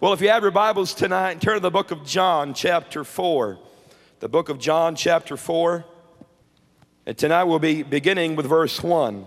Well, 0.00 0.14
if 0.14 0.22
you 0.22 0.30
have 0.30 0.40
your 0.40 0.50
Bibles 0.50 0.94
tonight, 0.94 1.42
turn 1.42 1.56
to 1.56 1.60
the 1.60 1.70
book 1.70 1.90
of 1.90 2.06
John, 2.06 2.54
chapter 2.54 3.04
4. 3.04 3.58
The 4.20 4.30
book 4.30 4.48
of 4.48 4.58
John, 4.58 4.96
chapter 4.96 5.36
4. 5.36 5.84
And 7.04 7.18
tonight 7.18 7.44
we'll 7.44 7.58
be 7.58 7.82
beginning 7.82 8.34
with 8.34 8.46
verse 8.46 8.82
1. 8.82 9.26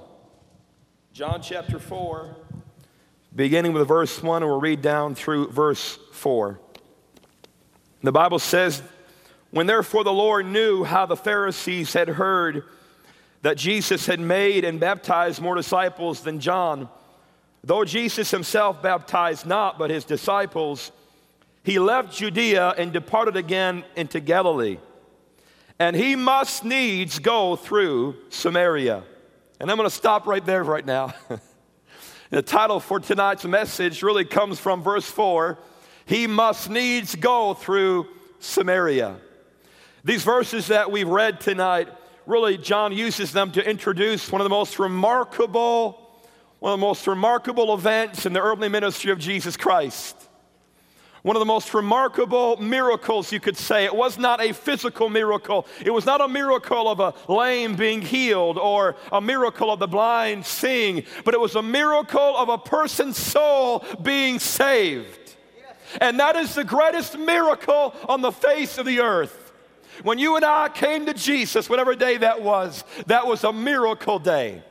John, 1.14 1.44
chapter 1.44 1.78
4, 1.78 2.36
beginning 3.36 3.74
with 3.74 3.88
verse 3.88 4.24
1, 4.24 4.42
and 4.42 4.50
we'll 4.50 4.60
read 4.60 4.82
down 4.82 5.14
through 5.14 5.52
verse 5.52 6.00
4. 6.12 6.60
The 8.02 8.12
Bible 8.12 8.40
says, 8.40 8.82
When 9.52 9.68
therefore 9.68 10.04
the 10.04 10.12
Lord 10.12 10.48
knew 10.48 10.84
how 10.84 11.06
the 11.06 11.16
Pharisees 11.16 11.94
had 11.94 12.08
heard 12.08 12.64
that 13.44 13.58
Jesus 13.58 14.08
had 14.08 14.20
made 14.20 14.66
and 14.66 14.80
baptized 14.80 15.40
more 15.40 15.54
disciples 15.54 16.22
than 16.22 16.40
John, 16.40 16.90
Though 17.64 17.86
Jesus 17.86 18.30
himself 18.30 18.82
baptized 18.82 19.46
not, 19.46 19.80
but 19.80 19.90
his 19.90 20.04
disciples, 20.04 20.92
he 21.64 21.80
left 21.80 22.14
Judea 22.14 22.76
and 22.78 22.92
departed 22.92 23.38
again 23.38 23.86
into 23.96 24.20
Galilee. 24.20 24.80
And 25.80 25.96
he 25.96 26.16
must 26.16 26.66
needs 26.66 27.20
go 27.20 27.56
through 27.56 28.16
Samaria. 28.30 29.04
And 29.60 29.72
I'm 29.72 29.78
going 29.78 29.90
to 29.90 29.96
stop 29.96 30.28
right 30.28 30.46
there 30.46 30.64
right 30.64 30.86
now. 30.86 31.14
the 32.30 32.42
title 32.42 32.82
for 32.82 33.00
tonight's 33.00 33.46
message 33.46 34.04
really 34.04 34.26
comes 34.26 34.60
from 34.60 34.84
verse 34.84 35.06
4 35.06 35.58
He 36.06 36.28
must 36.28 36.70
needs 36.70 37.16
go 37.16 37.54
through 37.54 38.08
Samaria. 38.40 39.16
These 40.04 40.26
verses 40.26 40.68
that 40.68 40.92
we've 40.92 41.08
read 41.08 41.40
tonight, 41.40 41.88
really, 42.26 42.58
John 42.58 42.92
uses 42.92 43.32
them 43.32 43.54
to 43.54 43.68
introduce 43.68 44.30
one 44.30 44.42
of 44.42 44.46
the 44.46 44.50
most 44.50 44.80
remarkable 44.80 46.03
one 46.64 46.72
of 46.72 46.80
the 46.80 46.86
most 46.86 47.08
remarkable 47.08 47.74
events 47.74 48.26
in 48.26 48.32
the 48.32 48.42
earthly 48.42 48.70
ministry 48.70 49.12
of 49.12 49.20
Jesus 49.20 49.58
Christ. 49.58 50.16
One 51.22 51.36
of 51.36 51.42
the 51.42 51.46
most 51.46 51.74
remarkable 51.74 52.56
miracles, 52.56 53.34
you 53.34 53.42
could 53.42 53.58
say. 53.58 53.84
It 53.84 53.94
was 53.94 54.18
not 54.18 54.42
a 54.42 54.54
physical 54.54 55.10
miracle. 55.10 55.68
It 55.84 55.90
was 55.90 56.06
not 56.06 56.22
a 56.22 56.28
miracle 56.30 56.88
of 56.88 57.02
a 57.02 57.14
lame 57.28 57.76
being 57.76 58.02
healed 58.02 58.58
or 58.58 58.96
a 59.12 59.20
miracle 59.20 59.74
of 59.74 59.80
the 59.80 59.90
blind 59.90 60.46
seeing, 60.46 61.04
but 61.26 61.34
it 61.34 61.40
was 61.42 61.56
a 61.56 61.62
miracle 61.62 62.38
of 62.38 62.48
a 62.48 62.58
person's 62.58 63.18
soul 63.18 63.84
being 64.02 64.40
saved. 64.40 65.36
And 66.00 66.18
that 66.22 66.38
is 66.38 66.56
the 66.56 66.64
greatest 66.64 67.18
miracle 67.18 67.94
on 68.08 68.22
the 68.22 68.32
face 68.32 68.78
of 68.78 68.86
the 68.86 69.02
earth. 69.02 69.52
When 70.04 70.18
you 70.18 70.38
and 70.38 70.46
I 70.46 70.70
came 70.70 71.08
to 71.08 71.14
Jesus, 71.14 71.70
whatever 71.70 71.94
day 71.94 72.16
that 72.16 72.42
was, 72.42 72.86
that 73.08 73.28
was 73.28 73.44
a 73.44 73.52
miracle 73.52 74.18
day. 74.18 74.64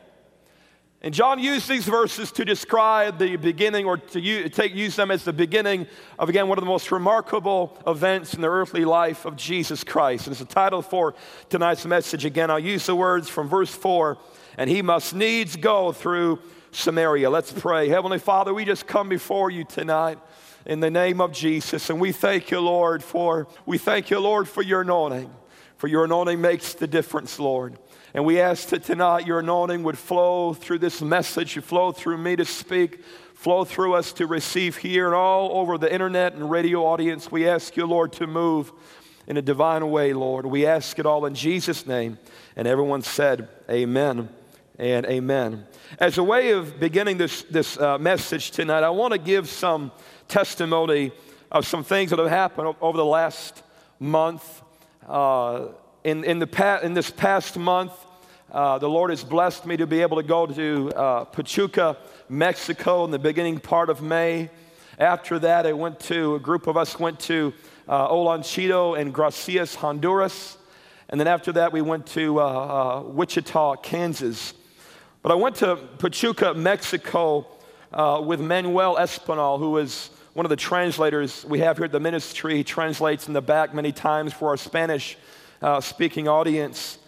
And 1.05 1.13
John 1.13 1.41
used 1.41 1.69
these 1.69 1.85
verses 1.85 2.31
to 2.33 2.45
describe 2.45 3.19
the 3.19 3.35
beginning 3.35 3.87
or 3.87 3.97
to 3.97 4.21
use, 4.21 4.53
take, 4.53 4.73
use 4.73 4.95
them 4.95 5.11
as 5.11 5.25
the 5.25 5.33
beginning 5.33 5.89
of, 6.17 6.29
again, 6.29 6.47
one 6.47 6.59
of 6.59 6.63
the 6.63 6.71
most 6.71 6.93
remarkable 6.93 7.77
events 7.89 8.35
in 8.35 8.41
the 8.41 8.49
earthly 8.49 8.85
life 8.85 9.25
of 9.25 9.35
Jesus 9.35 9.83
Christ. 9.83 10.29
And 10.29 10.33
it's 10.33 10.41
the 10.41 10.47
title 10.47 10.81
for 10.81 11.15
tonight's 11.51 11.85
message. 11.85 12.25
Again, 12.25 12.53
I'll 12.53 12.61
use 12.61 12.87
the 12.87 12.95
words 12.95 13.29
from 13.29 13.49
verse 13.49 13.75
4 13.75 14.17
and 14.57 14.71
he 14.71 14.81
must 14.81 15.13
needs 15.13 15.57
go 15.57 15.91
through 15.91 16.39
Samaria. 16.71 17.31
Let's 17.31 17.51
pray. 17.51 17.89
Heavenly 17.89 18.21
Father, 18.21 18.55
we 18.55 18.65
just 18.65 18.87
come 18.87 19.09
before 19.09 19.51
you 19.51 19.65
tonight 19.65 20.19
in 20.67 20.79
the 20.79 20.91
name 20.91 21.21
of 21.21 21.33
Jesus. 21.33 21.91
And 21.91 22.01
we 22.01 22.13
thank 22.13 22.51
you, 22.53 22.61
Lord, 22.61 23.03
for 23.03 23.49
we 23.67 23.77
thank 23.77 24.11
you, 24.11 24.21
Lord, 24.21 24.49
for 24.49 24.63
your 24.63 24.83
anointing. 24.83 25.35
For 25.77 25.89
your 25.89 26.05
anointing 26.05 26.41
makes 26.41 26.75
the 26.75 26.87
difference, 26.87 27.41
Lord. 27.41 27.77
And 28.15 28.27
we 28.27 28.41
ask 28.41 28.69
that 28.69 28.85
tonight 28.85 29.27
your 29.27 29.39
anointing 29.39 29.83
would 29.85 29.97
flow 29.97 30.53
through 30.53 30.81
this 30.81 31.01
message, 31.01 31.57
you 31.57 31.63
flow 31.63 31.93
through 31.93 32.19
me 32.19 32.37
to 32.37 32.45
speak, 32.45 33.03
flow 33.35 33.65
through 33.65 33.95
us 33.95 34.13
to 34.15 34.27
receive 34.27 34.77
here 34.77 35.07
and 35.07 35.15
all 35.15 35.57
over 35.59 35.79
the 35.79 35.93
internet 35.93 36.35
and 36.35 36.51
radio 36.51 36.85
audience. 36.85 37.33
We 37.33 37.49
ask 37.49 37.77
you, 37.77 37.87
Lord, 37.87 38.13
to 38.15 38.27
move 38.27 38.71
in 39.27 39.39
a 39.39 39.43
divine 39.43 39.91
way, 39.91 40.13
Lord. 40.13 40.45
We 40.45 40.67
ask 40.67 40.99
it 40.99 41.07
all 41.07 41.25
in 41.25 41.35
Jesus' 41.35 41.87
name. 41.87 42.19
And 42.55 42.69
everyone 42.69 43.01
said, 43.03 43.49
Amen 43.71 44.29
and 44.79 45.07
amen. 45.07 45.67
As 45.99 46.19
a 46.19 46.23
way 46.23 46.51
of 46.51 46.79
beginning 46.79 47.17
this, 47.17 47.43
this 47.45 47.79
uh, 47.79 47.97
message 47.99 48.51
tonight, 48.51 48.83
I 48.83 48.91
want 48.91 49.13
to 49.13 49.19
give 49.19 49.49
some 49.49 49.91
testimony 50.29 51.13
of 51.51 51.67
some 51.67 51.83
things 51.83 52.11
that 52.11 52.19
have 52.19 52.29
happened 52.29 52.75
over 52.81 52.97
the 52.99 53.05
last 53.05 53.63
month. 53.99 54.63
Uh, 55.09 55.69
in, 56.05 56.25
in, 56.25 56.39
the 56.39 56.47
pa- 56.47 56.81
in 56.83 56.95
this 56.95 57.11
past 57.11 57.57
month, 57.57 57.93
uh, 58.53 58.77
the 58.77 58.89
Lord 58.89 59.09
has 59.09 59.25
blessed 59.25 59.65
me 59.65 59.79
to 59.79 59.87
be 59.87 60.03
able 60.03 60.19
to 60.19 60.23
go 60.23 60.47
to 60.47 60.93
uh, 60.95 61.25
Pachuca, 61.25 61.97
Mexico 62.29 63.03
in 63.07 63.11
the 63.11 63.19
beginning 63.19 63.59
part 63.59 63.89
of 63.89 64.03
May. 64.03 64.51
After 64.99 65.39
that, 65.39 65.67
I 65.67 65.73
went 65.73 65.99
to, 66.01 66.35
a 66.35 66.39
group 66.39 66.67
of 66.67 66.77
us 66.77 66.99
went 66.99 67.19
to 67.21 67.55
uh, 67.89 68.11
Olanchito 68.11 69.01
and 69.01 69.13
Gracias, 69.13 69.75
Honduras. 69.75 70.59
And 71.09 71.19
then 71.19 71.29
after 71.29 71.51
that, 71.53 71.73
we 71.73 71.81
went 71.81 72.07
to 72.09 72.41
uh, 72.41 72.45
uh, 72.45 73.03
Wichita, 73.05 73.77
Kansas. 73.77 74.53
But 75.23 75.33
I 75.33 75.37
went 75.37 75.57
to 75.57 75.77
Pachuca, 75.77 76.53
Mexico 76.53 77.47
uh, 77.91 78.23
with 78.23 78.39
Manuel 78.43 78.97
Espinal, 78.97 79.59
who 79.59 79.79
is 79.79 80.11
one 80.35 80.45
of 80.45 80.51
the 80.51 80.57
translators 80.57 81.43
we 81.47 81.61
have 81.61 81.79
here 81.79 81.87
at 81.87 81.93
the 81.93 82.01
ministry. 82.01 82.59
He 82.59 82.65
translates 82.65 83.29
in 83.29 83.33
the 83.33 83.41
back 83.41 83.73
many 83.73 83.93
times 83.93 84.35
for 84.35 84.49
our 84.49 84.59
Spanish 84.59 85.17
speaking 85.81 86.29
audience. 86.29 86.99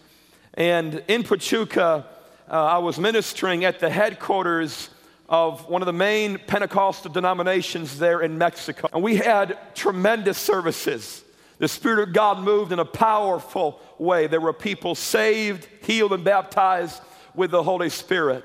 And 0.57 1.03
in 1.09 1.25
Pachuca, 1.25 2.07
uh, 2.49 2.53
I 2.53 2.79
was 2.79 2.99
ministering 2.99 3.65
at 3.65 3.81
the 3.81 3.91
headquarters 3.91 4.89
of 5.29 5.69
one 5.69 5.83
of 5.83 5.87
the 5.87 5.93
main 5.93 6.39
Pentecostal 6.39 7.11
denominations 7.11 7.99
there 7.99 8.21
in 8.21 8.39
Mexico. 8.39 8.89
And 8.93 9.03
we 9.03 9.17
had 9.17 9.59
tremendous 9.75 10.39
services. 10.39 11.25
The 11.59 11.69
Spirit 11.69 12.09
of 12.09 12.15
God 12.15 12.39
moved 12.41 12.73
in 12.73 12.79
a 12.79 12.85
powerful 12.85 13.81
way. 13.99 14.27
There 14.27 14.41
were 14.41 14.53
people 14.53 14.95
saved, 14.95 15.67
healed, 15.83 16.13
and 16.13 16.25
baptized 16.25 17.01
with 17.35 17.51
the 17.51 17.63
Holy 17.63 17.89
Spirit. 17.89 18.45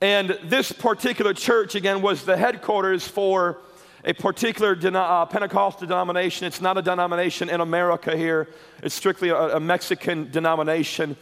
And 0.00 0.38
this 0.44 0.72
particular 0.72 1.34
church, 1.34 1.74
again, 1.74 2.02
was 2.02 2.24
the 2.24 2.36
headquarters 2.36 3.06
for 3.06 3.58
a 4.06 4.14
particular 4.14 4.78
uh, 4.96 5.26
Pentecostal 5.26 5.86
denomination. 5.86 6.46
It's 6.46 6.60
not 6.60 6.78
a 6.78 6.82
denomination 6.82 7.50
in 7.50 7.60
America 7.60 8.16
here, 8.16 8.48
it's 8.82 8.94
strictly 8.94 9.30
a, 9.30 9.56
a 9.56 9.60
Mexican 9.60 10.30
denomination. 10.30 11.16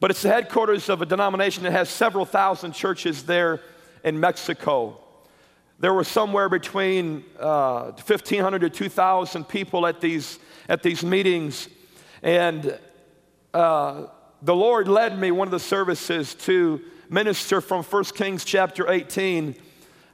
But 0.00 0.10
it's 0.10 0.22
the 0.22 0.28
headquarters 0.28 0.88
of 0.88 1.02
a 1.02 1.06
denomination 1.06 1.64
that 1.64 1.72
has 1.72 1.88
several 1.88 2.24
thousand 2.24 2.72
churches 2.72 3.24
there 3.24 3.60
in 4.04 4.18
Mexico. 4.18 4.96
There 5.80 5.92
were 5.92 6.04
somewhere 6.04 6.48
between 6.48 7.24
uh, 7.38 7.90
1,500 7.90 8.60
to 8.60 8.70
2,000 8.70 9.44
people 9.44 9.86
at 9.86 10.00
these, 10.00 10.38
at 10.68 10.82
these 10.82 11.04
meetings. 11.04 11.68
And 12.22 12.78
uh, 13.52 14.06
the 14.40 14.54
Lord 14.54 14.88
led 14.88 15.18
me 15.18 15.30
one 15.30 15.46
of 15.46 15.52
the 15.52 15.60
services 15.60 16.34
to 16.36 16.80
minister 17.10 17.60
from 17.60 17.82
1 17.82 18.04
Kings 18.04 18.44
chapter 18.44 18.90
18 18.90 19.56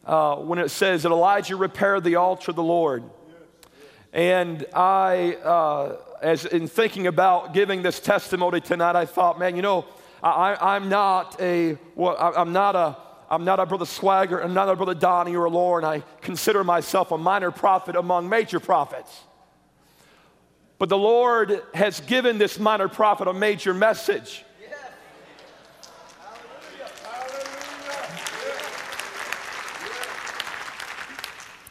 uh, 0.07 0.37
when 0.37 0.59
it 0.59 0.69
says 0.69 1.03
that 1.03 1.13
Elijah 1.13 1.57
repaired 1.57 2.05
the 2.05 2.17
altar 2.17 2.51
of 2.51 2.57
the 2.57 2.63
Lord. 2.63 3.05
And 4.13 4.65
I, 4.73 5.35
uh, 5.35 5.97
as 6.23 6.45
in 6.47 6.69
thinking 6.69 7.07
about 7.07 7.53
giving 7.53 7.83
this 7.83 7.99
testimony 8.01 8.61
tonight, 8.61 8.97
I 8.97 9.07
thought, 9.07 9.39
man, 9.39 9.57
you 9.57 9.63
know, 9.63 9.85
I, 10.23 10.77
am 10.77 10.89
not 10.89 11.41
a, 11.41 11.77
well, 11.95 12.17
I'm 12.19 12.53
not 12.53 12.77
a, 12.77 12.97
I'm 13.29 13.45
not 13.45 13.61
a 13.61 13.67
brother 13.67 13.85
Swaggart, 13.85 14.45
I'm 14.45 14.55
not 14.55 14.69
a 14.69 14.77
brother 14.77 14.95
Donnie 14.95 15.35
or 15.35 15.45
a 15.45 15.51
Lauren. 15.51 15.85
I 15.85 16.03
consider 16.23 16.65
myself 16.65 17.11
a 17.11 17.19
minor 17.19 17.51
prophet 17.51 17.97
among 17.97 18.29
major 18.29 18.61
prophets. 18.61 19.23
But 20.79 20.89
the 20.89 20.99
Lord 20.99 21.63
has 21.75 22.01
given 22.01 22.39
this 22.39 22.59
minor 22.59 22.89
prophet 22.89 23.29
a 23.29 23.35
major 23.35 23.75
message. 23.75 24.45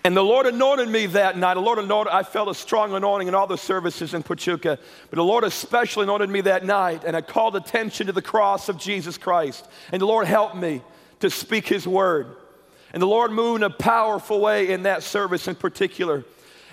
And 0.06 0.18
the 0.18 0.24
Lord 0.24 0.46
anointed 0.46 0.90
me 0.90 1.06
that 1.08 1.38
night. 1.38 1.54
The 1.54 1.62
Lord 1.62 1.80
anointed, 1.80 2.12
I 2.12 2.24
felt 2.24 2.50
a 2.50 2.54
strong 2.54 2.94
anointing 2.94 3.30
in 3.30 3.36
all 3.36 3.48
the 3.48 3.58
services 3.58 4.14
in 4.14 4.22
Pachuca. 4.22 4.78
But 5.10 5.16
the 5.16 5.24
Lord 5.24 5.46
especially 5.46 6.04
anointed 6.04 6.30
me 6.30 6.42
that 6.42 6.66
night, 6.66 7.04
and 7.06 7.16
I 7.16 7.22
called 7.22 7.56
attention 7.56 8.08
to 8.08 8.14
the 8.14 8.22
cross 8.22 8.68
of 8.68 8.78
Jesus 8.78 9.18
Christ. 9.18 9.66
And 9.94 10.02
the 10.02 10.06
Lord 10.06 10.28
helped 10.28 10.58
me 10.58 10.82
to 11.22 11.30
speak 11.30 11.68
His 11.68 11.88
word. 11.88 12.28
And 12.92 13.02
the 13.02 13.08
Lord 13.08 13.32
moved 13.32 13.64
in 13.64 13.64
a 13.64 13.74
powerful 13.74 14.42
way 14.42 14.72
in 14.72 14.84
that 14.84 15.04
service 15.04 15.48
in 15.48 15.56
particular. 15.56 16.26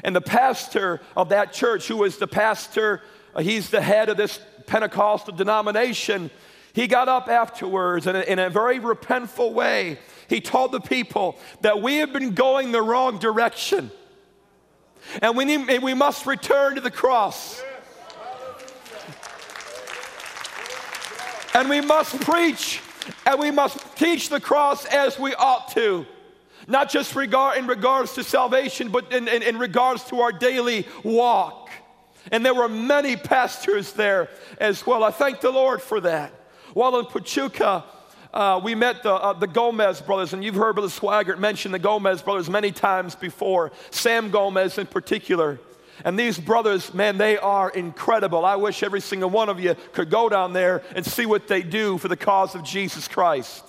And 0.03 0.17
the 0.17 0.21
pastor 0.21 1.01
of 1.17 1.29
that 1.29 1.53
church, 1.53 1.87
who 1.87 1.99
was 1.99 2.19
the 2.19 2.27
pastor, 2.27 3.01
uh, 3.35 3.43
he's 3.43 3.71
the 3.71 3.81
head 3.81 4.09
of 4.09 4.17
this 4.17 4.41
Pentecostal 4.67 5.37
denomination, 5.37 6.31
he 6.73 6.87
got 6.87 7.09
up 7.09 7.29
afterwards 7.29 8.07
in 8.07 8.17
a, 8.17 8.21
in 8.21 8.39
a 8.39 8.51
very 8.51 8.79
repentful 8.79 9.53
way 9.53 9.99
he 10.31 10.41
told 10.41 10.71
the 10.71 10.81
people 10.81 11.37
that 11.61 11.83
we 11.83 11.97
have 11.97 12.13
been 12.13 12.35
going 12.35 12.71
the 12.71 12.81
wrong 12.81 13.19
direction. 13.19 13.91
And 15.21 15.37
we, 15.37 15.45
need, 15.45 15.83
we 15.83 15.93
must 15.93 16.25
return 16.25 16.77
to 16.77 16.81
the 16.81 16.91
cross. 16.91 17.61
And 21.53 21.69
we 21.69 21.81
must 21.81 22.21
preach 22.21 22.81
and 23.27 23.41
we 23.41 23.51
must 23.51 23.97
teach 23.97 24.29
the 24.29 24.41
cross 24.41 24.85
as 24.87 25.19
we 25.19 25.35
ought 25.35 25.73
to. 25.73 26.07
not 26.69 26.91
just 26.91 27.17
regard, 27.17 27.59
in 27.59 27.67
regards 27.67 28.15
to 28.15 28.23
salvation, 28.23 28.89
but 28.89 29.13
in, 29.13 29.27
in, 29.27 29.43
in 29.43 29.59
regards 29.59 30.05
to 30.05 30.21
our 30.21 30.31
daily 30.31 30.87
walk. 31.03 31.71
And 32.31 32.47
there 32.47 32.55
were 32.55 32.69
many 32.69 33.17
pastors 33.17 33.93
there 33.95 34.29
as 34.59 34.87
well. 34.87 35.03
I 35.03 35.11
thank 35.11 35.41
the 35.41 35.51
Lord 35.51 35.83
for 35.83 36.01
that. 36.03 36.33
While 36.75 37.01
in 37.01 37.07
Pachuca, 37.07 37.85
uh, 38.33 38.61
we 38.63 38.75
met 38.75 39.03
the, 39.03 39.13
uh, 39.13 39.33
the 39.33 39.47
Gomez 39.47 40.01
brothers, 40.01 40.33
and 40.33 40.45
you've 40.45 40.55
heard 40.55 40.75
Brother 40.75 40.89
Swaggart 40.89 41.39
mention 41.39 41.73
the 41.73 41.79
Gomez 41.79 42.23
brothers 42.23 42.49
many 42.49 42.71
times 42.71 43.15
before, 43.15 43.73
Sam 43.91 44.31
Gomez 44.31 44.79
in 44.79 44.87
particular. 44.87 45.59
And 46.05 46.19
these 46.19 46.39
brothers, 46.39 46.95
man, 46.95 47.19
they 47.19 47.37
are 47.37 47.69
incredible. 47.71 48.45
I 48.45 48.57
wish 48.57 48.83
every 48.83 49.01
single 49.01 49.31
one 49.31 49.49
of 49.49 49.61
you 49.61 49.75
could 49.93 50.11
go 50.11 50.29
down 50.29 50.53
there 50.53 50.83
and 50.95 51.05
see 51.05 51.27
what 51.27 51.49
they 51.49 51.63
do 51.63 51.99
for 51.99 52.09
the 52.09 52.17
cause 52.17 52.55
of 52.55 52.63
Jesus 52.63 53.07
Christ. 53.07 53.65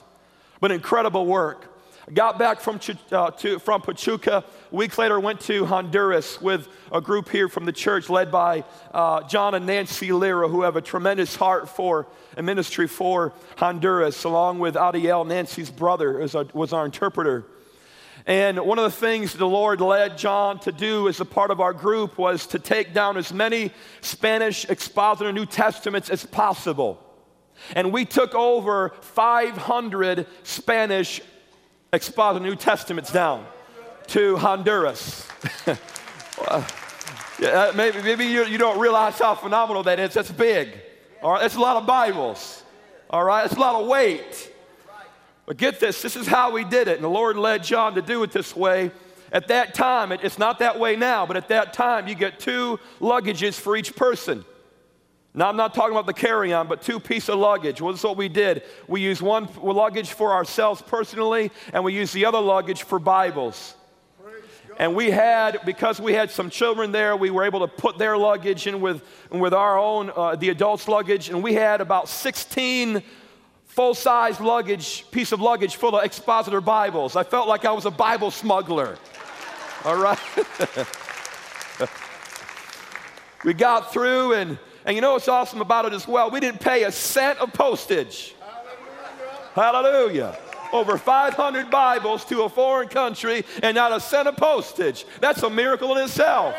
But 0.59 0.71
incredible 0.71 1.25
work. 1.25 1.70
Got 2.11 2.39
back 2.39 2.61
from, 2.61 2.79
uh, 3.11 3.31
to, 3.31 3.59
from 3.59 3.81
Pachuca. 3.81 4.43
A 4.71 4.75
week 4.75 4.97
later, 4.97 5.19
went 5.19 5.39
to 5.41 5.65
Honduras 5.65 6.41
with 6.41 6.67
a 6.91 6.99
group 6.99 7.29
here 7.29 7.47
from 7.47 7.65
the 7.65 7.71
church 7.71 8.09
led 8.09 8.31
by 8.31 8.63
uh, 8.91 9.21
John 9.27 9.53
and 9.53 9.67
Nancy 9.67 10.11
Lira, 10.11 10.49
who 10.49 10.63
have 10.63 10.75
a 10.75 10.81
tremendous 10.81 11.35
heart 11.35 11.69
for 11.69 12.07
a 12.35 12.41
ministry 12.41 12.87
for 12.87 13.33
Honduras, 13.57 14.23
along 14.23 14.57
with 14.57 14.73
Adiel, 14.75 15.27
Nancy's 15.27 15.69
brother, 15.69 16.17
was 16.17 16.33
our, 16.33 16.45
was 16.53 16.73
our 16.73 16.85
interpreter. 16.85 17.45
And 18.25 18.59
one 18.59 18.79
of 18.79 18.83
the 18.83 18.91
things 18.91 19.33
the 19.33 19.47
Lord 19.47 19.79
led 19.79 20.17
John 20.17 20.59
to 20.61 20.71
do 20.71 21.07
as 21.07 21.19
a 21.19 21.25
part 21.25 21.51
of 21.51 21.61
our 21.61 21.73
group 21.73 22.17
was 22.17 22.47
to 22.47 22.59
take 22.59 22.95
down 22.95 23.15
as 23.15 23.31
many 23.31 23.71
Spanish 24.01 24.67
expositor 24.67 25.31
New 25.31 25.45
Testaments 25.45 26.09
as 26.09 26.25
possible. 26.25 26.99
And 27.75 27.93
we 27.93 28.05
took 28.05 28.33
over 28.33 28.93
500 29.01 30.25
Spanish 30.43 31.21
expositor 31.93 32.43
New 32.43 32.55
Testaments 32.55 33.11
down 33.11 33.45
to 34.07 34.37
Honduras. 34.37 35.27
yeah, 37.39 37.71
maybe 37.75 38.01
maybe 38.01 38.25
you, 38.25 38.45
you 38.45 38.57
don't 38.57 38.79
realize 38.79 39.19
how 39.19 39.35
phenomenal 39.35 39.83
that 39.83 39.99
is. 39.99 40.13
That's 40.13 40.31
big. 40.31 40.79
All 41.21 41.33
right, 41.33 41.41
that's 41.41 41.55
a 41.55 41.59
lot 41.59 41.75
of 41.75 41.85
Bibles. 41.85 42.63
All 43.09 43.23
right, 43.23 43.41
that's 43.41 43.55
a 43.55 43.59
lot 43.59 43.81
of 43.81 43.87
weight. 43.87 44.53
But 45.45 45.57
get 45.57 45.81
this 45.81 46.01
this 46.01 46.15
is 46.15 46.27
how 46.27 46.51
we 46.51 46.63
did 46.63 46.87
it. 46.87 46.95
And 46.95 47.03
the 47.03 47.09
Lord 47.09 47.35
led 47.35 47.63
John 47.63 47.95
to 47.95 48.01
do 48.01 48.23
it 48.23 48.31
this 48.31 48.55
way. 48.55 48.91
At 49.33 49.49
that 49.49 49.73
time, 49.73 50.13
it's 50.13 50.37
not 50.37 50.59
that 50.59 50.79
way 50.79 50.95
now, 50.95 51.25
but 51.25 51.35
at 51.35 51.49
that 51.49 51.73
time, 51.73 52.07
you 52.07 52.15
get 52.15 52.39
two 52.39 52.79
luggages 52.99 53.59
for 53.59 53.75
each 53.75 53.95
person. 53.95 54.45
Now, 55.33 55.47
I'm 55.47 55.55
not 55.55 55.73
talking 55.73 55.91
about 55.91 56.07
the 56.07 56.13
carry 56.13 56.51
on, 56.51 56.67
but 56.67 56.81
two 56.81 56.99
pieces 56.99 57.29
of 57.29 57.39
luggage. 57.39 57.79
Well, 57.79 57.93
this 57.93 58.01
is 58.01 58.03
what 58.03 58.17
we 58.17 58.27
did. 58.27 58.63
We 58.87 58.99
used 58.99 59.21
one 59.21 59.47
luggage 59.61 60.11
for 60.11 60.33
ourselves 60.33 60.81
personally, 60.81 61.51
and 61.71 61.85
we 61.85 61.93
used 61.93 62.13
the 62.13 62.25
other 62.25 62.41
luggage 62.41 62.83
for 62.83 62.99
Bibles. 62.99 63.75
And 64.77 64.95
we 64.95 65.11
had, 65.11 65.59
because 65.65 66.01
we 66.01 66.13
had 66.13 66.31
some 66.31 66.49
children 66.49 66.91
there, 66.91 67.15
we 67.15 67.29
were 67.29 67.43
able 67.43 67.59
to 67.61 67.67
put 67.67 67.97
their 67.97 68.17
luggage 68.17 68.67
in 68.67 68.81
with, 68.81 69.03
with 69.29 69.53
our 69.53 69.77
own, 69.77 70.11
uh, 70.15 70.35
the 70.35 70.49
adults' 70.49 70.87
luggage, 70.87 71.29
and 71.29 71.43
we 71.43 71.53
had 71.53 71.81
about 71.81 72.09
16 72.09 73.03
full 73.65 73.93
size 73.93 74.41
luggage, 74.41 75.09
piece 75.11 75.31
of 75.31 75.39
luggage 75.39 75.75
full 75.77 75.95
of 75.95 76.03
expositor 76.03 76.59
Bibles. 76.59 77.15
I 77.15 77.23
felt 77.23 77.47
like 77.47 77.63
I 77.63 77.71
was 77.71 77.85
a 77.85 77.91
Bible 77.91 78.31
smuggler. 78.31 78.97
All 79.85 79.97
right? 79.97 80.19
we 83.45 83.53
got 83.53 83.93
through 83.93 84.33
and 84.33 84.57
and 84.85 84.95
you 84.95 85.01
know 85.01 85.13
what's 85.13 85.27
awesome 85.27 85.61
about 85.61 85.85
it 85.85 85.93
as 85.93 86.07
well? 86.07 86.31
We 86.31 86.39
didn't 86.39 86.59
pay 86.59 86.83
a 86.83 86.91
cent 86.91 87.39
of 87.39 87.53
postage. 87.53 88.35
Hallelujah. 89.53 90.33
Hallelujah. 90.33 90.37
Over 90.73 90.97
500 90.97 91.69
Bibles 91.69 92.25
to 92.25 92.43
a 92.43 92.49
foreign 92.49 92.87
country 92.87 93.43
and 93.61 93.75
not 93.75 93.91
a 93.91 93.99
cent 93.99 94.27
of 94.27 94.37
postage. 94.37 95.05
That's 95.19 95.43
a 95.43 95.49
miracle 95.49 95.95
in 95.97 96.03
itself. 96.05 96.55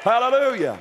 Hallelujah. 0.00 0.80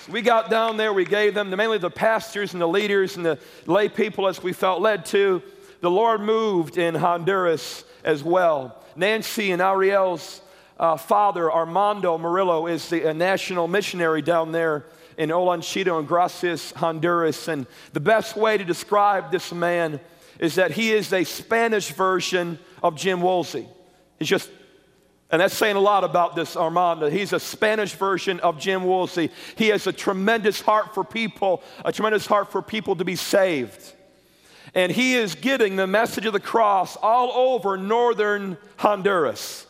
So 0.00 0.12
we 0.12 0.20
got 0.20 0.50
down 0.50 0.76
there, 0.76 0.92
we 0.92 1.04
gave 1.04 1.34
them 1.34 1.50
mainly 1.50 1.78
the 1.78 1.90
pastors 1.90 2.52
and 2.52 2.60
the 2.60 2.68
leaders 2.68 3.16
and 3.16 3.24
the 3.24 3.38
lay 3.66 3.88
people 3.88 4.28
as 4.28 4.42
we 4.42 4.52
felt 4.52 4.82
led 4.82 5.06
to. 5.06 5.42
The 5.80 5.90
Lord 5.90 6.20
moved 6.20 6.78
in 6.78 6.94
Honduras 6.94 7.84
as 8.04 8.22
well. 8.22 8.82
Nancy 8.96 9.50
and 9.50 9.60
Ariel's 9.60 10.42
uh, 10.78 10.96
father, 10.96 11.50
Armando 11.50 12.18
Murillo, 12.18 12.66
is 12.66 12.88
the 12.88 13.12
national 13.14 13.66
missionary 13.66 14.22
down 14.22 14.52
there 14.52 14.84
in 15.16 15.30
Olanchito 15.30 15.98
and 15.98 16.08
Gracias, 16.08 16.72
Honduras. 16.72 17.48
And 17.48 17.66
the 17.92 18.00
best 18.00 18.36
way 18.36 18.58
to 18.58 18.64
describe 18.64 19.30
this 19.30 19.52
man 19.52 20.00
is 20.38 20.56
that 20.56 20.72
he 20.72 20.92
is 20.92 21.12
a 21.12 21.24
Spanish 21.24 21.90
version 21.90 22.58
of 22.82 22.96
Jim 22.96 23.20
Woolsey. 23.20 23.66
He's 24.18 24.28
just, 24.28 24.50
and 25.30 25.40
that's 25.40 25.54
saying 25.54 25.76
a 25.76 25.80
lot 25.80 26.04
about 26.04 26.36
this 26.36 26.56
Armando. 26.56 27.08
He's 27.08 27.32
a 27.32 27.40
Spanish 27.40 27.92
version 27.92 28.40
of 28.40 28.58
Jim 28.58 28.84
Woolsey. 28.84 29.30
He 29.56 29.68
has 29.68 29.86
a 29.86 29.92
tremendous 29.92 30.60
heart 30.60 30.94
for 30.94 31.04
people, 31.04 31.62
a 31.84 31.92
tremendous 31.92 32.26
heart 32.26 32.50
for 32.50 32.62
people 32.62 32.96
to 32.96 33.04
be 33.04 33.16
saved. 33.16 33.92
And 34.74 34.90
he 34.90 35.14
is 35.14 35.34
getting 35.36 35.76
the 35.76 35.86
message 35.86 36.26
of 36.26 36.32
the 36.32 36.40
cross 36.40 36.96
all 36.96 37.32
over 37.32 37.76
northern 37.76 38.58
Honduras. 38.76 39.66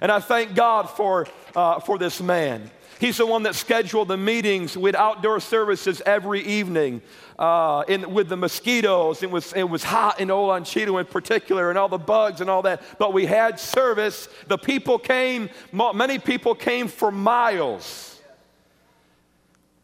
And 0.00 0.10
I 0.10 0.18
thank 0.18 0.54
God 0.54 0.90
for, 0.90 1.28
uh, 1.54 1.80
for 1.80 1.98
this 1.98 2.20
man. 2.20 2.70
He's 3.00 3.16
the 3.16 3.24
one 3.24 3.44
that 3.44 3.54
scheduled 3.54 4.08
the 4.08 4.18
meetings 4.18 4.76
with 4.76 4.94
outdoor 4.94 5.40
services 5.40 6.02
every 6.04 6.42
evening. 6.42 7.00
Uh, 7.38 7.82
with 8.10 8.28
the 8.28 8.36
mosquitoes, 8.36 9.22
it 9.22 9.30
was, 9.30 9.54
it 9.54 9.62
was 9.62 9.82
hot 9.82 10.20
in 10.20 10.28
Olanchito 10.28 11.00
in 11.00 11.06
particular, 11.06 11.70
and 11.70 11.78
all 11.78 11.88
the 11.88 11.96
bugs 11.96 12.42
and 12.42 12.50
all 12.50 12.60
that. 12.60 12.82
But 12.98 13.14
we 13.14 13.24
had 13.24 13.58
service. 13.58 14.28
The 14.48 14.58
people 14.58 14.98
came, 14.98 15.48
many 15.72 16.18
people 16.18 16.54
came 16.54 16.88
for 16.88 17.10
miles. 17.10 18.20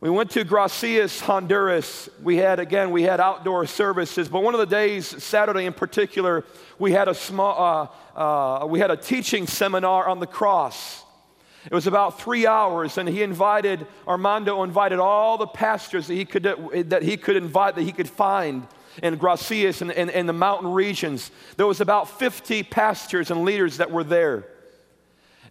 We 0.00 0.10
went 0.10 0.32
to 0.32 0.44
Gracias, 0.44 1.18
Honduras. 1.20 2.10
We 2.22 2.36
had, 2.36 2.60
again, 2.60 2.90
we 2.90 3.04
had 3.04 3.18
outdoor 3.18 3.64
services, 3.64 4.28
but 4.28 4.42
one 4.42 4.52
of 4.52 4.60
the 4.60 4.66
days, 4.66 5.06
Saturday 5.24 5.64
in 5.64 5.72
particular, 5.72 6.44
we 6.78 6.92
had 6.92 7.08
a 7.08 7.14
small, 7.14 7.90
uh, 8.14 8.62
uh, 8.62 8.66
we 8.66 8.78
had 8.78 8.90
a 8.90 8.96
teaching 8.98 9.46
seminar 9.46 10.06
on 10.06 10.20
the 10.20 10.26
cross. 10.26 11.05
It 11.66 11.74
was 11.74 11.86
about 11.86 12.20
three 12.20 12.46
hours, 12.46 12.96
and 12.96 13.08
he 13.08 13.22
invited, 13.22 13.86
Armando 14.06 14.62
invited 14.62 15.00
all 15.00 15.36
the 15.36 15.46
pastors 15.46 16.06
that 16.06 16.14
he 16.14 16.24
could, 16.24 16.44
that 16.90 17.02
he 17.02 17.16
could 17.16 17.36
invite, 17.36 17.74
that 17.74 17.82
he 17.82 17.92
could 17.92 18.08
find 18.08 18.66
in 19.02 19.16
Gracias 19.16 19.82
and 19.82 19.90
in, 19.90 20.26
the 20.26 20.32
mountain 20.32 20.72
regions. 20.72 21.30
There 21.56 21.66
was 21.66 21.80
about 21.80 22.18
50 22.18 22.62
pastors 22.62 23.30
and 23.30 23.44
leaders 23.44 23.78
that 23.78 23.90
were 23.90 24.04
there. 24.04 24.46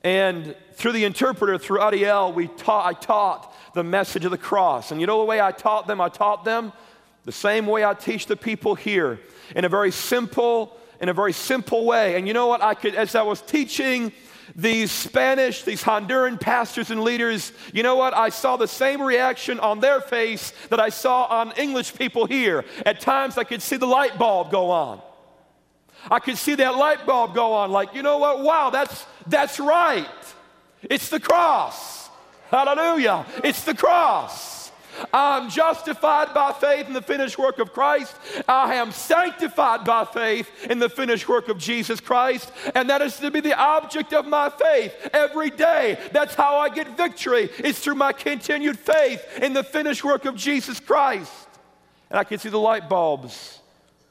And 0.04 0.56
through 0.74 0.94
the 0.94 1.04
interpreter, 1.04 1.58
through 1.58 1.80
Adiel, 1.80 2.34
we 2.34 2.48
taught, 2.48 2.86
I 2.86 2.94
taught 2.94 3.54
the 3.74 3.84
message 3.84 4.24
of 4.26 4.32
the 4.32 4.38
cross. 4.38 4.92
And 4.92 5.02
you 5.02 5.08
know 5.08 5.20
the 5.20 5.26
way 5.26 5.42
I 5.42 5.52
taught 5.52 5.88
them? 5.88 6.00
I 6.00 6.10
taught 6.10 6.46
them 6.46 6.72
the 7.26 7.32
same 7.32 7.66
way 7.66 7.84
I 7.84 7.94
teach 7.94 8.28
the 8.28 8.38
people 8.38 8.76
here 8.76 9.20
in 9.56 9.66
a 9.66 9.70
very 9.70 9.92
simple, 9.92 10.78
in 11.02 11.10
a 11.10 11.14
very 11.14 11.34
simple 11.34 11.86
way. 11.86 12.16
And 12.16 12.28
you 12.28 12.34
know 12.34 12.48
what? 12.48 12.62
I 12.62 12.76
could, 12.76 12.96
as 12.96 13.16
I 13.16 13.24
was 13.24 13.42
teaching 13.42 14.12
these 14.56 14.92
Spanish, 14.92 15.64
these 15.64 15.82
Honduran 15.84 16.40
pastors 16.40 16.92
and 16.92 17.04
leaders, 17.04 17.52
you 17.74 17.84
know 17.84 17.96
what? 17.96 18.14
I 18.14 18.30
saw 18.30 18.58
the 18.58 18.68
same 18.68 19.02
reaction 19.02 19.60
on 19.60 19.80
their 19.80 20.02
face 20.02 20.54
that 20.70 20.80
I 20.80 20.90
saw 20.90 21.26
on 21.26 21.54
English 21.54 21.96
people 21.96 22.26
here. 22.26 22.66
At 22.86 23.00
times 23.00 23.38
I 23.38 23.44
could 23.44 23.62
see 23.62 23.78
the 23.78 23.86
light 23.86 24.18
bulb 24.18 24.52
go 24.52 24.72
on. 24.72 25.02
I 26.12 26.20
could 26.20 26.38
see 26.38 26.56
that 26.56 26.76
light 26.76 27.06
bulb 27.06 27.34
go 27.34 27.54
on, 27.54 27.72
like, 27.72 27.96
you 27.96 28.04
know 28.04 28.20
what? 28.20 28.44
Wow, 28.44 28.70
that's, 28.70 29.06
that's 29.26 29.60
right. 29.60 30.08
It's 30.84 31.10
the 31.10 31.20
cross. 31.20 32.10
Hallelujah. 32.52 33.26
It's 33.44 33.64
the 33.64 33.74
cross. 33.74 34.55
I'm 35.14 35.50
justified 35.50 36.34
by 36.34 36.52
faith 36.54 36.88
in 36.88 36.94
the 36.94 37.02
finished 37.02 37.38
work 37.38 37.60
of 37.60 37.74
Christ. 37.74 38.16
I 38.48 38.76
am 38.76 38.92
sanctified 38.92 39.84
by 39.84 40.06
faith 40.06 40.50
in 40.70 40.80
the 40.80 40.90
finished 40.90 41.28
work 41.28 41.50
of 41.50 41.58
Jesus 41.58 42.00
Christ. 42.00 42.52
And 42.74 42.90
that 42.90 43.02
is 43.02 43.18
to 43.18 43.32
be 43.32 43.40
the 43.40 43.58
object 43.58 44.14
of 44.14 44.26
my 44.26 44.50
faith 44.50 44.94
every 45.14 45.50
day. 45.50 45.98
That's 46.12 46.36
how 46.36 46.58
I 46.58 46.70
get 46.70 46.96
victory. 46.98 47.50
It's 47.58 47.80
through 47.80 47.96
my 47.96 48.14
continued 48.14 48.80
faith 48.80 49.26
in 49.42 49.54
the 49.54 49.64
finished 49.64 50.04
work 50.04 50.26
of 50.26 50.36
Jesus 50.36 50.80
Christ. 50.80 51.32
And 52.10 52.20
I 52.20 52.24
can 52.24 52.40
see 52.40 52.50
the 52.50 52.60
light 52.60 52.88
bulbs 52.88 53.60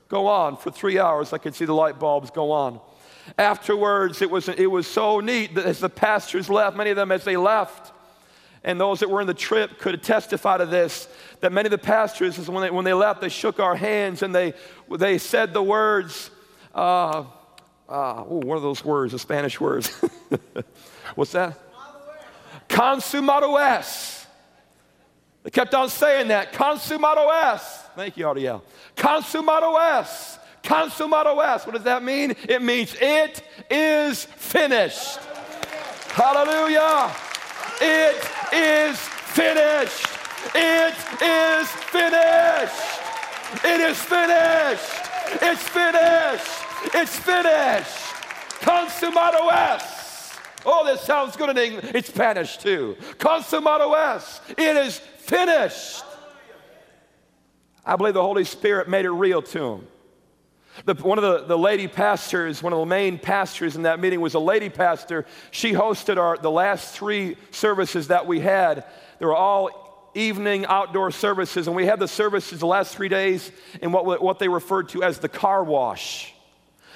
go 0.08 0.26
on 0.26 0.56
for 0.56 0.70
three 0.70 0.98
hours. 0.98 1.32
I 1.32 1.38
could 1.38 1.54
see 1.54 1.64
the 1.64 1.74
light 1.74 1.98
bulbs 1.98 2.30
go 2.30 2.52
on. 2.52 2.80
Afterwards, 3.38 4.20
it 4.20 4.30
was, 4.30 4.48
it 4.48 4.70
was 4.70 4.86
so 4.86 5.20
neat 5.20 5.54
that 5.54 5.64
as 5.64 5.80
the 5.80 5.88
pastors 5.88 6.50
left, 6.50 6.76
many 6.76 6.90
of 6.90 6.96
them 6.96 7.10
as 7.10 7.24
they 7.24 7.36
left, 7.36 7.93
and 8.64 8.80
those 8.80 9.00
that 9.00 9.10
were 9.10 9.20
in 9.20 9.26
the 9.26 9.34
trip 9.34 9.78
could 9.78 10.02
testify 10.02 10.56
to 10.56 10.66
this 10.66 11.06
that 11.40 11.52
many 11.52 11.66
of 11.66 11.70
the 11.70 11.78
pastors, 11.78 12.38
when 12.48 12.62
they, 12.62 12.70
when 12.70 12.86
they 12.86 12.94
left, 12.94 13.20
they 13.20 13.28
shook 13.28 13.60
our 13.60 13.76
hands 13.76 14.22
and 14.22 14.34
they, 14.34 14.54
they 14.90 15.18
said 15.18 15.52
the 15.52 15.62
words, 15.62 16.30
uh, 16.74 17.24
uh, 17.86 18.22
what 18.22 18.56
are 18.56 18.60
those 18.60 18.82
words, 18.82 19.12
the 19.12 19.18
Spanish 19.18 19.60
words? 19.60 19.88
What's 21.14 21.32
that? 21.32 21.60
Consumado 22.66 23.60
es. 23.60 24.26
They 25.42 25.50
kept 25.50 25.74
on 25.74 25.90
saying 25.90 26.28
that. 26.28 26.54
Consumado 26.54 27.28
es. 27.30 27.82
Thank 27.94 28.16
you, 28.16 28.26
Ariel. 28.26 28.64
Consumado 28.96 29.78
es. 30.00 30.38
Consumado 30.62 31.44
es. 31.44 31.66
What 31.66 31.74
does 31.74 31.84
that 31.84 32.02
mean? 32.02 32.34
It 32.48 32.62
means 32.62 32.96
it 32.98 33.42
is 33.70 34.24
finished. 34.24 35.18
Hallelujah. 36.12 37.14
It 37.80 38.16
is 38.52 38.98
finished. 38.98 40.06
It 40.54 40.94
is 41.22 41.68
finished. 41.68 43.00
It 43.64 43.80
is 43.80 43.98
finished. 43.98 45.04
It's 45.42 45.68
finished. 45.68 46.94
It's 46.94 47.16
finished. 47.18 48.14
Consumato 48.60 49.50
est. 49.52 50.38
Oh, 50.66 50.84
this 50.84 51.02
sounds 51.02 51.36
good 51.36 51.50
in 51.50 51.58
English. 51.58 51.90
It's 51.94 52.08
Spanish 52.08 52.56
too. 52.58 52.96
Consumato 53.18 53.94
est. 53.94 54.40
It 54.50 54.76
is 54.76 54.98
finished. 54.98 56.04
I 57.84 57.96
believe 57.96 58.14
the 58.14 58.22
Holy 58.22 58.44
Spirit 58.44 58.88
made 58.88 59.04
it 59.04 59.10
real 59.10 59.42
to 59.42 59.64
him. 59.64 59.86
The, 60.84 60.94
one 60.94 61.18
of 61.18 61.22
the, 61.22 61.46
the 61.46 61.58
lady 61.58 61.86
pastors, 61.86 62.62
one 62.62 62.72
of 62.72 62.80
the 62.80 62.86
main 62.86 63.18
pastors 63.18 63.76
in 63.76 63.82
that 63.82 64.00
meeting 64.00 64.20
was 64.20 64.34
a 64.34 64.40
lady 64.40 64.68
pastor. 64.68 65.24
She 65.50 65.72
hosted 65.72 66.18
our, 66.18 66.36
the 66.36 66.50
last 66.50 66.94
three 66.94 67.36
services 67.52 68.08
that 68.08 68.26
we 68.26 68.40
had. 68.40 68.84
They 69.18 69.26
were 69.26 69.36
all 69.36 70.10
evening 70.14 70.66
outdoor 70.66 71.10
services, 71.10 71.66
and 71.66 71.76
we 71.76 71.86
had 71.86 72.00
the 72.00 72.08
services 72.08 72.60
the 72.60 72.66
last 72.66 72.94
three 72.96 73.08
days 73.08 73.50
in 73.82 73.92
what, 73.92 74.22
what 74.22 74.38
they 74.38 74.48
referred 74.48 74.88
to 74.90 75.02
as 75.02 75.18
the 75.18 75.28
car 75.28 75.62
wash. 75.62 76.34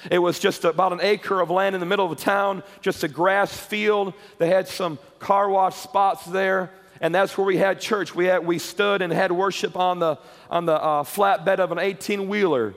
It 0.09 0.19
was 0.19 0.39
just 0.39 0.63
about 0.63 0.93
an 0.93 0.99
acre 1.01 1.41
of 1.41 1.49
land 1.49 1.75
in 1.75 1.79
the 1.79 1.85
middle 1.85 2.09
of 2.09 2.17
the 2.17 2.23
town, 2.23 2.63
just 2.81 3.03
a 3.03 3.07
grass 3.07 3.55
field. 3.55 4.13
They 4.37 4.47
had 4.47 4.67
some 4.67 4.97
car 5.19 5.49
wash 5.49 5.75
spots 5.75 6.25
there, 6.25 6.71
and 7.01 7.13
that's 7.13 7.37
where 7.37 7.45
we 7.45 7.57
had 7.57 7.81
church. 7.81 8.15
We, 8.15 8.25
had, 8.25 8.45
we 8.45 8.59
stood 8.59 9.01
and 9.01 9.11
had 9.11 9.31
worship 9.31 9.75
on 9.75 9.99
the, 9.99 10.17
on 10.49 10.65
the 10.65 10.81
uh, 10.81 11.03
flatbed 11.03 11.59
of 11.59 11.71
an 11.71 11.79
18 11.79 12.29
wheeler. 12.29 12.75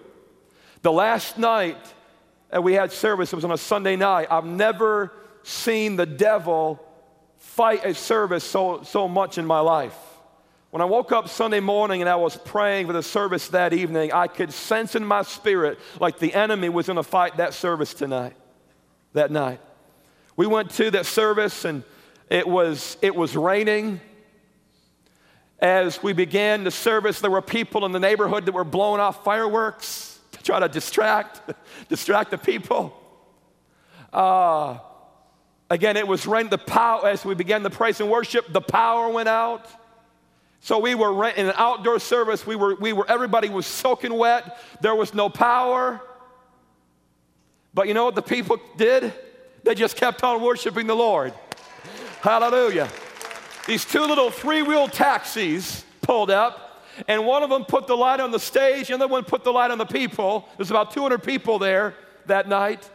The 0.82 0.92
last 0.92 1.38
night 1.38 1.78
that 2.50 2.62
we 2.62 2.74
had 2.74 2.92
service, 2.92 3.32
it 3.32 3.36
was 3.36 3.44
on 3.44 3.52
a 3.52 3.58
Sunday 3.58 3.96
night. 3.96 4.26
I've 4.30 4.44
never 4.44 5.12
seen 5.44 5.96
the 5.96 6.06
devil 6.06 6.84
fight 7.38 7.84
a 7.84 7.94
service 7.94 8.44
so, 8.44 8.82
so 8.82 9.08
much 9.08 9.38
in 9.38 9.46
my 9.46 9.60
life. 9.60 9.96
When 10.70 10.82
I 10.82 10.86
woke 10.86 11.12
up 11.12 11.28
Sunday 11.28 11.60
morning 11.60 12.00
and 12.00 12.08
I 12.08 12.16
was 12.16 12.36
praying 12.36 12.86
for 12.86 12.92
the 12.94 13.02
service 13.02 13.48
that 13.48 13.72
evening, 13.72 14.12
I 14.12 14.26
could 14.26 14.52
sense 14.52 14.94
in 14.94 15.04
my 15.04 15.22
spirit 15.22 15.78
like 16.00 16.18
the 16.18 16.34
enemy 16.34 16.68
was 16.68 16.86
going 16.86 16.96
to 16.96 17.02
fight 17.02 17.36
that 17.36 17.54
service 17.54 17.94
tonight, 17.94 18.34
that 19.12 19.30
night. 19.30 19.60
We 20.36 20.46
went 20.46 20.70
to 20.72 20.90
that 20.92 21.06
service 21.06 21.64
and 21.64 21.84
it 22.30 22.48
was, 22.48 22.96
it 23.02 23.14
was 23.14 23.36
raining. 23.36 24.00
As 25.58 26.02
we 26.02 26.12
began 26.12 26.64
the 26.64 26.70
service, 26.70 27.20
there 27.20 27.30
were 27.30 27.42
people 27.42 27.84
in 27.84 27.92
the 27.92 28.00
neighborhood 28.00 28.46
that 28.46 28.52
were 28.52 28.64
blowing 28.64 29.00
off 29.00 29.22
fireworks 29.22 30.11
try 30.44 30.60
to 30.60 30.68
distract, 30.68 31.40
distract 31.88 32.30
the 32.30 32.38
people. 32.38 32.98
Uh, 34.12 34.78
again, 35.70 35.96
it 35.96 36.06
was 36.06 36.26
rain. 36.26 36.48
The 36.48 36.58
power 36.58 37.08
as 37.08 37.24
we 37.24 37.34
began 37.34 37.62
the 37.62 37.70
praise 37.70 38.00
and 38.00 38.10
worship. 38.10 38.52
The 38.52 38.60
power 38.60 39.08
went 39.08 39.28
out. 39.28 39.66
So 40.60 40.78
we 40.78 40.94
were 40.94 41.12
rent, 41.12 41.38
in 41.38 41.46
an 41.46 41.54
outdoor 41.56 41.98
service. 41.98 42.46
We 42.46 42.54
were, 42.54 42.76
we 42.76 42.92
were. 42.92 43.10
Everybody 43.10 43.48
was 43.48 43.66
soaking 43.66 44.16
wet. 44.16 44.58
There 44.80 44.94
was 44.94 45.12
no 45.12 45.28
power. 45.28 46.00
But 47.74 47.88
you 47.88 47.94
know 47.94 48.04
what 48.04 48.14
the 48.14 48.22
people 48.22 48.58
did? 48.76 49.12
They 49.64 49.74
just 49.74 49.96
kept 49.96 50.22
on 50.22 50.42
worshiping 50.42 50.86
the 50.86 50.94
Lord. 50.94 51.32
Hallelujah. 52.20 52.88
These 53.66 53.84
two 53.84 54.02
little 54.02 54.30
three-wheel 54.30 54.88
taxis 54.88 55.84
pulled 56.02 56.30
up 56.30 56.71
and 57.08 57.26
one 57.26 57.42
of 57.42 57.50
them 57.50 57.64
put 57.64 57.86
the 57.86 57.96
light 57.96 58.20
on 58.20 58.30
the 58.30 58.40
stage, 58.40 58.90
and 58.90 59.00
the 59.00 59.04
other 59.04 59.12
one 59.12 59.24
put 59.24 59.44
the 59.44 59.52
light 59.52 59.70
on 59.70 59.78
the 59.78 59.86
people. 59.86 60.48
There's 60.56 60.70
about 60.70 60.92
200 60.92 61.22
people 61.22 61.58
there 61.58 61.94
that 62.26 62.48
night. 62.48 62.88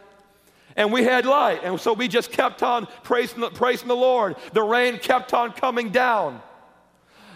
And 0.76 0.92
we 0.92 1.02
had 1.02 1.26
light. 1.26 1.60
And 1.64 1.80
so 1.80 1.92
we 1.92 2.06
just 2.06 2.30
kept 2.30 2.62
on 2.62 2.86
praising 3.02 3.40
the, 3.40 3.50
praising 3.50 3.88
the 3.88 3.96
Lord. 3.96 4.36
The 4.52 4.62
rain 4.62 4.98
kept 4.98 5.34
on 5.34 5.52
coming 5.52 5.90
down. 5.90 6.40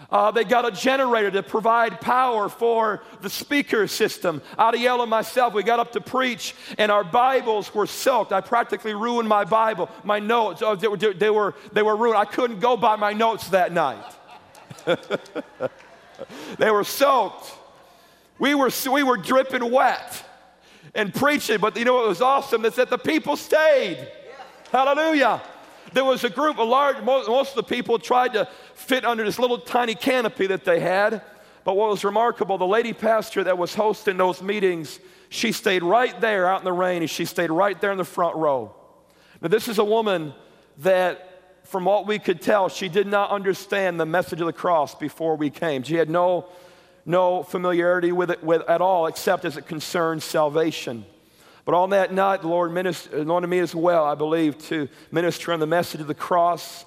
Uh, 0.09 0.29
they 0.29 0.43
got 0.43 0.63
a 0.63 0.71
generator 0.71 1.31
to 1.31 1.41
provide 1.41 1.99
power 1.99 2.47
for 2.47 3.01
the 3.21 3.29
speaker 3.29 3.87
system. 3.87 4.43
Adiel 4.59 5.01
and 5.01 5.09
myself, 5.09 5.55
we 5.55 5.63
got 5.63 5.79
up 5.79 5.91
to 5.93 6.01
preach, 6.01 6.53
and 6.77 6.91
our 6.91 7.03
Bibles 7.03 7.73
were 7.73 7.87
soaked. 7.87 8.31
I 8.31 8.39
practically 8.39 8.93
ruined 8.93 9.27
my 9.27 9.43
Bible. 9.43 9.89
My 10.03 10.19
notes, 10.19 10.61
oh, 10.61 10.75
they, 10.75 10.87
were, 10.87 10.97
they, 10.97 11.31
were, 11.31 11.55
they 11.71 11.81
were 11.81 11.95
ruined. 11.95 12.19
I 12.19 12.25
couldn't 12.25 12.59
go 12.59 12.77
by 12.77 12.95
my 12.95 13.11
notes 13.11 13.47
that 13.49 13.73
night. 13.73 14.05
they 16.57 16.71
were 16.71 16.83
soaked. 16.83 17.51
We 18.39 18.55
were, 18.55 18.69
we 18.91 19.03
were 19.03 19.17
dripping 19.17 19.71
wet 19.71 20.23
and 20.95 21.13
preaching, 21.13 21.59
but 21.59 21.77
you 21.77 21.85
know 21.85 21.93
what 21.93 22.07
was 22.07 22.21
awesome? 22.21 22.65
Is 22.65 22.75
that 22.75 22.89
the 22.89 22.97
people 22.97 23.37
stayed. 23.37 23.97
Yeah. 23.97 24.43
Hallelujah. 24.71 25.41
There 25.93 26.05
was 26.05 26.23
a 26.23 26.29
group, 26.29 26.57
a 26.57 26.63
large, 26.63 27.03
most, 27.03 27.27
most 27.27 27.49
of 27.51 27.55
the 27.55 27.63
people 27.63 27.99
tried 27.99 28.33
to 28.33 28.47
fit 28.73 29.05
under 29.05 29.23
this 29.23 29.37
little 29.37 29.59
tiny 29.59 29.95
canopy 29.95 30.47
that 30.47 30.65
they 30.65 30.79
had. 30.79 31.21
But 31.63 31.77
what 31.77 31.89
was 31.89 32.03
remarkable, 32.03 32.57
the 32.57 32.67
lady 32.67 32.93
pastor 32.93 33.43
that 33.45 33.57
was 33.57 33.75
hosting 33.75 34.17
those 34.17 34.41
meetings, 34.41 34.99
she 35.29 35.51
stayed 35.51 35.83
right 35.83 36.19
there 36.19 36.47
out 36.47 36.59
in 36.59 36.65
the 36.65 36.73
rain, 36.73 37.01
and 37.01 37.09
she 37.09 37.25
stayed 37.25 37.51
right 37.51 37.79
there 37.79 37.91
in 37.91 37.97
the 37.97 38.03
front 38.03 38.35
row. 38.35 38.75
Now, 39.41 39.47
this 39.47 39.67
is 39.67 39.77
a 39.77 39.83
woman 39.83 40.33
that 40.79 41.32
from 41.73 41.85
what 41.85 42.05
we 42.05 42.19
could 42.19 42.39
tell, 42.39 42.69
she 42.69 42.87
did 42.87 43.07
not 43.07 43.31
understand 43.31 43.99
the 43.99 44.05
message 44.05 44.39
of 44.39 44.45
the 44.45 44.53
cross 44.53 44.93
before 44.93 45.35
we 45.35 45.49
came. 45.49 45.81
She 45.81 45.95
had 45.95 46.07
no, 46.07 46.45
no 47.03 47.41
familiarity 47.41 48.11
with 48.11 48.29
it 48.29 48.43
with, 48.43 48.61
at 48.69 48.79
all, 48.79 49.07
except 49.07 49.43
as 49.43 49.57
it 49.57 49.65
concerns 49.65 50.23
salvation. 50.23 51.03
But 51.65 51.73
on 51.73 51.89
that 51.89 52.13
night, 52.13 52.43
the 52.43 52.47
Lord 52.47 52.71
ministered, 52.71 53.19
anointed 53.19 53.49
me 53.49 53.57
as 53.57 53.73
well, 53.73 54.05
I 54.05 54.13
believe, 54.13 54.59
to 54.67 54.87
minister 55.11 55.51
on 55.51 55.59
the 55.59 55.65
message 55.65 55.99
of 55.99 56.05
the 56.05 56.13
cross. 56.13 56.85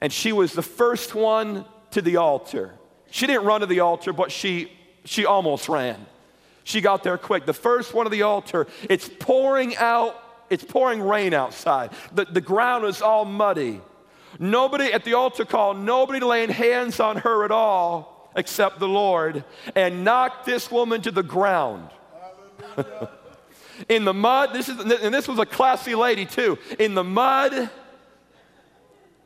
And 0.00 0.12
she 0.12 0.32
was 0.32 0.54
the 0.54 0.60
first 0.60 1.14
one 1.14 1.64
to 1.92 2.02
the 2.02 2.16
altar. 2.16 2.74
She 3.12 3.28
didn't 3.28 3.44
run 3.44 3.60
to 3.60 3.66
the 3.66 3.78
altar, 3.78 4.12
but 4.12 4.32
she, 4.32 4.72
she 5.04 5.24
almost 5.24 5.68
ran. 5.68 6.04
She 6.64 6.80
got 6.80 7.04
there 7.04 7.16
quick. 7.16 7.46
The 7.46 7.52
first 7.54 7.94
one 7.94 8.06
to 8.06 8.10
the 8.10 8.22
altar, 8.22 8.66
it's 8.90 9.08
pouring 9.08 9.76
out, 9.76 10.20
it's 10.50 10.64
pouring 10.64 11.00
rain 11.00 11.32
outside. 11.32 11.92
The, 12.12 12.24
the 12.24 12.40
ground 12.40 12.86
is 12.86 13.00
all 13.02 13.24
muddy. 13.24 13.80
Nobody 14.38 14.92
at 14.92 15.04
the 15.04 15.14
altar 15.14 15.44
call, 15.44 15.74
nobody 15.74 16.20
laying 16.20 16.50
hands 16.50 17.00
on 17.00 17.18
her 17.18 17.44
at 17.44 17.50
all 17.50 18.30
except 18.36 18.78
the 18.78 18.88
Lord, 18.88 19.44
and 19.74 20.04
knocked 20.04 20.44
this 20.44 20.70
woman 20.70 21.00
to 21.02 21.10
the 21.10 21.22
ground. 21.22 21.88
in 23.88 24.04
the 24.04 24.12
mud, 24.12 24.52
this 24.52 24.68
is, 24.68 24.78
and 24.78 25.14
this 25.14 25.26
was 25.26 25.38
a 25.38 25.46
classy 25.46 25.94
lady 25.94 26.26
too. 26.26 26.58
In 26.78 26.94
the 26.94 27.02
mud, 27.02 27.70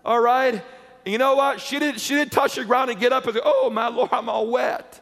all 0.04 0.20
right? 0.20 0.62
you 1.04 1.18
know 1.18 1.34
what? 1.34 1.60
She 1.60 1.78
didn't, 1.78 2.00
she 2.00 2.14
didn't 2.14 2.32
touch 2.32 2.54
the 2.54 2.64
ground 2.64 2.90
and 2.90 3.00
get 3.00 3.12
up 3.12 3.24
and 3.24 3.34
go, 3.34 3.40
oh, 3.44 3.70
my 3.70 3.88
Lord, 3.88 4.10
I'm 4.12 4.28
all 4.28 4.48
wet. 4.48 5.00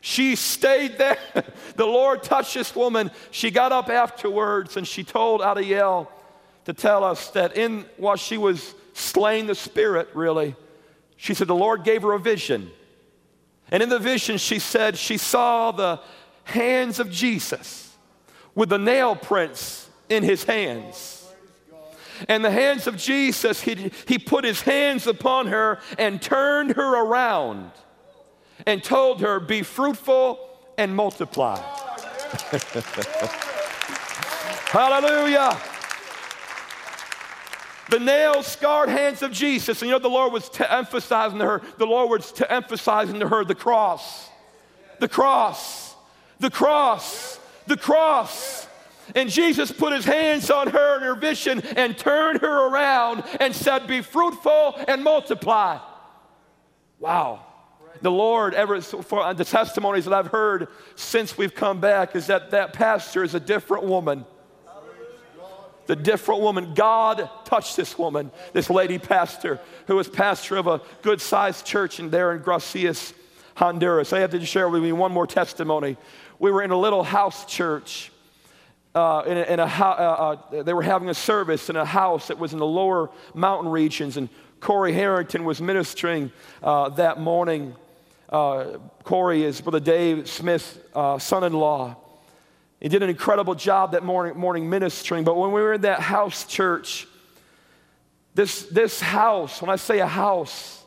She 0.00 0.36
stayed 0.36 0.98
there. 0.98 1.18
the 1.76 1.86
Lord 1.86 2.22
touched 2.22 2.54
this 2.54 2.74
woman. 2.74 3.10
She 3.30 3.50
got 3.50 3.72
up 3.72 3.88
afterwards 3.88 4.76
and 4.76 4.86
she 4.86 5.04
told 5.04 5.40
Adiel 5.40 6.08
to 6.64 6.72
tell 6.72 7.04
us 7.04 7.30
that 7.30 7.56
in 7.56 7.84
while 7.96 8.16
she 8.16 8.38
was 8.38 8.74
slaying 8.92 9.46
the 9.46 9.54
spirit, 9.54 10.08
really. 10.14 10.56
She 11.16 11.34
said 11.34 11.48
the 11.48 11.54
Lord 11.54 11.84
gave 11.84 12.02
her 12.02 12.12
a 12.12 12.18
vision. 12.18 12.70
And 13.70 13.82
in 13.82 13.88
the 13.88 13.98
vision, 13.98 14.38
she 14.38 14.58
said 14.58 14.96
she 14.96 15.16
saw 15.16 15.70
the 15.70 16.00
hands 16.44 16.98
of 16.98 17.10
Jesus 17.10 17.94
with 18.54 18.68
the 18.70 18.78
nail 18.78 19.14
prints 19.14 19.88
in 20.08 20.22
his 20.22 20.44
hands. 20.44 21.16
And 22.28 22.44
the 22.44 22.50
hands 22.50 22.86
of 22.86 22.96
Jesus, 22.96 23.60
he, 23.62 23.92
he 24.06 24.18
put 24.18 24.44
his 24.44 24.60
hands 24.62 25.06
upon 25.06 25.46
her 25.46 25.78
and 25.98 26.20
turned 26.20 26.72
her 26.72 27.04
around 27.04 27.70
and 28.66 28.84
told 28.84 29.20
her, 29.20 29.40
Be 29.40 29.62
fruitful 29.62 30.38
and 30.76 30.94
multiply. 30.94 31.56
Hallelujah 34.70 35.58
the 37.90 37.98
nail 37.98 38.42
scarred 38.42 38.88
hands 38.88 39.22
of 39.22 39.32
Jesus. 39.32 39.82
And 39.82 39.88
you 39.88 39.94
know, 39.94 39.98
the 39.98 40.08
Lord 40.08 40.32
was 40.32 40.48
to 40.50 40.72
emphasizing 40.72 41.38
to 41.38 41.44
her, 41.44 41.62
the 41.78 41.86
Lord 41.86 42.10
was 42.10 42.32
to 42.32 42.50
emphasizing 42.50 43.20
to 43.20 43.28
her 43.28 43.44
the 43.44 43.54
cross. 43.54 44.28
The 44.98 45.08
cross. 45.08 45.94
The 46.38 46.50
cross. 46.50 47.38
The 47.66 47.76
cross. 47.76 48.66
And 49.14 49.28
Jesus 49.28 49.72
put 49.72 49.92
his 49.92 50.04
hands 50.04 50.50
on 50.50 50.68
her 50.68 50.96
in 50.98 51.02
her 51.02 51.14
vision 51.14 51.60
and 51.76 51.98
turned 51.98 52.40
her 52.40 52.68
around 52.68 53.24
and 53.40 53.54
said, 53.54 53.86
Be 53.86 54.02
fruitful 54.02 54.76
and 54.86 55.02
multiply. 55.02 55.78
Wow. 56.98 57.46
The 58.02 58.10
Lord, 58.10 58.54
ever 58.54 58.80
for 58.80 59.34
the 59.34 59.44
testimonies 59.44 60.04
that 60.04 60.14
I've 60.14 60.28
heard 60.28 60.68
since 60.94 61.36
we've 61.36 61.54
come 61.54 61.80
back, 61.80 62.14
is 62.14 62.28
that 62.28 62.50
that 62.52 62.72
pastor 62.72 63.24
is 63.24 63.34
a 63.34 63.40
different 63.40 63.84
woman 63.84 64.24
the 65.90 65.96
different 65.96 66.40
woman. 66.40 66.72
God 66.72 67.28
touched 67.44 67.76
this 67.76 67.98
woman, 67.98 68.30
this 68.52 68.70
lady 68.70 68.96
pastor, 68.96 69.58
who 69.88 69.96
was 69.96 70.08
pastor 70.08 70.56
of 70.56 70.68
a 70.68 70.80
good 71.02 71.20
sized 71.20 71.66
church 71.66 71.98
in 71.98 72.10
there 72.10 72.32
in 72.32 72.42
Gracias, 72.42 73.12
Honduras. 73.56 74.12
I 74.12 74.20
have 74.20 74.30
to 74.30 74.46
share 74.46 74.68
with 74.68 74.84
you 74.84 74.94
one 74.94 75.10
more 75.10 75.26
testimony. 75.26 75.96
we 76.38 76.52
were 76.52 76.62
in 76.62 76.70
a 76.70 76.78
little 76.78 77.02
house 77.02 77.44
church. 77.44 78.12
Uh, 78.94 79.24
in 79.26 79.36
a, 79.36 79.42
in 79.42 79.58
a 79.58 79.64
uh, 79.64 80.36
uh, 80.52 80.62
they 80.62 80.72
were 80.72 80.82
having 80.82 81.08
a 81.08 81.14
service 81.14 81.68
in 81.68 81.74
a 81.74 81.84
house 81.84 82.28
that 82.28 82.38
was 82.38 82.52
in 82.52 82.60
the 82.60 82.66
lower 82.66 83.10
mountain 83.34 83.68
regions, 83.68 84.16
and 84.16 84.28
Corey 84.60 84.92
Harrington 84.92 85.44
was 85.44 85.60
ministering 85.60 86.30
uh, 86.62 86.88
that 86.90 87.18
morning. 87.18 87.74
Uh, 88.28 88.78
Corey 89.02 89.42
is 89.42 89.60
Brother 89.60 89.80
Dave 89.80 90.28
Smith's 90.28 90.78
uh, 90.94 91.18
son 91.18 91.42
in 91.42 91.52
law. 91.52 91.96
He 92.80 92.88
did 92.88 93.02
an 93.02 93.10
incredible 93.10 93.54
job 93.54 93.92
that 93.92 94.02
morning, 94.02 94.38
morning 94.38 94.70
ministering. 94.70 95.24
But 95.24 95.36
when 95.36 95.52
we 95.52 95.60
were 95.60 95.74
in 95.74 95.82
that 95.82 96.00
house 96.00 96.44
church, 96.44 97.06
this, 98.34 98.62
this 98.64 99.00
house, 99.00 99.60
when 99.60 99.70
I 99.70 99.76
say 99.76 99.98
a 99.98 100.06
house, 100.06 100.82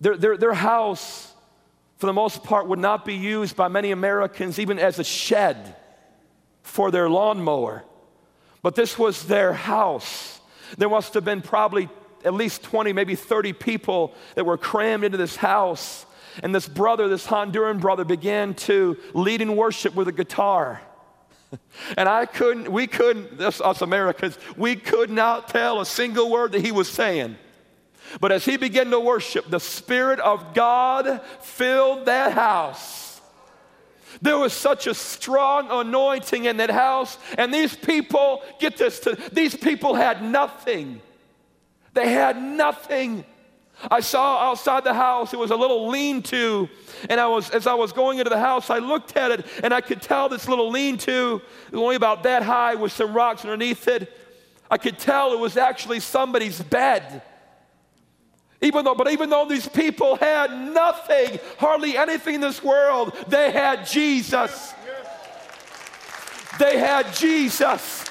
their, 0.00 0.16
their, 0.16 0.36
their 0.36 0.54
house, 0.54 1.32
for 1.96 2.06
the 2.06 2.12
most 2.12 2.44
part, 2.44 2.68
would 2.68 2.78
not 2.78 3.04
be 3.04 3.14
used 3.14 3.56
by 3.56 3.68
many 3.68 3.92
Americans 3.92 4.58
even 4.58 4.78
as 4.78 4.98
a 4.98 5.04
shed 5.04 5.76
for 6.62 6.90
their 6.90 7.08
lawnmower. 7.08 7.84
But 8.62 8.74
this 8.74 8.98
was 8.98 9.26
their 9.26 9.52
house. 9.52 10.40
There 10.76 10.88
must 10.88 11.14
have 11.14 11.24
been 11.24 11.40
probably 11.40 11.88
at 12.24 12.34
least 12.34 12.62
20, 12.62 12.92
maybe 12.92 13.14
30 13.14 13.52
people 13.52 14.14
that 14.34 14.44
were 14.44 14.58
crammed 14.58 15.04
into 15.04 15.18
this 15.18 15.36
house. 15.36 16.04
And 16.42 16.54
this 16.54 16.68
brother, 16.68 17.08
this 17.08 17.26
Honduran 17.26 17.80
brother, 17.80 18.04
began 18.04 18.54
to 18.54 18.96
lead 19.12 19.40
in 19.40 19.56
worship 19.56 19.94
with 19.94 20.08
a 20.08 20.12
guitar. 20.12 20.80
And 21.96 22.08
I 22.08 22.26
couldn't, 22.26 22.70
we 22.70 22.88
couldn't, 22.88 23.40
us, 23.40 23.60
us 23.60 23.80
Americans, 23.80 24.36
we 24.56 24.74
could 24.74 25.08
not 25.08 25.46
tell 25.48 25.80
a 25.80 25.86
single 25.86 26.28
word 26.28 26.50
that 26.52 26.64
he 26.64 26.72
was 26.72 26.88
saying. 26.88 27.36
But 28.20 28.32
as 28.32 28.44
he 28.44 28.56
began 28.56 28.90
to 28.90 29.00
worship, 29.00 29.48
the 29.48 29.60
Spirit 29.60 30.20
of 30.20 30.54
God 30.54 31.20
filled 31.40 32.06
that 32.06 32.32
house. 32.32 33.20
There 34.22 34.38
was 34.38 34.52
such 34.52 34.86
a 34.86 34.94
strong 34.94 35.68
anointing 35.70 36.44
in 36.44 36.58
that 36.58 36.70
house, 36.70 37.18
and 37.36 37.52
these 37.52 37.74
people, 37.74 38.42
get 38.60 38.76
this, 38.76 39.00
to, 39.00 39.16
these 39.32 39.56
people 39.56 39.94
had 39.94 40.22
nothing. 40.22 41.00
They 41.92 42.10
had 42.10 42.40
nothing. 42.40 43.24
I 43.90 44.00
saw 44.00 44.50
outside 44.50 44.84
the 44.84 44.94
house, 44.94 45.32
it 45.32 45.38
was 45.38 45.50
a 45.50 45.56
little 45.56 45.88
lean 45.88 46.22
to. 46.24 46.68
And 47.10 47.20
I 47.20 47.26
was, 47.26 47.50
as 47.50 47.66
I 47.66 47.74
was 47.74 47.92
going 47.92 48.18
into 48.18 48.30
the 48.30 48.38
house, 48.38 48.70
I 48.70 48.78
looked 48.78 49.16
at 49.16 49.30
it 49.30 49.46
and 49.62 49.74
I 49.74 49.80
could 49.80 50.00
tell 50.00 50.28
this 50.28 50.48
little 50.48 50.70
lean 50.70 50.96
to, 50.98 51.42
only 51.72 51.96
about 51.96 52.22
that 52.22 52.42
high 52.42 52.74
with 52.76 52.92
some 52.92 53.12
rocks 53.12 53.44
underneath 53.44 53.88
it. 53.88 54.12
I 54.70 54.78
could 54.78 54.98
tell 54.98 55.32
it 55.32 55.38
was 55.38 55.56
actually 55.56 56.00
somebody's 56.00 56.60
bed. 56.60 57.22
Even 58.60 58.84
though, 58.84 58.94
but 58.94 59.10
even 59.10 59.28
though 59.28 59.46
these 59.46 59.68
people 59.68 60.16
had 60.16 60.50
nothing, 60.50 61.38
hardly 61.58 61.96
anything 61.98 62.36
in 62.36 62.40
this 62.40 62.62
world, 62.62 63.14
they 63.28 63.50
had 63.50 63.86
Jesus. 63.86 64.72
They 66.58 66.78
had 66.78 67.12
Jesus. 67.12 68.04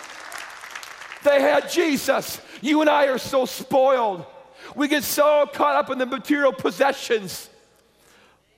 They 1.24 1.42
had 1.42 1.72
Jesus. 1.72 2.40
You 2.62 2.82
and 2.82 2.90
I 2.90 3.08
are 3.08 3.18
so 3.18 3.46
spoiled. 3.46 4.26
We 4.76 4.88
get 4.88 5.04
so 5.04 5.48
caught 5.54 5.76
up 5.76 5.90
in 5.90 5.98
the 5.98 6.06
material 6.06 6.52
possessions. 6.52 7.50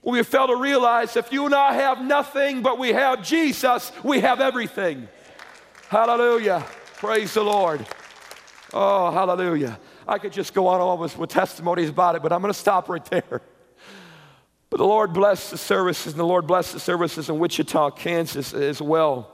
We 0.01 0.22
fail 0.24 0.48
to 0.48 0.55
realize 0.55 1.15
if 1.15 1.31
you 1.31 1.45
and 1.45 1.55
I 1.55 1.74
have 1.74 2.01
nothing, 2.01 2.62
but 2.62 2.77
we 2.77 2.93
have 2.93 3.24
Jesus, 3.24 3.91
we 4.03 4.19
have 4.19 4.39
everything. 4.39 5.07
Hallelujah. 5.89 6.65
Praise 6.98 7.34
the 7.34 7.43
Lord. 7.43 7.86
Oh, 8.74 9.12
hallelujah. 9.12 9.79
I 10.07 10.19
could 10.19 10.31
just 10.31 10.53
go 10.53 10.67
on 10.67 10.81
all 10.81 10.98
with, 10.98 11.17
with 11.17 11.29
testimonies 11.29 11.89
about 11.89 12.15
it, 12.15 12.22
but 12.22 12.31
I'm 12.31 12.41
going 12.41 12.53
to 12.53 12.60
stop 12.60 12.88
right 12.89 13.03
there. 13.05 13.41
But 14.69 14.77
the 14.77 14.86
Lord 14.86 15.13
bless 15.13 15.50
the 15.51 15.57
services, 15.57 16.13
and 16.13 16.19
the 16.19 16.25
Lord 16.25 16.48
bless 16.48 16.72
the 16.72 16.79
services 16.79 17.29
in 17.29 17.39
Wichita, 17.39 17.91
Kansas 17.91 18.53
as 18.53 18.81
well. 18.81 19.31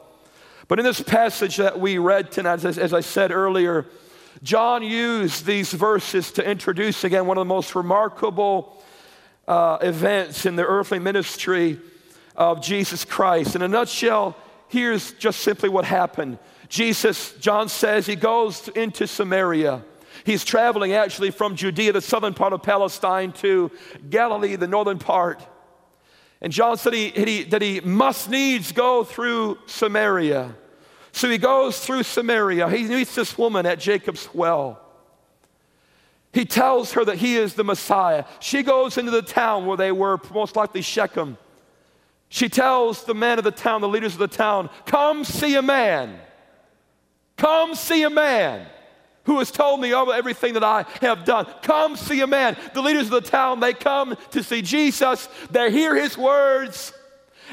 But 0.67 0.79
in 0.79 0.85
this 0.85 1.01
passage 1.01 1.57
that 1.57 1.79
we 1.79 1.97
read 1.97 2.31
tonight, 2.31 2.63
as, 2.63 2.77
as 2.77 2.93
I 2.93 3.01
said 3.01 3.31
earlier, 3.31 3.87
John 4.43 4.83
used 4.83 5.45
these 5.45 5.71
verses 5.71 6.31
to 6.33 6.49
introduce 6.49 7.03
again 7.03 7.27
one 7.27 7.37
of 7.37 7.41
the 7.41 7.53
most 7.53 7.75
remarkable 7.75 8.81
uh, 9.47 9.77
events 9.81 10.45
in 10.45 10.55
the 10.55 10.65
earthly 10.65 10.99
ministry 10.99 11.79
of 12.35 12.61
Jesus 12.61 13.05
Christ. 13.05 13.55
In 13.55 13.61
a 13.61 13.67
nutshell, 13.67 14.35
here's 14.67 15.11
just 15.13 15.41
simply 15.41 15.69
what 15.69 15.85
happened. 15.85 16.39
Jesus, 16.69 17.33
John 17.33 17.67
says, 17.69 18.05
he 18.05 18.15
goes 18.15 18.67
into 18.69 19.05
Samaria. 19.05 19.83
He's 20.23 20.45
traveling 20.45 20.93
actually 20.93 21.31
from 21.31 21.55
Judea, 21.55 21.93
the 21.93 22.01
southern 22.01 22.33
part 22.33 22.53
of 22.53 22.63
Palestine, 22.63 23.33
to 23.33 23.71
Galilee, 24.09 24.55
the 24.55 24.67
northern 24.67 24.99
part. 24.99 25.41
And 26.41 26.51
John 26.51 26.77
said 26.77 26.93
he, 26.93 27.09
he, 27.09 27.43
that 27.43 27.61
he 27.61 27.81
must 27.81 28.29
needs 28.29 28.71
go 28.71 29.03
through 29.03 29.59
Samaria. 29.67 30.55
So 31.11 31.29
he 31.29 31.37
goes 31.37 31.83
through 31.83 32.03
Samaria. 32.03 32.69
He 32.69 32.83
meets 32.83 33.15
this 33.15 33.37
woman 33.37 33.65
at 33.65 33.79
Jacob's 33.79 34.29
well. 34.33 34.79
He 36.33 36.45
tells 36.45 36.93
her 36.93 37.03
that 37.03 37.17
he 37.17 37.35
is 37.35 37.55
the 37.55 37.63
Messiah. 37.63 38.23
She 38.39 38.63
goes 38.63 38.97
into 38.97 39.11
the 39.11 39.21
town 39.21 39.65
where 39.65 39.77
they 39.77 39.91
were, 39.91 40.19
most 40.33 40.55
likely 40.55 40.81
Shechem. 40.81 41.37
She 42.29 42.47
tells 42.47 43.03
the 43.03 43.13
men 43.13 43.37
of 43.37 43.43
the 43.43 43.51
town, 43.51 43.81
the 43.81 43.89
leaders 43.89 44.13
of 44.13 44.19
the 44.19 44.27
town, 44.27 44.69
Come 44.85 45.25
see 45.25 45.55
a 45.55 45.61
man. 45.61 46.17
Come 47.35 47.75
see 47.75 48.03
a 48.03 48.09
man 48.09 48.67
who 49.23 49.39
has 49.39 49.51
told 49.51 49.81
me 49.81 49.93
everything 49.93 50.53
that 50.53 50.63
I 50.63 50.85
have 51.01 51.25
done. 51.25 51.45
Come 51.61 51.95
see 51.95 52.21
a 52.21 52.27
man. 52.27 52.55
The 52.73 52.81
leaders 52.81 53.05
of 53.05 53.23
the 53.23 53.29
town, 53.29 53.59
they 53.59 53.73
come 53.73 54.15
to 54.31 54.43
see 54.43 54.61
Jesus. 54.61 55.27
They 55.49 55.71
hear 55.71 55.95
his 55.95 56.17
words. 56.17 56.93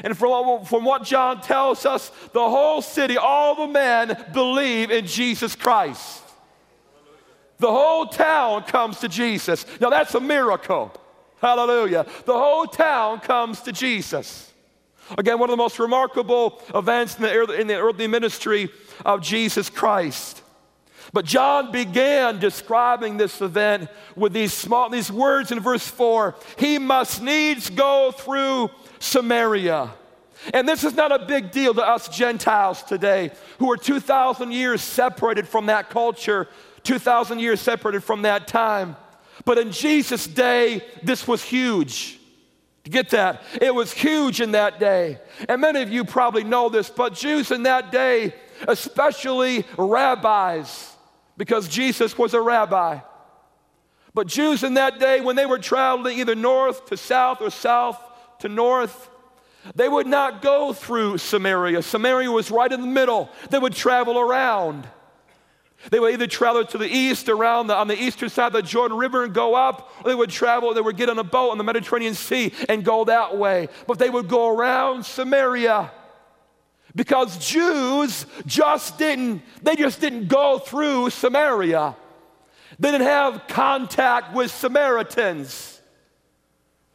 And 0.03 0.17
from, 0.17 0.65
from 0.65 0.85
what 0.85 1.03
John 1.03 1.41
tells 1.41 1.85
us, 1.85 2.11
the 2.33 2.49
whole 2.49 2.81
city, 2.81 3.17
all 3.17 3.55
the 3.55 3.71
men 3.71 4.25
believe 4.33 4.91
in 4.91 5.05
Jesus 5.05 5.55
Christ. 5.55 6.23
The 7.57 7.71
whole 7.71 8.05
town 8.05 8.63
comes 8.63 8.99
to 8.99 9.09
Jesus. 9.09 9.65
Now 9.81 9.89
that's 9.89 10.15
a 10.15 10.19
miracle. 10.19 10.93
Hallelujah. 11.41 12.05
The 12.25 12.33
whole 12.33 12.65
town 12.65 13.19
comes 13.19 13.61
to 13.61 13.71
Jesus. 13.71 14.53
Again, 15.17 15.39
one 15.39 15.49
of 15.49 15.53
the 15.53 15.57
most 15.61 15.79
remarkable 15.79 16.61
events 16.73 17.17
in 17.17 17.23
the, 17.23 17.33
early, 17.33 17.61
in 17.61 17.67
the 17.67 17.75
earthly 17.75 18.07
ministry 18.07 18.69
of 19.05 19.21
Jesus 19.21 19.69
Christ. 19.69 20.43
But 21.11 21.25
John 21.25 21.71
began 21.71 22.39
describing 22.39 23.17
this 23.17 23.41
event 23.41 23.89
with 24.15 24.33
these 24.33 24.53
small 24.53 24.89
these 24.89 25.11
words 25.11 25.51
in 25.51 25.59
verse 25.59 25.87
4. 25.87 26.35
He 26.57 26.77
must 26.77 27.21
needs 27.21 27.69
go 27.69 28.11
through 28.11 28.69
Samaria. 28.99 29.91
And 30.53 30.67
this 30.67 30.83
is 30.83 30.93
not 30.93 31.11
a 31.11 31.25
big 31.25 31.51
deal 31.51 31.73
to 31.73 31.85
us 31.85 32.07
Gentiles 32.07 32.83
today 32.83 33.31
who 33.57 33.71
are 33.71 33.77
2,000 33.77 34.51
years 34.51 34.81
separated 34.81 35.47
from 35.47 35.65
that 35.65 35.89
culture, 35.89 36.47
2,000 36.83 37.39
years 37.39 37.59
separated 37.59 38.03
from 38.03 38.21
that 38.21 38.47
time. 38.47 38.95
But 39.45 39.57
in 39.57 39.71
Jesus' 39.71 40.27
day, 40.27 40.81
this 41.03 41.27
was 41.27 41.43
huge. 41.43 42.19
Get 42.83 43.09
that? 43.09 43.43
It 43.61 43.73
was 43.73 43.91
huge 43.91 44.41
in 44.41 44.51
that 44.51 44.79
day. 44.79 45.19
And 45.47 45.61
many 45.61 45.81
of 45.81 45.91
you 45.91 46.05
probably 46.05 46.43
know 46.43 46.69
this, 46.69 46.89
but 46.89 47.13
Jews 47.13 47.51
in 47.51 47.63
that 47.63 47.91
day, 47.91 48.33
especially 48.67 49.65
rabbis, 49.77 50.88
because 51.39 51.69
Jesus 51.69 52.17
was 52.17 52.33
a 52.33 52.41
rabbi. 52.41 52.99
But 54.13 54.27
Jews 54.27 54.61
in 54.61 54.73
that 54.73 54.99
day, 54.99 55.21
when 55.21 55.37
they 55.37 55.45
were 55.45 55.57
traveling 55.57 56.19
either 56.19 56.35
north 56.35 56.87
to 56.87 56.97
south 56.97 57.41
or 57.41 57.49
south 57.49 57.97
to 58.39 58.49
north, 58.49 59.09
they 59.73 59.87
would 59.87 60.05
not 60.05 60.41
go 60.41 60.73
through 60.73 61.17
Samaria. 61.17 61.81
Samaria 61.81 62.29
was 62.29 62.51
right 62.51 62.71
in 62.71 62.81
the 62.81 62.87
middle. 62.87 63.29
They 63.49 63.57
would 63.57 63.73
travel 63.73 64.19
around. 64.19 64.85
They 65.89 65.99
would 66.01 66.11
either 66.11 66.27
travel 66.27 66.65
to 66.65 66.77
the 66.77 66.89
east 66.93 67.29
around 67.29 67.67
the, 67.67 67.75
on 67.75 67.87
the 67.87 68.01
eastern 68.01 68.27
side 68.27 68.47
of 68.47 68.53
the 68.53 68.61
Jordan 68.61 68.97
River 68.97 69.23
and 69.23 69.33
go 69.33 69.55
up, 69.55 69.93
or 70.03 70.09
they 70.09 70.15
would 70.15 70.29
travel, 70.29 70.73
they 70.73 70.81
would 70.81 70.97
get 70.97 71.09
on 71.09 71.19
a 71.19 71.23
boat 71.23 71.51
on 71.51 71.57
the 71.57 71.63
Mediterranean 71.63 72.15
Sea 72.15 72.51
and 72.67 72.83
go 72.83 73.05
that 73.05 73.37
way. 73.37 73.69
But 73.87 73.97
they 73.97 74.09
would 74.09 74.27
go 74.27 74.53
around 74.53 75.05
Samaria 75.05 75.89
because 76.95 77.37
Jews 77.37 78.25
just 78.45 78.97
didn't, 78.97 79.41
they 79.61 79.75
just 79.75 80.01
didn't 80.01 80.27
go 80.27 80.59
through 80.59 81.09
Samaria. 81.11 81.95
They 82.79 82.91
didn't 82.91 83.07
have 83.07 83.47
contact 83.47 84.33
with 84.33 84.51
Samaritans. 84.51 85.81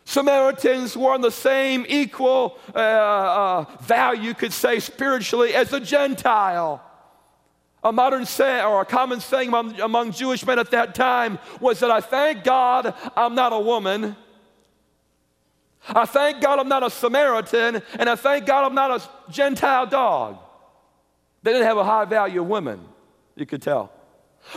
Samaritans 0.05 0.97
were 0.97 1.13
on 1.13 1.23
the 1.23 1.31
same 1.31 1.87
equal 1.89 2.59
uh, 2.75 2.79
uh, 2.79 3.65
value, 3.81 4.23
you 4.23 4.35
could 4.35 4.53
say, 4.53 4.79
spiritually 4.79 5.55
as 5.55 5.73
a 5.73 5.81
Gentile. 5.81 6.83
A 7.83 7.93
modern 7.93 8.25
saying, 8.25 8.65
or 8.65 8.81
a 8.81 8.87
common 8.87 9.21
saying 9.21 9.49
among, 9.49 9.79
among 9.81 10.13
Jewish 10.13 10.45
men 10.47 10.59
at 10.59 10.71
that 10.71 10.95
time 10.95 11.39
was 11.61 11.81
that 11.81 11.91
I 11.91 12.01
thank 12.01 12.45
God 12.45 12.95
I'm 13.17 13.35
not 13.35 13.53
a 13.53 13.61
woman. 13.61 14.17
I 15.89 16.07
thank 16.07 16.41
God 16.41 16.59
I'm 16.59 16.69
not 16.69 16.83
a 16.83 16.91
Samaritan, 16.91 17.83
and 17.99 18.09
I 18.09 18.17
thank 18.17 18.47
God 18.47 18.65
I'm 18.65 18.75
not 18.75 18.91
a 18.91 19.31
Gentile 19.31 19.87
dog. 19.87 20.39
They 21.43 21.53
didn't 21.53 21.67
have 21.67 21.77
a 21.77 21.85
high 21.85 22.07
value 22.07 22.41
of 22.41 22.49
women, 22.49 22.81
you 23.37 23.45
could 23.45 23.61
tell. 23.61 23.93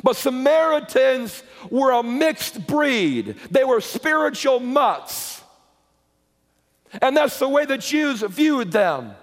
But 0.03 0.15
Samaritans 0.15 1.43
were 1.69 1.91
a 1.91 2.03
mixed 2.03 2.65
breed, 2.67 3.35
they 3.51 3.63
were 3.63 3.81
spiritual 3.81 4.59
mutts. 4.59 5.41
And 7.01 7.17
that's 7.17 7.37
the 7.37 7.49
way 7.49 7.65
the 7.65 7.77
Jews 7.77 8.21
viewed 8.21 8.71
them. 8.71 9.13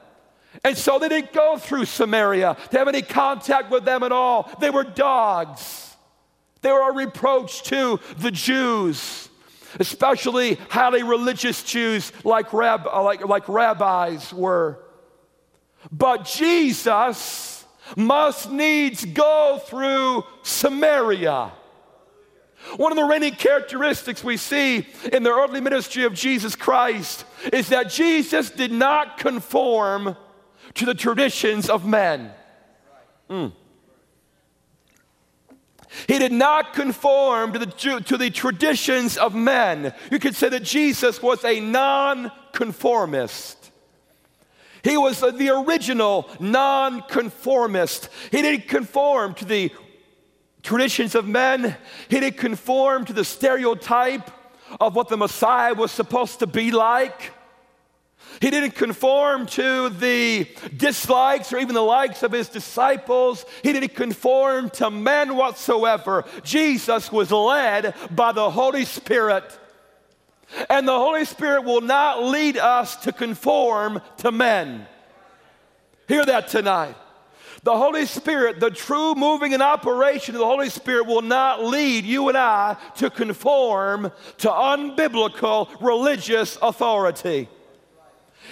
And 0.62 0.77
so 0.77 0.99
they 0.99 1.09
didn't 1.09 1.33
go 1.33 1.57
through 1.57 1.87
Samaria 1.87 2.57
to 2.71 2.79
have 2.79 2.88
any 2.88 3.03
contact 3.03 3.71
with 3.71 3.85
them 3.85 4.03
at 4.03 4.12
all. 4.12 4.51
They 4.61 4.71
were 4.71 4.85
dogs. 4.85 5.97
They 6.61 6.71
were 6.73 6.90
a 6.90 6.95
reproach 6.95 7.62
to 7.64 8.01
the 8.19 8.31
Jews, 8.31 9.29
especially 9.81 10.55
highly 10.71 11.03
religious 11.03 11.63
Jews 11.63 12.13
like, 12.25 12.53
rab- 12.53 12.87
like, 12.87 13.27
like 13.27 13.49
rabbis 13.49 14.33
were. 14.33 14.79
But 15.91 16.25
Jesus 16.25 17.65
must 17.97 18.51
needs 18.51 19.05
go 19.05 19.61
through 19.67 20.25
Samaria. 20.43 21.53
One 22.77 22.93
of 22.93 22.97
the 22.97 23.05
reigning 23.05 23.35
characteristics 23.35 24.25
we 24.25 24.37
see 24.37 24.87
in 25.13 25.23
the 25.23 25.31
early 25.31 25.61
ministry 25.61 26.05
of 26.05 26.15
Jesus 26.15 26.57
Christ 26.57 27.25
is 27.53 27.69
that 27.69 27.91
Jesus 27.91 28.51
did 28.51 28.73
not 28.73 29.19
conform 29.19 30.17
to 30.75 30.87
the 30.87 30.95
traditions 30.95 31.69
of 31.69 31.87
men. 31.87 32.33
Mm. 33.29 33.53
He 36.07 36.19
did 36.19 36.33
not 36.33 36.75
conform 36.75 37.53
to 37.53 37.59
the, 37.59 38.03
to 38.05 38.17
the 38.17 38.31
traditions 38.31 39.17
of 39.17 39.35
men. 39.35 39.95
You 40.11 40.19
could 40.19 40.35
say 40.35 40.49
that 40.49 40.63
Jesus 40.63 41.23
was 41.23 41.45
a 41.45 41.61
non-conformist. 41.61 43.71
He 44.83 44.97
was 44.97 45.21
the 45.21 45.51
original 45.51 46.29
non-conformist. 46.41 48.09
He 48.31 48.43
didn't 48.43 48.69
conform 48.69 49.35
to 49.35 49.45
the 49.45 49.73
traditions 50.63 51.15
of 51.15 51.27
men. 51.27 51.77
He 52.09 52.21
didn't 52.21 52.39
conform 52.39 53.05
to 53.07 53.13
the 53.13 53.25
stereotype 53.25 54.31
of 54.81 54.97
what 54.97 55.09
the 55.09 55.17
Messiah 55.17 55.75
was 55.75 55.91
supposed 55.91 56.39
to 56.41 56.47
be 56.47 56.71
like. 56.71 57.33
He 58.41 58.51
didn't 58.51 58.75
conform 58.75 59.47
to 59.47 59.89
the 59.89 60.49
dislikes 60.77 61.53
or 61.53 61.59
even 61.59 61.75
the 61.75 61.81
likes 61.81 62.23
of 62.23 62.33
his 62.33 62.49
disciples. 62.49 63.47
He 63.63 63.73
didn't 63.73 63.95
conform 63.95 64.71
to 64.71 64.91
men 64.91 65.37
whatsoever. 65.37 66.25
Jesus 66.43 67.11
was 67.11 67.31
led 67.31 67.95
by 68.11 68.33
the 68.33 68.51
Holy 68.51 68.85
Spirit. 68.85 69.59
And 70.69 70.87
the 70.87 70.99
Holy 70.99 71.25
Spirit 71.25 71.65
will 71.65 71.81
not 71.81 72.23
lead 72.23 72.57
us 72.57 72.97
to 72.97 73.13
conform 73.13 74.01
to 74.19 74.31
men. 74.31 74.87
Hear 76.07 76.25
that 76.25 76.49
tonight. 76.49 76.97
The 77.63 77.77
Holy 77.77 78.05
Spirit, 78.05 78.61
the 78.61 78.71
true 78.71 79.15
moving 79.15 79.55
and 79.55 79.63
operation 79.63 80.35
of 80.35 80.41
the 80.41 80.47
Holy 80.47 80.69
Spirit, 80.69 81.07
will 81.07 81.23
not 81.23 81.65
lead 81.65 82.05
you 82.05 82.29
and 82.29 82.37
I 82.37 82.77
to 82.97 83.09
conform 83.09 84.13
to 84.39 84.51
unbiblical 84.51 85.71
religious 85.81 86.59
authority. 86.61 87.49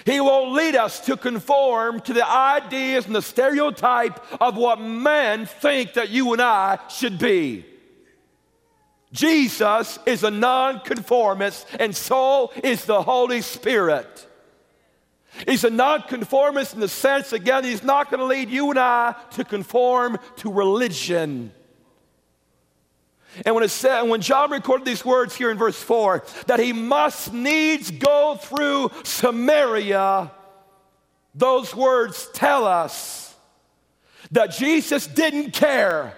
He 0.05 0.21
won't 0.21 0.53
lead 0.53 0.75
us 0.75 1.01
to 1.07 1.17
conform 1.17 2.01
to 2.01 2.13
the 2.13 2.27
ideas 2.27 3.07
and 3.07 3.15
the 3.15 3.23
stereotype 3.23 4.21
of 4.41 4.57
what 4.57 4.81
men 4.81 5.47
think 5.47 5.95
that 5.95 6.11
you 6.11 6.33
and 6.33 6.43
I 6.43 6.79
should 6.89 7.19
be. 7.19 7.65
Jesus 9.13 9.99
is 10.07 10.25
a 10.25 10.31
nonconformist, 10.31 11.67
and 11.79 11.95
so 11.95 12.51
is 12.65 12.85
the 12.87 13.03
Holy 13.03 13.43
Spirit. 13.43 14.29
He's 15.47 15.65
a 15.65 15.71
nonconformist 15.71 16.75
in 16.75 16.81
the 16.81 16.89
sense, 16.89 17.33
again, 17.33 17.65
he's 17.65 17.83
not 17.83 18.11
going 18.11 18.21
to 18.21 18.27
lead 18.27 18.51
you 18.51 18.71
and 18.71 18.79
I 18.79 19.15
to 19.33 19.45
conform 19.45 20.19
to 20.37 20.53
religion. 20.53 21.53
And 23.47 23.55
when 23.55 23.65
it 23.65 23.71
said, 23.71 24.03
when 24.03 24.21
John 24.21 24.51
recorded 24.51 24.87
these 24.87 25.05
words 25.05 25.35
here 25.35 25.51
in 25.51 25.59
verse 25.59 25.81
4, 25.81 26.25
that 26.49 26.61
he 26.61 26.73
must 26.73 27.33
needs 27.33 27.91
go 27.91 28.37
through 28.41 28.91
Samaria, 29.05 30.31
those 31.35 31.75
words 31.75 32.29
tell 32.35 32.67
us 32.67 33.35
that 34.33 34.53
Jesus 34.53 35.07
didn't 35.07 35.53
care 35.53 36.15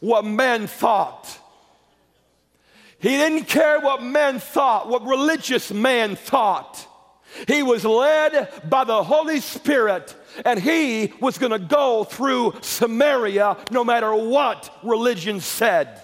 what 0.00 0.24
men 0.24 0.66
thought. 0.66 1.38
He 2.98 3.10
didn't 3.10 3.44
care 3.44 3.80
what 3.80 4.02
men 4.02 4.38
thought, 4.38 4.88
what 4.88 5.06
religious 5.06 5.70
man 5.70 6.16
thought. 6.16 6.86
He 7.48 7.62
was 7.62 7.84
led 7.84 8.70
by 8.70 8.84
the 8.84 9.02
Holy 9.02 9.40
Spirit, 9.40 10.14
and 10.44 10.58
he 10.58 11.12
was 11.20 11.36
going 11.36 11.52
to 11.52 11.58
go 11.58 12.04
through 12.04 12.54
Samaria 12.62 13.58
no 13.70 13.84
matter 13.84 14.14
what 14.14 14.74
religion 14.82 15.40
said. 15.40 16.00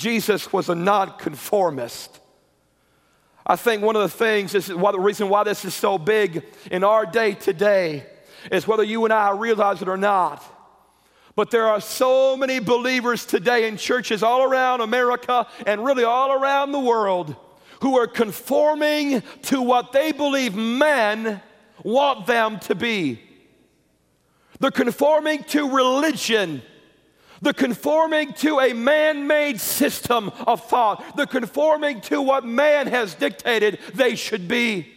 Jesus 0.00 0.50
was 0.50 0.70
a 0.70 0.74
nonconformist. 0.74 2.18
I 3.46 3.56
think 3.56 3.82
one 3.82 3.96
of 3.96 4.02
the 4.02 4.08
things, 4.08 4.52
this 4.52 4.70
is 4.70 4.74
why, 4.74 4.92
the 4.92 4.98
reason 4.98 5.28
why 5.28 5.44
this 5.44 5.62
is 5.66 5.74
so 5.74 5.98
big 5.98 6.42
in 6.70 6.84
our 6.84 7.04
day 7.04 7.34
today 7.34 8.06
is 8.50 8.66
whether 8.66 8.82
you 8.82 9.04
and 9.04 9.12
I 9.12 9.32
realize 9.32 9.82
it 9.82 9.88
or 9.88 9.98
not. 9.98 10.42
But 11.36 11.50
there 11.50 11.66
are 11.66 11.82
so 11.82 12.34
many 12.34 12.60
believers 12.60 13.26
today 13.26 13.68
in 13.68 13.76
churches 13.76 14.22
all 14.22 14.42
around 14.42 14.80
America 14.80 15.46
and 15.66 15.84
really 15.84 16.04
all 16.04 16.32
around 16.32 16.72
the 16.72 16.80
world 16.80 17.36
who 17.82 17.98
are 17.98 18.06
conforming 18.06 19.22
to 19.42 19.60
what 19.60 19.92
they 19.92 20.12
believe 20.12 20.54
men 20.54 21.42
want 21.84 22.26
them 22.26 22.58
to 22.60 22.74
be. 22.74 23.20
They're 24.60 24.70
conforming 24.70 25.44
to 25.44 25.68
religion. 25.68 26.62
They're 27.42 27.52
conforming 27.52 28.32
to 28.34 28.60
a 28.60 28.72
man 28.72 29.26
made 29.26 29.60
system 29.60 30.30
of 30.46 30.68
thought. 30.68 31.16
They're 31.16 31.26
conforming 31.26 32.02
to 32.02 32.20
what 32.20 32.44
man 32.44 32.86
has 32.86 33.14
dictated 33.14 33.78
they 33.94 34.14
should 34.14 34.46
be. 34.46 34.92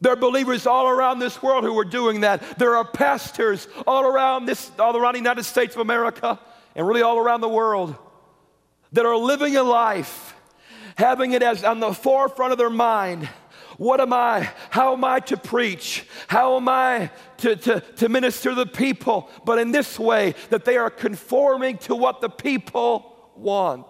There 0.00 0.12
are 0.12 0.16
believers 0.16 0.66
all 0.66 0.88
around 0.88 1.18
this 1.18 1.42
world 1.42 1.64
who 1.64 1.78
are 1.78 1.84
doing 1.84 2.22
that. 2.22 2.58
There 2.58 2.76
are 2.76 2.84
pastors 2.84 3.68
all 3.86 4.04
around 4.04 4.46
this, 4.46 4.70
all 4.78 4.96
around 4.96 5.12
the 5.12 5.18
United 5.18 5.44
States 5.44 5.74
of 5.74 5.82
America, 5.82 6.40
and 6.74 6.88
really 6.88 7.02
all 7.02 7.18
around 7.18 7.42
the 7.42 7.48
world 7.48 7.94
that 8.92 9.04
are 9.04 9.16
living 9.16 9.56
a 9.56 9.62
life 9.62 10.34
having 10.96 11.32
it 11.32 11.42
as 11.42 11.64
on 11.64 11.80
the 11.80 11.92
forefront 11.92 12.52
of 12.52 12.58
their 12.58 12.70
mind. 12.70 13.28
What 13.80 13.98
am 14.02 14.12
I? 14.12 14.46
How 14.68 14.92
am 14.92 15.04
I 15.04 15.20
to 15.20 15.38
preach? 15.38 16.04
How 16.28 16.58
am 16.58 16.68
I 16.68 17.10
to, 17.38 17.56
to, 17.56 17.80
to 17.80 18.10
minister 18.10 18.50
to 18.50 18.54
the 18.54 18.66
people? 18.66 19.30
But 19.46 19.58
in 19.58 19.72
this 19.72 19.98
way, 19.98 20.34
that 20.50 20.66
they 20.66 20.76
are 20.76 20.90
conforming 20.90 21.78
to 21.78 21.94
what 21.94 22.20
the 22.20 22.28
people 22.28 23.16
want. 23.34 23.86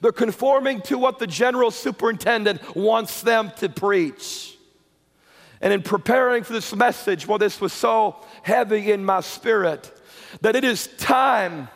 They're 0.00 0.12
conforming 0.12 0.80
to 0.82 0.96
what 0.96 1.18
the 1.18 1.26
general 1.26 1.72
superintendent 1.72 2.76
wants 2.76 3.22
them 3.22 3.50
to 3.56 3.68
preach. 3.68 4.56
And 5.60 5.72
in 5.72 5.82
preparing 5.82 6.44
for 6.44 6.52
this 6.52 6.72
message, 6.72 7.26
well, 7.26 7.38
this 7.38 7.60
was 7.60 7.72
so 7.72 8.24
heavy 8.44 8.92
in 8.92 9.04
my 9.04 9.22
spirit 9.22 9.90
that 10.40 10.54
it 10.54 10.62
is 10.62 10.86
time, 10.98 11.66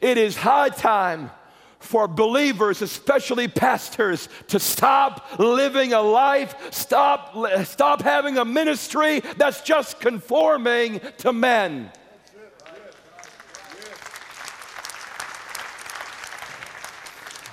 it 0.00 0.18
is 0.18 0.36
high 0.36 0.70
time 0.70 1.30
for 1.78 2.08
believers, 2.08 2.82
especially 2.82 3.48
pastors, 3.48 4.28
to 4.48 4.58
stop 4.58 5.38
living 5.38 5.92
a 5.92 6.00
life, 6.00 6.72
stop, 6.72 7.34
stop 7.64 8.02
having 8.02 8.36
a 8.36 8.44
ministry 8.44 9.20
that's 9.36 9.60
just 9.62 10.00
conforming 10.00 11.00
to 11.18 11.32
men. 11.32 11.90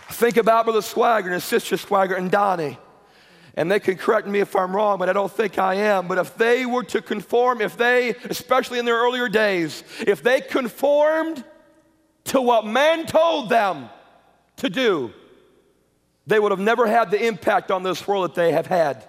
Think 0.09 0.38
about 0.38 0.65
Brother 0.65 0.79
Swaggart 0.79 1.33
and 1.33 1.43
sister 1.43 1.75
Swaggart 1.75 2.17
and 2.17 2.31
Donnie. 2.31 2.77
And 3.57 3.69
they 3.69 3.79
can 3.79 3.95
correct 3.95 4.27
me 4.27 4.39
if 4.39 4.55
I'm 4.55 4.75
wrong, 4.75 4.97
but 4.97 5.09
I 5.09 5.13
don't 5.13 5.31
think 5.31 5.57
I 5.57 5.75
am. 5.75 6.07
But 6.07 6.17
if 6.17 6.35
they 6.38 6.65
were 6.65 6.83
to 6.85 7.01
conform, 7.01 7.61
if 7.61 7.77
they, 7.77 8.15
especially 8.29 8.79
in 8.79 8.85
their 8.85 8.97
earlier 8.97 9.29
days, 9.29 9.83
if 10.05 10.23
they 10.23 10.41
conformed 10.41 11.43
to 12.25 12.41
what 12.41 12.65
man 12.65 13.05
told 13.05 13.49
them, 13.49 13.89
to 14.57 14.69
do, 14.69 15.13
they 16.27 16.39
would 16.39 16.51
have 16.51 16.59
never 16.59 16.87
had 16.87 17.11
the 17.11 17.23
impact 17.23 17.71
on 17.71 17.83
this 17.83 18.07
world 18.07 18.31
that 18.31 18.35
they 18.35 18.51
have 18.51 18.67
had. 18.67 19.05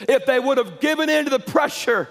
If 0.00 0.24
they 0.26 0.40
would 0.40 0.58
have 0.58 0.80
given 0.80 1.10
in 1.10 1.24
to 1.24 1.30
the 1.30 1.38
pressure, 1.38 2.08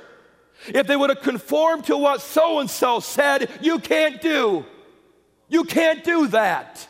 if 0.68 0.86
they 0.88 0.96
would 0.96 1.10
have 1.10 1.22
conformed 1.22 1.86
to 1.86 1.98
what 1.98 2.22
so 2.22 2.60
and 2.60 2.70
so 2.70 3.00
said, 3.00 3.50
you 3.62 3.80
can't 3.80 4.22
do. 4.22 4.66
You 5.50 5.64
can't 5.64 6.04
do 6.04 6.28
that. 6.28 6.88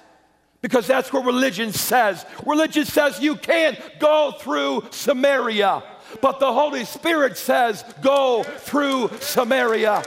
Because 0.61 0.85
that's 0.85 1.11
what 1.11 1.25
religion 1.25 1.71
says. 1.71 2.25
Religion 2.45 2.85
says 2.85 3.19
you 3.19 3.35
can't 3.35 3.79
go 3.99 4.33
through 4.37 4.83
Samaria. 4.91 5.83
But 6.21 6.39
the 6.39 6.51
Holy 6.51 6.85
Spirit 6.85 7.37
says, 7.37 7.83
go 8.01 8.43
through 8.43 9.09
Samaria. 9.19 10.03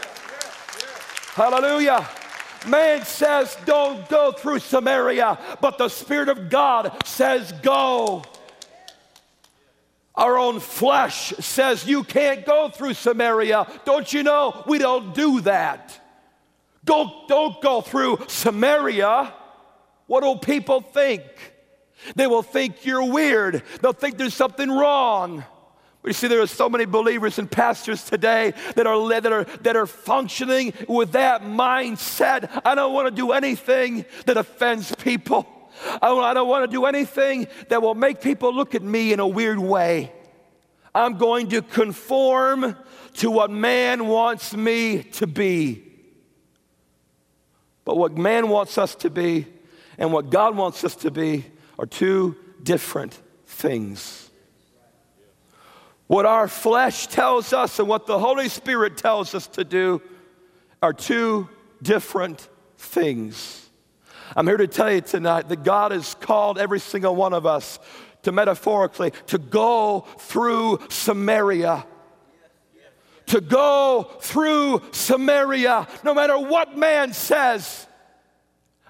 Hallelujah. 1.35 2.07
Man 2.67 3.05
says, 3.05 3.57
don't 3.67 4.09
go 4.09 4.33
through 4.33 4.61
Samaria, 4.61 5.39
but 5.61 5.79
the 5.79 5.89
Spirit 5.89 6.29
of 6.29 6.49
God 6.51 6.97
says, 7.05 7.53
go. 7.63 8.25
Our 10.15 10.39
own 10.39 10.61
flesh 10.61 11.31
says, 11.41 11.87
you 11.87 12.05
can't 12.05 12.47
go 12.47 12.69
through 12.69 12.95
Samaria. 12.95 13.67
Don't 13.85 14.13
you 14.13 14.23
know? 14.23 14.63
We 14.67 14.79
don't 14.79 15.15
do 15.15 15.41
that. 15.41 16.01
Don't, 16.85 17.11
don't 17.29 17.61
go 17.61 17.81
through 17.81 18.19
Samaria. 18.29 19.33
What 20.07 20.23
will 20.23 20.39
people 20.39 20.81
think? 20.81 21.23
They 22.15 22.27
will 22.27 22.43
think 22.43 22.85
you're 22.85 23.11
weird. 23.11 23.63
They'll 23.81 23.93
think 23.93 24.19
there's 24.19 24.35
something 24.35 24.71
wrong. 24.71 25.45
We 26.05 26.13
see 26.13 26.29
there 26.29 26.43
are 26.43 26.47
so 26.47 26.69
many 26.69 26.85
believers 26.85 27.39
and 27.39 27.51
pastors 27.51 28.05
today 28.05 28.53
that 28.77 28.87
are, 28.87 29.09
that 29.09 29.33
are, 29.33 29.45
that 29.63 29.75
are 29.75 29.87
functioning 29.87 30.75
with 30.87 31.13
that 31.13 31.43
mindset. 31.43 32.61
I 32.63 32.75
don't 32.75 32.93
want 32.93 33.09
to 33.09 33.11
do 33.11 33.33
anything 33.33 34.05
that 34.27 34.37
offends 34.37 34.95
people. 34.97 35.47
I 36.03 36.09
don't, 36.09 36.23
I 36.23 36.35
don't 36.35 36.49
want 36.49 36.71
to 36.71 36.71
do 36.71 36.85
anything 36.85 37.49
that 37.71 37.81
will 37.81 37.95
make 37.95 38.21
people 38.21 38.55
look 38.55 38.75
at 38.75 38.83
me 38.83 39.15
in 39.15 39.19
a 39.19 39.27
weird 39.27 39.59
way. 39.59 40.13
I'm 40.95 41.17
going 41.17 41.49
to 41.49 41.63
conform 41.63 42.77
to 43.15 43.31
what 43.31 43.51
man 43.51 44.07
wants 44.07 44.55
me 44.55 45.05
to 45.05 45.27
be. 45.27 45.91
But 47.87 47.97
what 47.97 48.17
man 48.17 48.51
wants 48.51 48.77
us 48.77 48.95
to 48.97 49.11
be 49.11 49.47
and 49.97 50.13
what 50.13 50.29
God 50.29 50.55
wants 50.55 50.85
us 50.85 50.97
to 50.97 51.11
be 51.11 51.47
are 51.79 51.87
two 51.87 52.37
different 52.63 53.19
things. 53.47 54.24
What 56.07 56.27
our 56.27 56.49
flesh 56.49 57.07
tells 57.07 57.53
us 57.53 57.79
and 57.79 57.89
what 57.89 58.07
the 58.07 58.19
Holy 58.19 58.49
Spirit 58.49 58.97
tells 58.97 59.35
us 59.35 59.47
to 59.49 59.65
do 59.65 60.03
are 60.83 60.93
two 60.93 61.49
different 61.83 62.49
things. 62.77 63.69
I'm 64.37 64.47
here 64.47 64.57
to 64.57 64.67
tell 64.67 64.93
you 64.93 65.01
tonight 65.01 65.49
that 65.49 65.65
God 65.65 65.93
has 65.93 66.15
called 66.15 66.59
every 66.59 66.81
single 66.81 67.15
one 67.15 67.33
of 67.33 67.47
us 67.47 67.79
to 68.23 68.33
metaphorically 68.33 69.13
to 69.29 69.39
go 69.39 70.07
through 70.19 70.81
Samaria. 70.89 71.87
To 73.27 73.41
go 73.41 74.11
through 74.21 74.83
Samaria, 74.93 75.89
no 76.03 76.13
matter 76.13 76.39
what 76.39 76.77
man 76.77 77.15
says. 77.15 77.87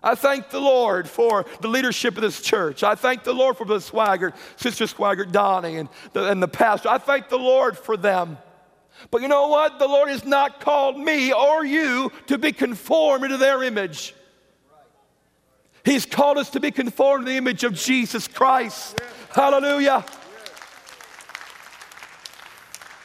I 0.05 0.14
thank 0.14 0.51
the 0.51 0.61
Lord 0.61 1.09
for 1.09 1.47
the 1.62 1.69
leadership 1.69 2.17
of 2.17 2.23
this 2.23 2.43
church. 2.43 2.83
I 2.83 2.95
thank 2.95 3.25
the 3.25 3.33
Lord 3.33 3.57
for 3.57 3.64
the 3.64 3.79
Swaggart, 3.79 4.35
Sister 4.57 4.85
Swaggart 4.85 5.33
Donnie, 5.33 5.79
and 5.79 5.88
the, 6.12 6.31
and 6.31 6.43
the 6.43 6.49
pastor. 6.49 6.90
I 6.90 6.99
thank 6.99 7.31
the 7.31 7.38
Lord 7.38 7.79
for 7.79 7.97
them. 7.97 8.37
But 9.11 9.23
you 9.23 9.29
know 9.29 9.49
what? 9.49 9.79
The 9.79 9.88
Lord 9.88 10.11
has 10.11 10.27
not 10.27 10.61
called 10.61 10.99
me 10.99 11.33
or 11.33 11.64
you 11.64 12.12
to 12.27 12.37
be 12.37 12.53
conformed 12.53 13.25
into 13.25 13.38
their 13.38 13.62
image. 13.62 14.14
He's 15.87 16.05
called 16.05 16.37
us 16.37 16.51
to 16.51 16.61
be 16.61 16.71
conformed 16.71 17.25
to 17.25 17.33
the 17.33 17.38
image 17.38 17.64
of 17.64 17.73
Jesus 17.73 18.29
Christ. 18.29 19.01
Hallelujah. 19.33 20.05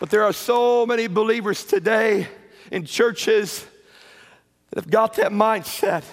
But 0.01 0.09
there 0.09 0.23
are 0.23 0.33
so 0.33 0.85
many 0.85 1.07
believers 1.07 1.63
today 1.63 2.27
in 2.71 2.83
churches 2.83 3.65
that 4.69 4.83
have 4.83 4.91
got 4.91 5.15
that 5.15 5.31
mindset 5.31 6.03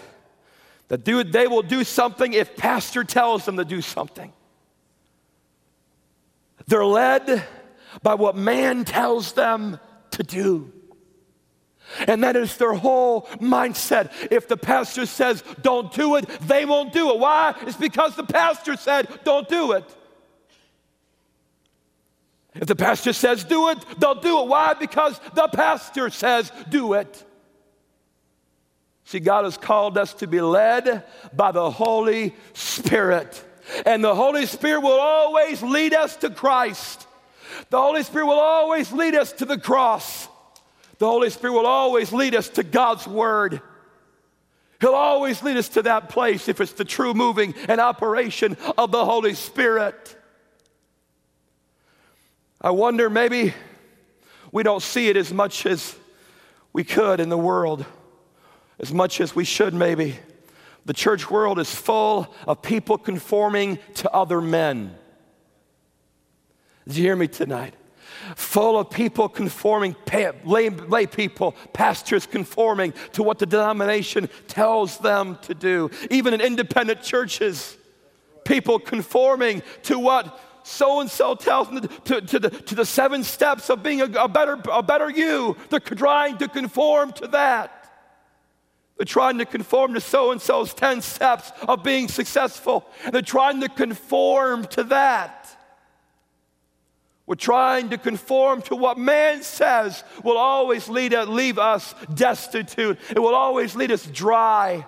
that 0.88 1.04
they 1.04 1.46
will 1.46 1.62
do 1.62 1.84
something 1.84 2.32
if 2.32 2.56
pastor 2.56 3.04
tells 3.04 3.44
them 3.44 3.56
to 3.56 3.64
do 3.64 3.80
something. 3.80 4.32
They're 6.66 6.84
led 6.84 7.44
by 8.02 8.14
what 8.14 8.36
man 8.36 8.84
tells 8.84 9.32
them 9.32 9.78
to 10.12 10.22
do. 10.22 10.72
And 12.06 12.24
that 12.24 12.34
is 12.34 12.56
their 12.56 12.74
whole 12.74 13.22
mindset. 13.40 14.10
If 14.30 14.48
the 14.48 14.56
pastor 14.56 15.06
says, 15.06 15.44
don't 15.62 15.92
do 15.92 16.16
it, 16.16 16.26
they 16.40 16.64
won't 16.64 16.92
do 16.92 17.10
it. 17.10 17.18
Why? 17.18 17.54
It's 17.62 17.76
because 17.76 18.16
the 18.16 18.24
pastor 18.24 18.76
said, 18.76 19.08
don't 19.24 19.48
do 19.48 19.72
it. 19.72 19.84
If 22.54 22.66
the 22.66 22.76
pastor 22.76 23.12
says, 23.12 23.44
do 23.44 23.68
it, 23.68 23.78
they'll 24.00 24.20
do 24.20 24.40
it. 24.42 24.48
Why? 24.48 24.74
Because 24.74 25.20
the 25.34 25.46
pastor 25.48 26.10
says, 26.10 26.50
do 26.68 26.94
it. 26.94 27.24
See, 29.06 29.20
God 29.20 29.44
has 29.44 29.56
called 29.56 29.96
us 29.98 30.14
to 30.14 30.26
be 30.26 30.40
led 30.40 31.04
by 31.32 31.52
the 31.52 31.70
Holy 31.70 32.34
Spirit. 32.54 33.40
And 33.86 34.02
the 34.02 34.16
Holy 34.16 34.46
Spirit 34.46 34.80
will 34.80 34.98
always 34.98 35.62
lead 35.62 35.94
us 35.94 36.16
to 36.16 36.30
Christ. 36.30 37.06
The 37.70 37.80
Holy 37.80 38.02
Spirit 38.02 38.26
will 38.26 38.40
always 38.40 38.90
lead 38.90 39.14
us 39.14 39.30
to 39.34 39.44
the 39.44 39.58
cross. 39.58 40.26
The 40.98 41.06
Holy 41.06 41.30
Spirit 41.30 41.52
will 41.52 41.66
always 41.66 42.12
lead 42.12 42.34
us 42.34 42.48
to 42.50 42.64
God's 42.64 43.06
Word. 43.06 43.60
He'll 44.80 44.90
always 44.90 45.40
lead 45.40 45.56
us 45.56 45.68
to 45.70 45.82
that 45.82 46.08
place 46.08 46.48
if 46.48 46.60
it's 46.60 46.72
the 46.72 46.84
true 46.84 47.14
moving 47.14 47.54
and 47.68 47.80
operation 47.80 48.56
of 48.76 48.90
the 48.90 49.04
Holy 49.04 49.34
Spirit. 49.34 50.16
I 52.60 52.70
wonder 52.70 53.08
maybe 53.08 53.54
we 54.50 54.64
don't 54.64 54.82
see 54.82 55.08
it 55.08 55.16
as 55.16 55.32
much 55.32 55.64
as 55.64 55.94
we 56.72 56.82
could 56.82 57.20
in 57.20 57.28
the 57.28 57.38
world 57.38 57.86
as 58.78 58.92
much 58.92 59.20
as 59.20 59.34
we 59.34 59.44
should, 59.44 59.74
maybe. 59.74 60.18
The 60.84 60.94
church 60.94 61.30
world 61.30 61.58
is 61.58 61.74
full 61.74 62.32
of 62.46 62.62
people 62.62 62.98
conforming 62.98 63.78
to 63.96 64.10
other 64.12 64.40
men. 64.40 64.96
Did 66.86 66.96
you 66.96 67.02
hear 67.02 67.16
me 67.16 67.26
tonight? 67.26 67.74
Full 68.36 68.78
of 68.78 68.90
people 68.90 69.28
conforming, 69.28 69.96
lay, 70.44 70.70
lay 70.70 71.06
people, 71.06 71.52
pastors 71.72 72.26
conforming 72.26 72.94
to 73.12 73.22
what 73.22 73.38
the 73.38 73.46
denomination 73.46 74.28
tells 74.46 74.98
them 74.98 75.38
to 75.42 75.54
do. 75.54 75.90
Even 76.10 76.34
in 76.34 76.40
independent 76.40 77.02
churches, 77.02 77.76
people 78.44 78.78
conforming 78.78 79.62
to 79.84 79.98
what 79.98 80.40
so 80.62 81.00
and 81.00 81.08
so 81.10 81.34
tells 81.34 81.68
them 81.68 81.88
to, 82.04 82.20
to, 82.20 82.38
the, 82.40 82.50
to 82.50 82.74
the 82.74 82.84
seven 82.84 83.22
steps 83.22 83.70
of 83.70 83.82
being 83.84 84.00
a, 84.00 84.24
a, 84.24 84.28
better, 84.28 84.60
a 84.72 84.82
better 84.82 85.08
you. 85.08 85.56
They're 85.70 85.78
trying 85.78 86.38
to 86.38 86.48
conform 86.48 87.12
to 87.14 87.28
that. 87.28 87.75
They're 88.96 89.04
trying 89.04 89.38
to 89.38 89.44
conform 89.44 89.94
to 89.94 90.00
so 90.00 90.32
and 90.32 90.40
so's 90.40 90.72
10 90.72 91.02
steps 91.02 91.52
of 91.68 91.82
being 91.82 92.08
successful. 92.08 92.86
And 93.04 93.12
they're 93.12 93.22
trying 93.22 93.60
to 93.60 93.68
conform 93.68 94.64
to 94.68 94.84
that. 94.84 95.42
We're 97.26 97.34
trying 97.34 97.90
to 97.90 97.98
conform 97.98 98.62
to 98.62 98.76
what 98.76 98.98
man 98.98 99.42
says 99.42 100.04
will 100.22 100.38
always 100.38 100.88
lead 100.88 101.12
us, 101.12 101.28
leave 101.28 101.58
us 101.58 101.94
destitute. 102.14 102.98
It 103.10 103.18
will 103.18 103.34
always 103.34 103.74
lead 103.74 103.90
us 103.90 104.06
dry. 104.06 104.86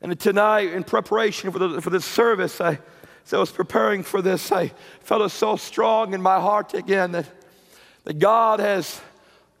And 0.00 0.18
tonight, 0.18 0.72
in 0.72 0.84
preparation 0.84 1.50
for, 1.50 1.58
the, 1.58 1.82
for 1.82 1.90
this 1.90 2.06
service, 2.06 2.60
I, 2.60 2.78
as 3.26 3.34
I 3.34 3.38
was 3.38 3.50
preparing 3.50 4.02
for 4.02 4.22
this, 4.22 4.50
I 4.50 4.72
felt 5.00 5.30
so 5.32 5.56
strong 5.56 6.14
in 6.14 6.22
my 6.22 6.40
heart 6.40 6.72
again 6.72 7.12
that, 7.12 7.26
that 8.04 8.18
God 8.18 8.60
has 8.60 9.00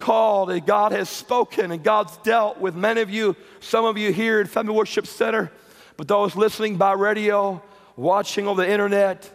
called 0.00 0.50
and 0.50 0.66
God 0.66 0.92
has 0.92 1.08
spoken 1.08 1.70
and 1.70 1.84
God's 1.84 2.16
dealt 2.18 2.58
with 2.58 2.74
many 2.74 3.00
of 3.02 3.10
you, 3.10 3.36
some 3.60 3.84
of 3.84 3.96
you 3.96 4.12
here 4.12 4.40
at 4.40 4.48
Family 4.48 4.74
Worship 4.74 5.06
Center, 5.06 5.52
but 5.96 6.08
those 6.08 6.34
listening 6.34 6.76
by 6.76 6.92
radio, 6.92 7.62
watching 7.96 8.48
on 8.48 8.56
the 8.56 8.68
internet, 8.68 9.30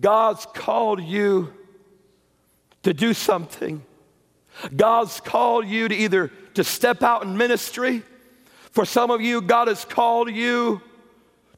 God's 0.00 0.46
called 0.54 1.02
you 1.02 1.52
to 2.82 2.94
do 2.94 3.14
something. 3.14 3.82
God's 4.74 5.20
called 5.20 5.66
you 5.66 5.88
to 5.88 5.94
either 5.94 6.28
to 6.54 6.64
step 6.64 7.02
out 7.02 7.22
in 7.22 7.36
ministry. 7.36 8.02
For 8.72 8.84
some 8.84 9.10
of 9.10 9.20
you, 9.20 9.40
God 9.40 9.68
has 9.68 9.84
called 9.84 10.30
you 10.30 10.80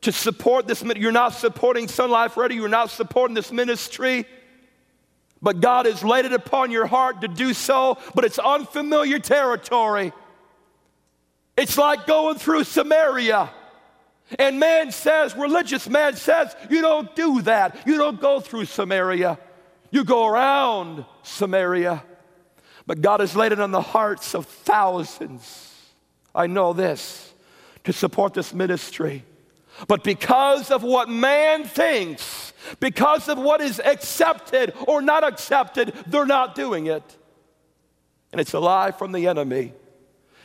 to 0.02 0.12
support 0.12 0.66
this. 0.66 0.82
You're 0.82 1.12
not 1.12 1.34
supporting 1.34 1.86
SonLife 1.86 2.36
Radio. 2.36 2.60
You're 2.60 2.68
not 2.68 2.90
supporting 2.90 3.34
this 3.34 3.52
ministry 3.52 4.26
but 5.42 5.60
God 5.60 5.86
has 5.86 6.04
laid 6.04 6.24
it 6.24 6.32
upon 6.32 6.70
your 6.70 6.86
heart 6.86 7.20
to 7.22 7.28
do 7.28 7.52
so, 7.52 7.98
but 8.14 8.24
it's 8.24 8.38
unfamiliar 8.38 9.18
territory. 9.18 10.12
It's 11.56 11.76
like 11.76 12.06
going 12.06 12.38
through 12.38 12.64
Samaria. 12.64 13.50
And 14.38 14.60
man 14.60 14.92
says, 14.92 15.36
religious 15.36 15.88
man 15.88 16.16
says, 16.16 16.54
you 16.70 16.80
don't 16.80 17.14
do 17.16 17.42
that. 17.42 17.86
You 17.86 17.98
don't 17.98 18.20
go 18.20 18.40
through 18.40 18.66
Samaria. 18.66 19.38
You 19.90 20.04
go 20.04 20.26
around 20.26 21.04
Samaria. 21.24 22.02
But 22.86 23.02
God 23.02 23.20
has 23.20 23.36
laid 23.36 23.52
it 23.52 23.60
on 23.60 23.72
the 23.72 23.82
hearts 23.82 24.34
of 24.34 24.46
thousands. 24.46 25.68
I 26.34 26.46
know 26.46 26.72
this 26.72 27.32
to 27.84 27.92
support 27.92 28.32
this 28.32 28.54
ministry. 28.54 29.24
But 29.88 30.04
because 30.04 30.70
of 30.70 30.82
what 30.82 31.08
man 31.08 31.64
thinks, 31.64 32.52
because 32.80 33.28
of 33.28 33.38
what 33.38 33.60
is 33.60 33.80
accepted 33.80 34.74
or 34.86 35.02
not 35.02 35.24
accepted, 35.24 35.94
they're 36.06 36.26
not 36.26 36.54
doing 36.54 36.86
it. 36.86 37.02
And 38.32 38.40
it's 38.40 38.54
a 38.54 38.60
lie 38.60 38.92
from 38.92 39.12
the 39.12 39.26
enemy. 39.26 39.74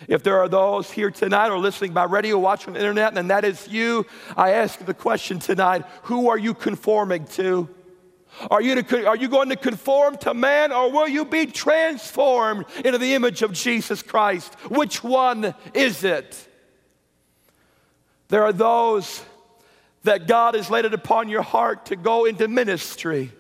If 0.08 0.24
there 0.24 0.40
are 0.40 0.50
those 0.50 0.92
here 0.92 1.10
tonight 1.10 1.50
or 1.50 1.58
listening 1.58 1.94
by 1.94 2.04
radio, 2.04 2.38
watching 2.38 2.74
the 2.74 2.80
internet, 2.80 3.18
and 3.18 3.30
that 3.30 3.44
is 3.44 3.68
you, 3.68 4.06
I 4.36 4.52
ask 4.52 4.80
the 4.80 4.94
question 4.94 5.40
tonight 5.40 5.86
who 6.04 6.30
are 6.30 6.38
you 6.38 6.54
conforming 6.54 7.26
to? 7.30 7.68
Are 8.52 8.62
you, 8.62 8.82
to, 8.82 9.08
are 9.08 9.16
you 9.16 9.28
going 9.28 9.50
to 9.50 9.56
conform 9.56 10.18
to 10.18 10.34
man 10.34 10.72
or 10.72 10.92
will 10.92 11.08
you 11.08 11.26
be 11.26 11.48
transformed 11.48 12.66
into 12.86 13.00
the 13.00 13.16
image 13.16 13.42
of 13.42 13.52
Jesus 13.52 14.04
Christ? 14.04 14.54
Which 14.70 15.04
one 15.04 15.56
is 15.74 16.04
it? 16.04 16.47
There 18.30 18.44
are 18.44 18.54
those 18.54 19.24
that 20.04 20.28
God 20.28 20.56
has 20.56 20.70
laid 20.70 20.86
it 20.86 20.94
upon 20.94 21.30
your 21.30 21.42
heart 21.42 21.88
to 21.88 21.96
go 21.96 22.26
into 22.26 22.48
ministry, 22.48 23.32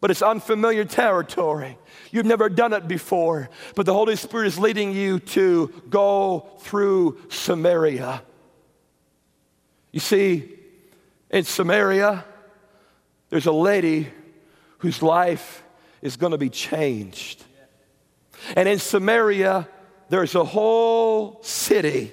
but 0.00 0.10
it's 0.10 0.22
unfamiliar 0.22 0.84
territory. 0.84 1.78
You've 2.10 2.26
never 2.26 2.48
done 2.48 2.72
it 2.72 2.88
before, 2.88 3.48
but 3.74 3.86
the 3.86 3.94
Holy 3.94 4.16
Spirit 4.16 4.48
is 4.48 4.58
leading 4.58 4.92
you 4.92 5.18
to 5.20 5.68
go 5.88 6.46
through 6.60 7.20
Samaria. 7.28 8.22
You 9.92 10.00
see, 10.00 10.50
in 11.30 11.44
Samaria, 11.44 12.24
there's 13.30 13.46
a 13.46 13.52
lady 13.52 14.08
whose 14.78 15.02
life 15.02 15.62
is 16.02 16.16
going 16.16 16.32
to 16.32 16.38
be 16.38 16.50
changed. 16.50 17.44
And 18.56 18.68
in 18.68 18.78
Samaria, 18.78 19.68
there's 20.08 20.34
a 20.34 20.44
whole 20.44 21.42
city. 21.42 22.12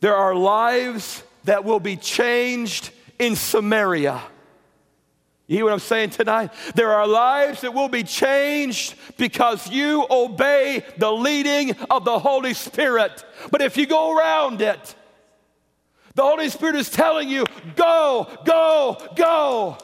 There 0.00 0.14
are 0.14 0.34
lives 0.34 1.22
that 1.44 1.64
will 1.64 1.80
be 1.80 1.96
changed 1.96 2.90
in 3.18 3.36
Samaria. 3.36 4.22
You 5.46 5.56
hear 5.56 5.64
what 5.64 5.72
I'm 5.72 5.78
saying 5.78 6.10
tonight? 6.10 6.52
There 6.74 6.92
are 6.92 7.06
lives 7.06 7.62
that 7.62 7.72
will 7.72 7.88
be 7.88 8.02
changed 8.02 8.94
because 9.16 9.70
you 9.70 10.06
obey 10.10 10.84
the 10.98 11.10
leading 11.10 11.74
of 11.90 12.04
the 12.04 12.18
Holy 12.18 12.52
Spirit. 12.52 13.24
But 13.50 13.62
if 13.62 13.78
you 13.78 13.86
go 13.86 14.16
around 14.16 14.60
it, 14.60 14.94
the 16.14 16.22
Holy 16.22 16.50
Spirit 16.50 16.76
is 16.76 16.90
telling 16.90 17.30
you, 17.30 17.46
go, 17.76 18.28
go, 18.44 18.98
go. 19.16 19.78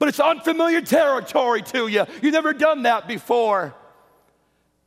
But 0.00 0.08
it's 0.08 0.18
unfamiliar 0.18 0.80
territory 0.80 1.62
to 1.62 1.86
you. 1.86 2.04
You've 2.20 2.32
never 2.32 2.52
done 2.52 2.82
that 2.82 3.06
before. 3.06 3.76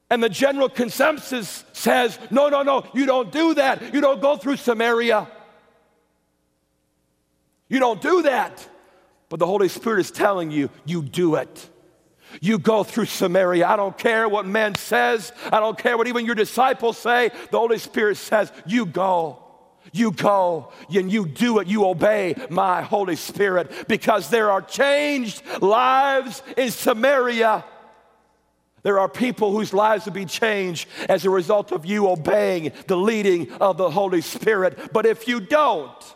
And 0.10 0.22
the 0.22 0.30
general 0.30 0.70
consensus 0.70 1.64
says, 1.74 2.20
no, 2.30 2.50
no, 2.50 2.62
no, 2.62 2.86
you 2.94 3.06
don't 3.06 3.32
do 3.32 3.56
that. 3.56 3.94
You 3.94 4.02
don't 4.02 4.22
go 4.22 4.38
through 4.38 4.58
Samaria. 4.58 5.28
You 7.68 7.80
don't 7.80 8.02
do 8.02 8.22
that. 8.24 8.68
But 9.30 9.40
the 9.40 9.48
Holy 9.48 9.68
Spirit 9.68 10.02
is 10.02 10.12
telling 10.12 10.52
you, 10.52 10.70
you 10.86 11.02
do 11.02 11.36
it. 11.36 11.70
You 12.42 12.60
go 12.60 12.84
through 12.84 13.06
Samaria. 13.06 13.68
I 13.68 13.76
don't 13.76 13.98
care 13.98 14.30
what 14.30 14.46
man 14.46 14.76
says. 14.76 15.32
I 15.52 15.60
don't 15.60 15.78
care 15.78 15.98
what 15.98 16.08
even 16.08 16.26
your 16.26 16.36
disciples 16.36 16.98
say. 16.98 17.32
The 17.50 17.58
Holy 17.58 17.80
Spirit 17.80 18.18
says, 18.18 18.52
you 18.66 18.86
go. 18.86 19.42
You 19.92 20.12
go 20.12 20.72
and 20.94 21.12
you 21.12 21.26
do 21.26 21.60
it. 21.60 21.68
You 21.68 21.86
obey 21.86 22.36
my 22.50 22.82
Holy 22.82 23.16
Spirit 23.16 23.88
because 23.88 24.30
there 24.30 24.52
are 24.52 24.62
changed 24.62 25.42
lives 25.62 26.44
in 26.58 26.72
Samaria. 26.72 27.64
There 28.86 29.00
are 29.00 29.10
people 29.10 29.52
whose 29.52 29.74
lives 29.74 30.06
will 30.06 30.14
be 30.14 30.26
changed 30.26 30.88
as 31.10 31.26
a 31.26 31.30
result 31.32 31.72
of 31.72 31.88
you 31.88 32.08
obeying 32.08 32.72
the 32.86 32.96
leading 32.96 33.52
of 33.54 33.78
the 33.78 33.90
Holy 33.90 34.22
Spirit. 34.22 34.94
But 34.94 35.08
if 35.08 35.28
you 35.28 35.40
don't, 35.40 36.16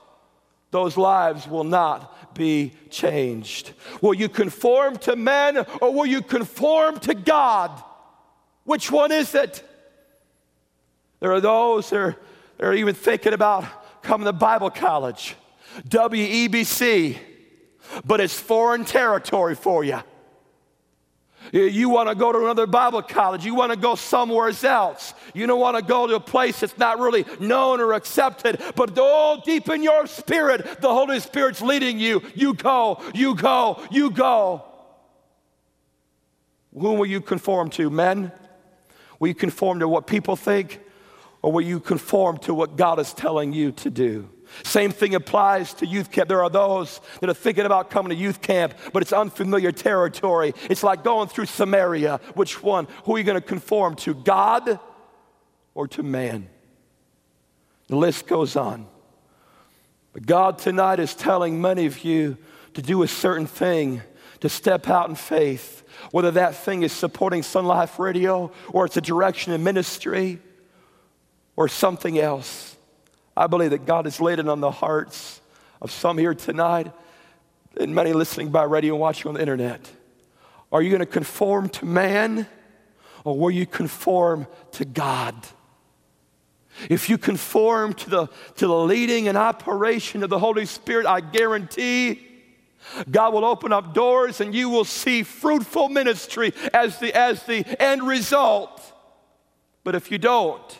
those 0.70 0.96
lives 0.96 1.48
will 1.48 1.64
not 1.64 2.36
be 2.36 2.74
changed. 2.92 3.74
Will 4.04 4.14
you 4.14 4.30
conform 4.30 4.98
to 4.98 5.16
men 5.16 5.66
or 5.82 5.92
will 5.92 6.06
you 6.06 6.22
conform 6.22 7.00
to 7.00 7.16
God? 7.16 7.72
Which 8.66 8.92
one 8.92 9.12
is 9.12 9.34
it? 9.34 9.68
There 11.22 11.32
are 11.32 11.42
those 11.42 11.90
that 11.90 12.00
are, 12.00 12.16
that 12.60 12.68
are 12.68 12.74
even 12.76 12.94
thinking 12.94 13.34
about 13.34 13.66
coming 14.04 14.26
to 14.26 14.34
Bible 14.34 14.70
college, 14.70 15.36
WEBC, 15.88 17.18
but 18.06 18.22
it's 18.22 18.40
foreign 18.40 18.86
territory 18.86 19.56
for 19.56 19.84
you. 19.84 20.02
You 21.52 21.90
want 21.90 22.10
to 22.10 22.16
go 22.16 22.32
to 22.32 22.40
another 22.40 22.68
Bible 22.68 23.02
college. 23.02 23.46
You 23.46 23.56
want 23.56 23.72
to 23.72 23.78
go 23.78 23.96
somewhere 23.96 24.52
else. 24.64 25.14
You 25.34 25.48
don't 25.48 25.60
want 25.60 25.78
to 25.78 25.84
go 25.84 26.08
to 26.08 26.16
a 26.16 26.20
place 26.20 26.60
that's 26.60 26.78
not 26.78 27.00
really 27.00 27.26
known 27.40 27.80
or 27.80 27.94
accepted, 27.94 28.62
but 28.76 28.98
all 28.98 29.38
oh, 29.40 29.42
deep 29.44 29.70
in 29.70 29.82
your 29.82 30.06
spirit, 30.08 30.82
the 30.82 30.90
Holy 30.90 31.20
Spirit's 31.20 31.62
leading 31.62 32.00
you. 32.00 32.22
You 32.36 32.54
go, 32.54 33.02
you 33.14 33.36
go, 33.36 33.82
you 33.90 34.12
go. 34.12 34.64
Whom 36.74 37.00
will 37.00 37.08
you 37.08 37.22
conform 37.22 37.70
to? 37.72 37.90
Men? 37.90 38.32
Will 39.20 39.30
you 39.30 39.36
conform 39.36 39.80
to 39.80 39.88
what 39.88 40.08
people 40.08 40.36
think? 40.36 40.80
Or 41.42 41.52
will 41.52 41.62
you 41.62 41.80
conform 41.80 42.38
to 42.40 42.54
what 42.54 42.76
God 42.76 43.00
is 43.00 43.14
telling 43.14 43.54
you 43.54 43.72
to 43.74 43.90
do? 43.90 44.30
Same 44.64 44.92
thing 44.92 45.16
applies 45.16 45.74
to 45.76 45.86
youth 45.86 46.12
camp. 46.12 46.30
There 46.30 46.44
are 46.44 46.50
those 46.50 47.02
that 47.22 47.30
are 47.30 47.34
thinking 47.34 47.66
about 47.66 47.90
coming 47.90 48.10
to 48.10 48.16
youth 48.16 48.42
camp, 48.42 48.74
but 48.94 49.02
it's 49.02 49.14
unfamiliar 49.14 49.72
territory. 49.72 50.54
It's 50.70 50.84
like 50.84 51.04
going 51.04 51.30
through 51.30 51.46
Samaria. 51.46 52.20
Which 52.34 52.62
one? 52.62 52.88
Who 53.06 53.16
are 53.16 53.18
you 53.18 53.24
going 53.24 53.42
to 53.42 53.48
conform 53.48 53.96
to, 53.98 54.14
God 54.14 54.80
or 55.74 55.88
to 55.90 56.04
man? 56.04 56.50
The 57.88 57.96
list 57.96 58.28
goes 58.28 58.56
on. 58.56 58.88
But 60.14 60.26
God 60.26 60.58
tonight 60.58 61.00
is 61.00 61.16
telling 61.16 61.62
many 61.62 61.86
of 61.86 62.04
you 62.04 62.38
to 62.74 62.82
do 62.82 63.04
a 63.04 63.08
certain 63.08 63.48
thing, 63.48 64.02
to 64.42 64.50
step 64.50 64.88
out 64.88 65.10
in 65.10 65.16
faith, 65.16 65.84
whether 66.12 66.32
that 66.32 66.56
thing 66.56 66.84
is 66.84 66.92
supporting 66.92 67.42
SonLife 67.42 68.00
Radio 68.00 68.52
or 68.72 68.86
it's 68.86 68.98
a 68.98 69.02
direction 69.02 69.54
in 69.54 69.64
ministry 69.64 70.40
or 71.56 71.68
something 71.68 72.18
else. 72.18 72.69
I 73.40 73.48
believe 73.48 73.70
that 73.70 73.86
God 73.86 74.04
has 74.04 74.20
laid 74.20 74.40
it 74.40 74.50
on 74.50 74.60
the 74.60 74.70
hearts 74.70 75.40
of 75.82 75.92
some 75.92 76.18
here 76.18 76.34
tonight 76.34 76.92
and 77.80 77.96
many 77.96 78.12
listening 78.12 78.50
by 78.50 78.64
radio 78.64 78.96
and 78.96 79.00
watching 79.00 79.30
on 79.30 79.36
the 79.36 79.40
internet. 79.40 79.90
Are 80.74 80.82
you 80.82 80.90
going 80.90 81.00
to 81.00 81.06
conform 81.06 81.70
to 81.70 81.86
man 81.86 82.48
or 83.24 83.38
will 83.38 83.50
you 83.50 83.66
conform 83.66 84.46
to 84.74 84.84
God? 84.84 85.36
If 86.90 87.10
you 87.10 87.18
conform 87.18 87.94
to 87.94 88.10
the, 88.10 88.28
to 88.58 88.68
the 88.68 88.78
leading 88.78 89.30
and 89.30 89.38
operation 89.38 90.22
of 90.22 90.30
the 90.30 90.40
Holy 90.40 90.66
Spirit, 90.66 91.06
I 91.06 91.22
guarantee 91.22 92.28
God 93.10 93.34
will 93.34 93.46
open 93.46 93.72
up 93.72 93.94
doors 93.94 94.42
and 94.42 94.54
you 94.54 94.68
will 94.68 94.84
see 94.84 95.24
fruitful 95.24 95.88
ministry 95.88 96.54
as 96.74 97.00
the, 97.00 97.18
as 97.18 97.44
the 97.44 97.64
end 97.82 98.04
result. 98.04 98.82
But 99.86 99.96
if 99.96 100.12
you 100.12 100.18
don't, 100.18 100.80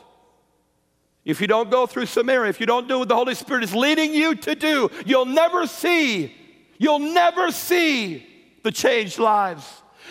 if 1.30 1.40
you 1.40 1.48
don't 1.48 1.70
go 1.70 1.86
through 1.86 2.08
Samaria, 2.08 2.50
if 2.50 2.60
you 2.60 2.66
don't 2.66 2.88
do 2.88 3.00
what 3.00 3.08
the 3.08 3.16
Holy 3.16 3.36
Spirit 3.36 3.64
is 3.64 3.76
leading 3.76 4.14
you 4.14 4.34
to 4.36 4.56
do, 4.56 4.90
you'll 5.06 5.26
never 5.26 5.68
see, 5.68 6.34
you'll 6.80 6.98
never 6.98 7.52
see 7.52 8.26
the 8.64 8.72
changed 8.72 9.20
lives. 9.20 9.66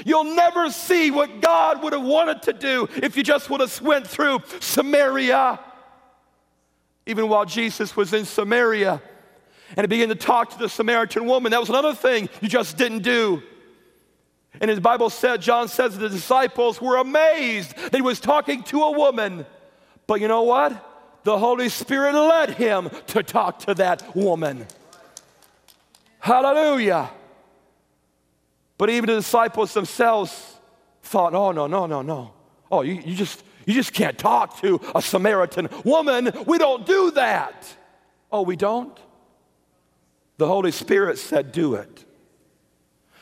You'll 0.06 0.36
never 0.36 0.70
see 0.70 1.10
what 1.10 1.40
God 1.40 1.82
would 1.82 1.92
have 1.92 2.04
wanted 2.04 2.42
to 2.42 2.52
do 2.52 2.88
if 3.02 3.16
you 3.16 3.24
just 3.24 3.50
would 3.50 3.60
have 3.60 3.80
went 3.80 4.06
through 4.06 4.42
Samaria. 4.60 5.58
Even 7.06 7.28
while 7.28 7.44
Jesus 7.44 7.96
was 7.96 8.12
in 8.12 8.24
Samaria 8.24 9.02
and 9.76 9.84
he 9.84 9.88
began 9.88 10.08
to 10.10 10.14
talk 10.14 10.50
to 10.50 10.58
the 10.58 10.68
Samaritan 10.68 11.26
woman, 11.26 11.50
that 11.50 11.58
was 11.58 11.68
another 11.68 11.94
thing 11.94 12.28
you 12.40 12.48
just 12.48 12.76
didn't 12.76 13.02
do. 13.02 13.42
And 14.60 14.70
his 14.70 14.78
Bible 14.78 15.10
said, 15.10 15.42
John 15.42 15.66
says 15.66 15.98
the 15.98 16.08
disciples 16.08 16.80
were 16.80 16.98
amazed 16.98 17.76
that 17.76 17.94
he 17.94 18.02
was 18.02 18.20
talking 18.20 18.62
to 18.64 18.82
a 18.82 18.92
woman. 18.92 19.46
But 20.06 20.20
you 20.20 20.28
know 20.28 20.42
what? 20.42 20.84
The 21.24 21.38
Holy 21.38 21.68
Spirit 21.68 22.14
led 22.14 22.50
him 22.50 22.90
to 23.08 23.22
talk 23.22 23.60
to 23.60 23.74
that 23.74 24.16
woman. 24.16 24.66
Hallelujah. 26.18 27.10
But 28.76 28.90
even 28.90 29.08
the 29.08 29.16
disciples 29.16 29.74
themselves 29.74 30.56
thought, 31.02 31.34
oh, 31.34 31.52
no, 31.52 31.66
no, 31.66 31.86
no, 31.86 32.02
no. 32.02 32.32
Oh, 32.70 32.82
you, 32.82 32.94
you, 32.94 33.14
just, 33.14 33.42
you 33.66 33.74
just 33.74 33.92
can't 33.92 34.16
talk 34.16 34.60
to 34.60 34.80
a 34.94 35.02
Samaritan 35.02 35.68
woman. 35.84 36.30
We 36.46 36.58
don't 36.58 36.86
do 36.86 37.10
that. 37.12 37.76
Oh, 38.30 38.42
we 38.42 38.56
don't? 38.56 38.96
The 40.36 40.46
Holy 40.46 40.70
Spirit 40.70 41.18
said, 41.18 41.52
do 41.52 41.74
it. 41.74 42.04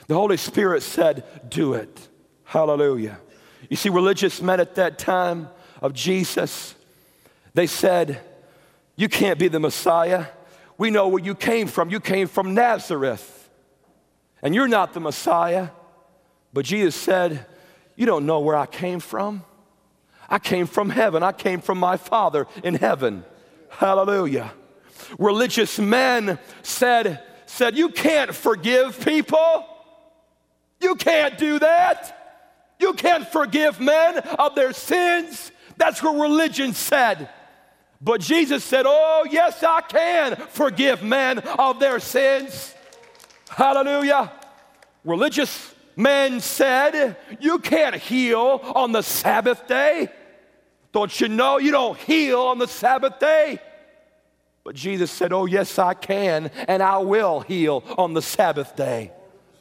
The 0.07 0.15
Holy 0.15 0.37
Spirit 0.37 0.83
said, 0.83 1.25
do 1.49 1.75
it. 1.75 2.09
Hallelujah. 2.45 3.19
You 3.69 3.77
see, 3.77 3.89
religious 3.89 4.41
men 4.41 4.61
at 4.61 4.77
that 4.77 4.99
time 4.99 5.49
of 5.83 5.93
Jesus, 5.95 6.76
they 7.57 7.67
said, 7.67 8.21
You 8.97 9.09
can't 9.09 9.39
be 9.39 9.49
the 9.49 9.59
Messiah. 9.59 10.27
We 10.77 10.91
know 10.91 11.09
where 11.09 11.25
you 11.25 11.35
came 11.35 11.69
from. 11.69 11.89
You 11.89 12.01
came 12.01 12.29
from 12.29 12.53
Nazareth, 12.53 13.49
and 14.43 14.55
you're 14.55 14.69
not 14.69 14.93
the 14.93 15.01
Messiah. 15.01 15.71
But 16.53 16.67
Jesus 16.67 16.95
said, 16.95 17.47
You 17.97 18.05
don't 18.05 18.27
know 18.27 18.41
where 18.41 18.57
I 18.57 18.67
came 18.67 19.01
from. 19.01 19.43
I 20.29 20.39
came 20.39 20.67
from 20.67 20.91
heaven. 20.91 21.23
I 21.23 21.33
came 21.33 21.63
from 21.63 21.79
my 21.79 21.97
Father 21.97 22.47
in 22.63 22.75
heaven. 22.75 23.25
Hallelujah. 23.71 24.53
Religious 25.19 25.79
men 25.79 26.39
said, 26.63 27.23
said, 27.47 27.75
You 27.75 27.89
can't 27.89 28.35
forgive 28.35 29.03
people. 29.03 29.67
You 30.83 30.95
can't 30.95 31.39
do 31.39 31.59
that. 31.61 32.75
You 32.79 32.93
can't 32.93 33.27
forgive 33.27 33.81
men 33.81 34.19
of 34.19 34.55
their 34.55 34.75
sins. 34.75 35.53
That's 35.79 36.03
what 36.03 36.21
religion 36.21 36.75
said. 36.75 37.31
But 38.01 38.21
Jesus 38.21 38.63
said, 38.65 38.85
Oh, 38.87 39.27
yes, 39.31 39.63
I 39.63 39.81
can 39.81 40.37
forgive 40.51 41.03
men 41.03 41.39
of 41.39 41.81
their 41.81 41.99
sins. 41.99 42.75
Hallelujah. 43.49 44.33
Religious 45.05 45.75
men 45.97 46.41
said, 46.41 47.17
You 47.41 47.59
can't 47.59 47.97
heal 47.97 48.61
on 48.75 48.93
the 48.93 49.03
Sabbath 49.03 49.67
day. 49.67 50.09
Don't 50.93 51.21
you 51.21 51.29
know 51.29 51.59
you 51.59 51.73
don't 51.73 51.99
heal 51.99 52.41
on 52.43 52.59
the 52.59 52.69
Sabbath 52.69 53.19
day? 53.19 53.59
But 54.65 54.75
Jesus 54.75 55.11
said, 55.11 55.33
Oh, 55.33 55.47
yes, 55.47 55.79
I 55.79 55.95
can, 55.95 56.51
and 56.69 56.83
I 56.83 56.99
will 56.99 57.41
heal 57.41 57.85
on 57.97 58.15
the 58.15 58.23
Sabbath 58.23 58.77
day. 58.77 59.13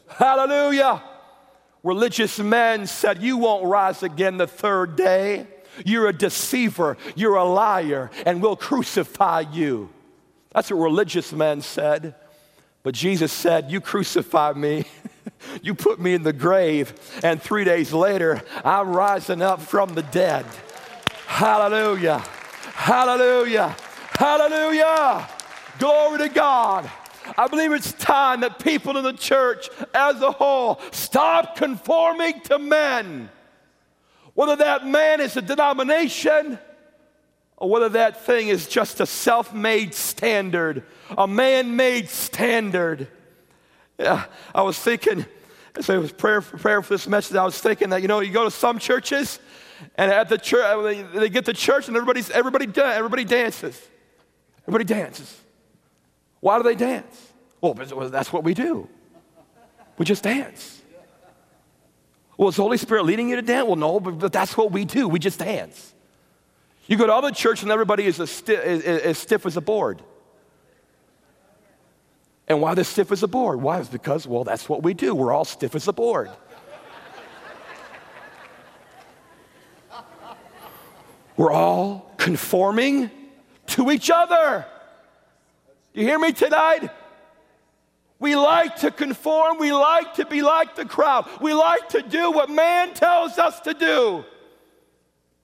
Hallelujah. 0.08 1.02
Religious 1.84 2.40
men 2.40 2.88
said, 2.88 3.22
You 3.22 3.38
won't 3.38 3.66
rise 3.66 4.02
again 4.02 4.38
the 4.38 4.48
third 4.48 4.96
day. 4.96 5.48
You're 5.84 6.08
a 6.08 6.14
deceiver. 6.14 6.98
You're 7.16 7.36
a 7.36 7.44
liar, 7.44 8.12
and 8.26 8.42
we'll 8.42 8.56
crucify 8.56 9.42
you. 9.52 9.90
That's 10.54 10.72
what 10.72 10.78
religious 10.78 11.34
men 11.34 11.62
said. 11.62 12.16
But 12.84 12.94
Jesus 12.94 13.34
said, 13.34 13.72
You 13.72 13.82
crucify 13.82 14.54
me, 14.54 14.86
you 15.62 15.74
put 15.74 16.00
me 16.00 16.14
in 16.14 16.24
the 16.24 16.34
grave, 16.34 16.94
and 17.24 17.42
three 17.42 17.64
days 17.64 17.92
later, 17.92 18.42
I'm 18.64 18.96
rising 18.96 19.42
up 19.42 19.62
from 19.62 19.96
the 19.96 20.04
dead. 20.04 20.46
Hallelujah. 21.26 22.20
Hallelujah. 22.74 23.76
Hallelujah. 24.12 25.28
Glory 25.80 26.20
to 26.20 26.30
God. 26.30 26.90
I 27.38 27.48
believe 27.48 27.72
it's 27.72 27.92
time 27.94 28.42
that 28.42 28.60
people 28.60 28.98
in 28.98 29.04
the 29.04 29.14
church 29.14 29.70
as 29.94 30.22
a 30.22 30.32
whole 30.32 30.80
stop 30.92 31.56
conforming 31.56 32.42
to 32.42 32.60
men. 32.60 33.30
Whether 34.36 34.58
that 34.58 34.86
man 34.86 35.22
is 35.22 35.36
a 35.38 35.42
denomination 35.42 36.60
or 37.58 37.70
whether 37.70 37.90
that 37.90 38.24
thing 38.26 38.50
is 38.50 38.68
just 38.68 39.00
a 39.00 39.06
self 39.06 39.54
made 39.54 39.94
standard, 39.94 40.84
a 41.18 41.28
man 41.28 41.76
made 41.76 42.10
standard. 42.10 43.08
Yeah, 43.98 44.26
I 44.54 44.62
was 44.62 44.78
thinking, 44.78 45.26
as 45.76 45.90
I 45.90 45.98
was 45.98 46.12
praying 46.12 46.42
for, 46.42 46.58
prayer 46.58 46.82
for 46.82 46.94
this 46.94 47.08
message, 47.08 47.38
I 47.38 47.46
was 47.46 47.60
thinking 47.60 47.90
that, 47.90 48.02
you 48.02 48.10
know, 48.10 48.20
you 48.20 48.32
go 48.32 48.44
to 48.44 48.52
some 48.52 48.78
churches 48.78 49.40
and 49.98 50.12
at 50.12 50.28
the 50.28 50.38
church, 50.38 51.12
they 51.14 51.30
get 51.30 51.46
to 51.46 51.54
church 51.54 51.88
and 51.88 51.96
everybody's, 51.96 52.30
everybody, 52.30 52.68
everybody 52.78 53.24
dances. 53.24 53.82
Everybody 54.68 54.84
dances. 54.84 55.42
Why 56.42 56.58
do 56.58 56.64
they 56.64 56.76
dance? 56.76 57.32
Well, 57.62 57.74
that's 57.74 58.34
what 58.34 58.44
we 58.44 58.54
do. 58.54 58.90
We 59.98 60.06
just 60.06 60.24
dance. 60.24 60.82
Well, 62.38 62.50
is 62.50 62.56
the 62.58 62.64
Holy 62.64 62.78
Spirit 62.78 63.06
leading 63.06 63.30
you 63.30 63.38
to 63.38 63.42
dance? 63.42 63.66
Well, 63.66 63.76
no, 63.76 64.00
but, 64.00 64.20
but 64.20 64.34
that's 64.34 64.58
what 64.58 64.72
we 64.72 64.86
do. 64.86 65.08
We 65.08 65.20
just 65.20 65.40
dance. 65.40 65.94
You 66.88 66.98
go 66.98 67.08
to 67.08 67.14
other 67.14 67.32
church 67.32 67.64
and 67.64 67.72
everybody 67.72 68.06
is 68.06 68.20
as, 68.20 68.30
sti- 68.30 68.54
as 68.56 69.18
stiff 69.18 69.46
as 69.46 69.58
a 69.58 69.62
board. 69.62 70.02
And 72.48 72.62
why 72.62 72.76
they're 72.76 72.84
stiff 72.84 73.12
as 73.12 73.24
a 73.24 73.28
board? 73.28 73.62
Why? 73.62 73.80
It's 73.80 73.90
because, 73.90 74.28
well, 74.28 74.44
that's 74.44 74.70
what 74.70 74.84
we 74.84 74.94
do. 74.94 75.16
We're 75.16 75.34
all 75.34 75.46
stiff 75.46 75.74
as 75.74 75.88
a 75.88 75.94
board. 75.94 76.30
We're 81.38 81.52
all 81.52 82.14
conforming 82.18 83.10
to 83.68 83.92
each 83.92 84.10
other. 84.10 84.66
You 85.94 86.04
hear 86.04 86.20
me 86.20 86.32
tonight? 86.32 86.90
We 88.20 88.36
like 88.36 88.78
to 88.78 88.92
conform. 88.92 89.58
We 89.60 89.74
like 89.74 90.16
to 90.16 90.26
be 90.26 90.42
like 90.42 90.76
the 90.76 90.86
crowd. 90.86 91.28
We 91.42 91.54
like 91.54 91.90
to 91.90 92.02
do 92.02 92.32
what 92.32 92.50
man 92.50 92.94
tells 92.94 93.38
us 93.38 93.60
to 93.62 93.74
do. 93.74 94.26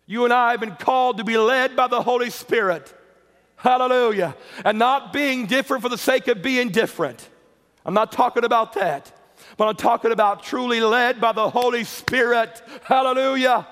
You 0.05 0.23
and 0.25 0.33
I 0.33 0.51
have 0.51 0.59
been 0.59 0.75
called 0.75 1.17
to 1.17 1.23
be 1.23 1.37
led 1.37 1.75
by 1.75 1.87
the 1.87 2.01
Holy 2.01 2.29
Spirit. 2.29 2.93
Hallelujah. 3.55 4.35
And 4.65 4.79
not 4.79 5.13
being 5.13 5.45
different 5.45 5.83
for 5.83 5.89
the 5.89 5.97
sake 5.97 6.27
of 6.27 6.41
being 6.41 6.69
different. 6.69 7.29
I'm 7.85 7.93
not 7.93 8.11
talking 8.11 8.43
about 8.43 8.73
that. 8.73 9.11
But 9.57 9.67
I'm 9.67 9.75
talking 9.75 10.11
about 10.11 10.43
truly 10.43 10.81
led 10.81 11.19
by 11.19 11.33
the 11.33 11.49
Holy 11.49 11.83
Spirit. 11.83 12.61
Hallelujah. 12.83 13.67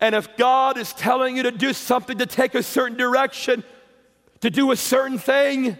And 0.00 0.14
if 0.14 0.36
God 0.36 0.78
is 0.78 0.92
telling 0.92 1.36
you 1.36 1.44
to 1.44 1.50
do 1.50 1.72
something, 1.72 2.18
to 2.18 2.26
take 2.26 2.54
a 2.54 2.62
certain 2.62 2.96
direction, 2.96 3.64
to 4.40 4.50
do 4.50 4.70
a 4.70 4.76
certain 4.76 5.18
thing, 5.18 5.78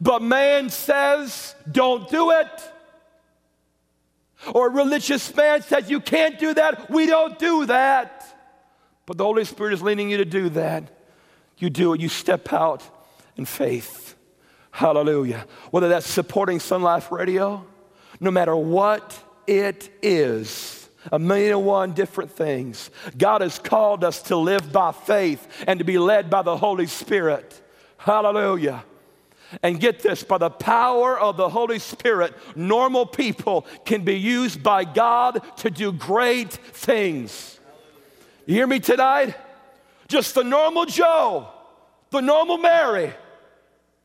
but 0.00 0.22
man 0.22 0.70
says, 0.70 1.54
don't 1.70 2.08
do 2.08 2.30
it. 2.30 2.72
Or 4.54 4.68
a 4.68 4.70
religious 4.70 5.34
man 5.34 5.62
says, 5.62 5.90
you 5.90 6.00
can't 6.00 6.38
do 6.38 6.54
that. 6.54 6.90
We 6.90 7.06
don't 7.06 7.38
do 7.38 7.66
that. 7.66 8.26
But 9.06 9.18
the 9.18 9.24
Holy 9.24 9.44
Spirit 9.44 9.74
is 9.74 9.82
leading 9.82 10.10
you 10.10 10.18
to 10.18 10.24
do 10.24 10.48
that. 10.50 10.84
You 11.58 11.70
do 11.70 11.92
it. 11.92 12.00
You 12.00 12.08
step 12.08 12.52
out 12.52 12.82
in 13.36 13.44
faith. 13.44 14.16
Hallelujah. 14.70 15.46
Whether 15.70 15.88
that's 15.88 16.06
supporting 16.06 16.58
SonLife 16.58 17.10
Radio, 17.10 17.66
no 18.20 18.30
matter 18.30 18.54
what 18.54 19.18
it 19.46 19.90
is, 20.00 20.88
a 21.10 21.18
million 21.18 21.52
and 21.52 21.66
one 21.66 21.92
different 21.92 22.30
things. 22.30 22.90
God 23.16 23.40
has 23.40 23.58
called 23.58 24.04
us 24.04 24.22
to 24.24 24.36
live 24.36 24.72
by 24.72 24.92
faith 24.92 25.64
and 25.66 25.78
to 25.80 25.84
be 25.84 25.98
led 25.98 26.30
by 26.30 26.42
the 26.42 26.56
Holy 26.56 26.86
Spirit. 26.86 27.60
Hallelujah. 27.96 28.84
And 29.62 29.80
get 29.80 30.00
this 30.00 30.22
by 30.22 30.38
the 30.38 30.50
power 30.50 31.18
of 31.18 31.36
the 31.36 31.48
Holy 31.48 31.78
Spirit, 31.78 32.34
normal 32.54 33.06
people 33.06 33.66
can 33.84 34.04
be 34.04 34.18
used 34.18 34.62
by 34.62 34.84
God 34.84 35.42
to 35.58 35.70
do 35.70 35.92
great 35.92 36.52
things. 36.52 37.58
You 38.46 38.54
hear 38.54 38.66
me 38.66 38.80
tonight? 38.80 39.34
Just 40.08 40.34
the 40.34 40.44
normal 40.44 40.86
Joe, 40.86 41.48
the 42.10 42.20
normal 42.20 42.58
Mary, 42.58 43.12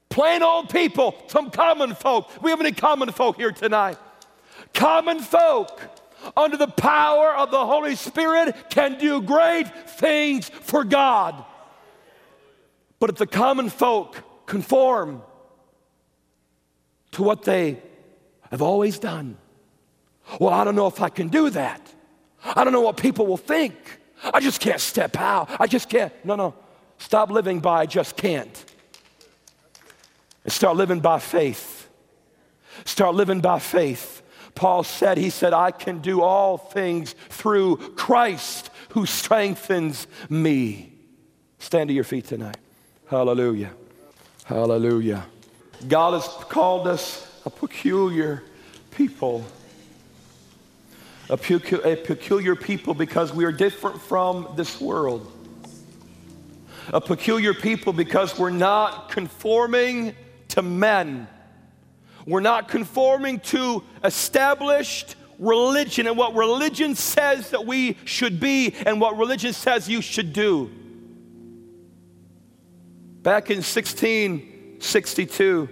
plain 0.09 0.43
old 0.43 0.69
people, 0.69 1.15
some 1.27 1.49
common 1.51 1.95
folk. 1.95 2.29
We 2.41 2.51
have 2.51 2.59
any 2.59 2.71
common 2.71 3.11
folk 3.11 3.37
here 3.37 3.51
tonight? 3.51 3.97
Common 4.73 5.19
folk 5.19 5.81
under 6.35 6.57
the 6.57 6.67
power 6.67 7.35
of 7.35 7.51
the 7.51 7.65
Holy 7.65 7.95
Spirit 7.95 8.55
can 8.69 8.97
do 8.97 9.21
great 9.21 9.67
things 9.89 10.49
for 10.49 10.83
God. 10.83 11.43
But 12.99 13.09
if 13.09 13.15
the 13.17 13.27
common 13.27 13.69
folk 13.69 14.23
conform 14.45 15.21
to 17.15 17.23
what 17.23 17.43
they 17.43 17.81
have 18.51 18.61
always 18.61 18.99
done. 18.99 19.37
Well, 20.37 20.53
I 20.53 20.65
don't 20.65 20.75
know 20.75 20.87
if 20.87 21.01
I 21.01 21.07
can 21.07 21.29
do 21.29 21.49
that. 21.51 21.81
I 22.43 22.65
don't 22.65 22.73
know 22.73 22.81
what 22.81 22.97
people 22.97 23.25
will 23.25 23.37
think. 23.37 23.73
I 24.33 24.41
just 24.41 24.59
can't 24.59 24.81
step 24.81 25.17
out. 25.17 25.49
I 25.57 25.65
just 25.65 25.89
can't. 25.89 26.13
No, 26.25 26.35
no. 26.35 26.53
Stop 26.97 27.29
living 27.29 27.61
by 27.61 27.81
I 27.81 27.85
just 27.85 28.17
can't. 28.17 28.65
And 30.43 30.51
start 30.51 30.75
living 30.75 30.99
by 30.99 31.19
faith. 31.19 31.89
Start 32.83 33.15
living 33.15 33.39
by 33.39 33.59
faith. 33.59 34.21
Paul 34.53 34.83
said, 34.83 35.17
He 35.17 35.29
said, 35.29 35.53
I 35.53 35.71
can 35.71 35.99
do 35.99 36.21
all 36.21 36.57
things 36.57 37.15
through 37.29 37.77
Christ 37.95 38.69
who 38.89 39.05
strengthens 39.05 40.05
me. 40.29 40.91
Stand 41.59 41.87
to 41.87 41.93
your 41.93 42.03
feet 42.03 42.25
tonight. 42.25 42.57
Hallelujah. 43.07 43.71
Hallelujah. 44.43 45.25
God 45.87 46.13
has 46.13 46.27
called 46.49 46.87
us 46.87 47.21
a 47.45 47.49
peculiar 47.49 48.43
people. 48.91 49.45
A, 51.29 51.37
pecu- 51.37 51.81
a 51.83 51.95
peculiar 51.95 52.55
people 52.55 52.93
because 52.93 53.33
we 53.33 53.45
are 53.45 53.51
different 53.51 54.01
from 54.01 54.47
this 54.55 54.79
world. 54.79 55.31
A 56.93 57.01
peculiar 57.01 57.53
people 57.53 57.93
because 57.93 58.37
we're 58.37 58.51
not 58.51 59.09
conforming 59.09 60.15
to 60.49 60.61
men. 60.61 61.27
We're 62.25 62.41
not 62.41 62.67
conforming 62.67 63.39
to 63.41 63.83
established 64.03 65.15
religion 65.39 66.07
and 66.07 66.17
what 66.17 66.33
religion 66.35 66.95
says 66.95 67.49
that 67.51 67.65
we 67.65 67.97
should 68.05 68.39
be 68.39 68.73
and 68.85 69.01
what 69.01 69.17
religion 69.17 69.53
says 69.53 69.89
you 69.89 70.01
should 70.01 70.31
do. 70.31 70.71
Back 73.21 73.49
in 73.49 73.61
16, 73.61 74.54
62, 74.85 75.69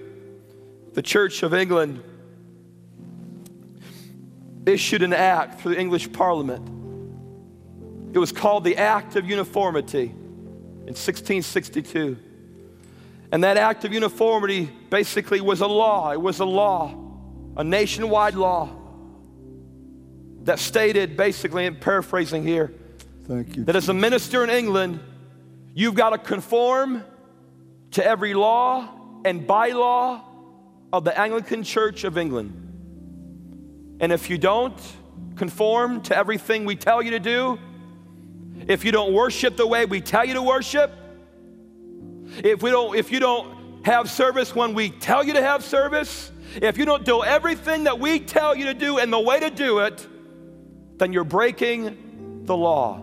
the 0.94 1.02
Church 1.02 1.44
of 1.44 1.54
England 1.54 2.04
issued 4.66 5.04
an 5.04 5.14
act 5.14 5.62
through 5.62 5.76
the 5.76 5.80
English 5.80 6.12
Parliament. 6.12 6.70
It 8.14 8.20
was 8.20 8.32
called 8.32 8.64
the 8.64 8.78
Act 8.78 9.16
of 9.16 9.30
Uniformity 9.30 10.06
in 10.06 10.94
1662. 10.96 12.18
And 13.32 13.44
that 13.44 13.58
Act 13.58 13.86
of 13.86 13.94
Uniformity 13.94 14.70
basically 14.90 15.42
was 15.42 15.62
a 15.62 15.68
law. 15.68 16.12
It 16.12 16.22
was 16.22 16.40
a 16.40 16.46
law, 16.46 16.96
a 17.58 17.64
nationwide 17.64 18.36
law 18.36 18.70
that 20.44 20.60
stated, 20.60 21.18
basically, 21.18 21.66
I'm 21.66 21.76
paraphrasing 21.78 22.44
here, 22.44 22.74
Thank 23.28 23.56
you. 23.56 23.64
that 23.64 23.76
as 23.76 23.90
a 23.90 23.94
minister 23.94 24.44
in 24.44 24.50
England, 24.50 25.00
you've 25.74 25.96
got 25.96 26.12
to 26.12 26.18
conform 26.18 27.04
to 27.92 28.06
every 28.06 28.34
law 28.34 29.03
and 29.26 29.48
bylaw 29.48 30.22
of 30.92 31.04
the 31.04 31.18
Anglican 31.18 31.64
Church 31.64 32.04
of 32.04 32.18
England. 32.18 33.98
And 34.00 34.12
if 34.12 34.30
you 34.30 34.38
don't 34.38 34.80
conform 35.36 36.02
to 36.04 36.18
everything 36.18 36.66
we 36.66 36.76
tell 36.76 37.02
you 37.02 37.12
to 37.12 37.20
do, 37.20 37.58
if 38.68 38.86
you 38.86 38.92
don't 38.92 39.14
worship 39.14 39.58
the 39.58 39.68
way 39.68 39.86
we 39.86 40.02
tell 40.02 40.26
you 40.26 40.36
to 40.36 40.42
worship, 40.42 40.92
if 42.44 42.62
we 42.62 42.72
don't 42.72 42.96
if 42.96 43.12
you 43.12 43.20
don't 43.20 43.86
have 43.86 44.10
service 44.10 44.56
when 44.56 44.74
we 44.74 44.90
tell 44.90 45.24
you 45.24 45.34
to 45.34 45.42
have 45.42 45.64
service, 45.64 46.32
if 46.62 46.78
you 46.78 46.86
don't 46.86 47.06
do 47.06 47.24
everything 47.24 47.86
that 47.86 48.00
we 48.00 48.20
tell 48.20 48.56
you 48.56 48.66
to 48.66 48.74
do 48.74 48.98
and 48.98 49.12
the 49.12 49.20
way 49.20 49.40
to 49.40 49.50
do 49.50 49.80
it, 49.80 50.08
then 50.98 51.12
you're 51.14 51.24
breaking 51.24 52.44
the 52.46 52.56
law. 52.56 53.02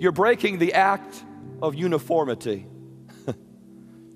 You're 0.00 0.12
breaking 0.12 0.58
the 0.58 0.74
act 0.74 1.22
of 1.60 1.74
uniformity. 1.74 2.67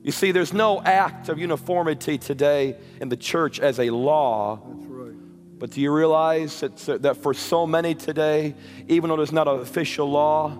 You 0.02 0.10
see, 0.12 0.32
there's 0.32 0.52
no 0.52 0.82
act 0.82 1.28
of 1.28 1.38
uniformity 1.38 2.18
today 2.18 2.76
in 3.00 3.08
the 3.08 3.16
church 3.16 3.60
as 3.60 3.78
a 3.78 3.90
law. 3.90 4.56
That's 4.56 4.86
right. 4.86 5.12
But 5.58 5.70
do 5.70 5.80
you 5.80 5.92
realize 5.92 6.58
that, 6.60 7.02
that 7.02 7.18
for 7.18 7.32
so 7.34 7.66
many 7.68 7.94
today, 7.94 8.54
even 8.88 9.10
though 9.10 9.16
there's 9.16 9.30
not 9.32 9.46
an 9.46 9.60
official 9.60 10.10
law, 10.10 10.58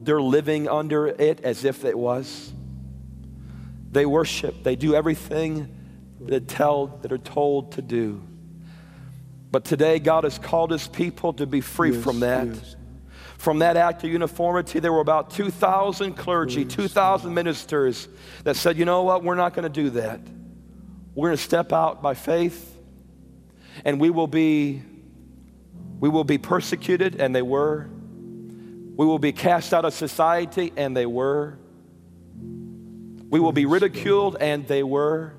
they're 0.00 0.22
living 0.22 0.66
under 0.66 1.08
it 1.08 1.40
as 1.42 1.64
if 1.66 1.84
it 1.84 1.98
was? 1.98 2.52
They 3.92 4.06
worship, 4.06 4.62
they 4.62 4.76
do 4.76 4.94
everything 4.94 5.76
that, 6.22 6.48
tell, 6.48 6.86
that 7.02 7.12
are 7.12 7.18
told 7.18 7.72
to 7.72 7.82
do. 7.82 8.22
But 9.50 9.64
today, 9.64 9.98
God 9.98 10.24
has 10.24 10.38
called 10.38 10.70
his 10.70 10.86
people 10.86 11.32
to 11.34 11.46
be 11.46 11.60
free 11.60 11.92
Yes, 11.92 12.04
from 12.04 12.20
that. 12.20 12.46
yes. 12.46 12.76
From 13.40 13.60
that 13.60 13.78
act 13.78 14.04
of 14.04 14.10
uniformity, 14.10 14.80
there 14.80 14.92
were 14.92 15.00
about 15.00 15.30
2,000 15.30 16.12
clergy, 16.12 16.66
2,000 16.66 17.32
ministers 17.32 18.06
that 18.44 18.54
said, 18.54 18.76
you 18.76 18.84
know 18.84 19.02
what, 19.02 19.24
we're 19.24 19.34
not 19.34 19.54
going 19.54 19.62
to 19.62 19.70
do 19.70 19.88
that. 19.90 20.20
We're 21.14 21.28
going 21.28 21.38
to 21.38 21.42
step 21.42 21.72
out 21.72 22.02
by 22.02 22.12
faith 22.12 22.76
and 23.82 23.98
we 23.98 24.10
will 24.10 24.26
be 24.26 24.82
we 26.00 26.10
will 26.10 26.24
be 26.24 26.36
persecuted 26.36 27.18
and 27.18 27.34
they 27.34 27.40
were. 27.40 27.88
We 27.88 29.06
will 29.06 29.18
be 29.18 29.32
cast 29.32 29.72
out 29.72 29.86
of 29.86 29.94
society 29.94 30.74
and 30.76 30.94
they 30.94 31.06
were. 31.06 31.56
We 33.30 33.40
will 33.40 33.52
be 33.52 33.64
ridiculed 33.64 34.36
and 34.38 34.68
they 34.68 34.82
were. 34.82 35.32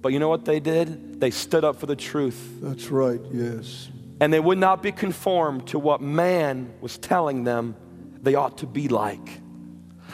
But 0.00 0.14
you 0.14 0.20
know 0.20 0.30
what 0.30 0.46
they 0.46 0.58
did? 0.58 1.20
They 1.20 1.32
stood 1.32 1.64
up 1.64 1.76
for 1.76 1.84
the 1.84 1.96
truth 1.96 2.60
That's 2.62 2.86
right, 2.86 3.20
yes. 3.30 3.90
And 4.20 4.32
they 4.32 4.40
would 4.40 4.58
not 4.58 4.82
be 4.82 4.92
conformed 4.92 5.68
to 5.68 5.78
what 5.78 6.00
man 6.00 6.72
was 6.80 6.98
telling 6.98 7.44
them 7.44 7.76
they 8.22 8.34
ought 8.34 8.58
to 8.58 8.66
be 8.66 8.88
like. 8.88 9.40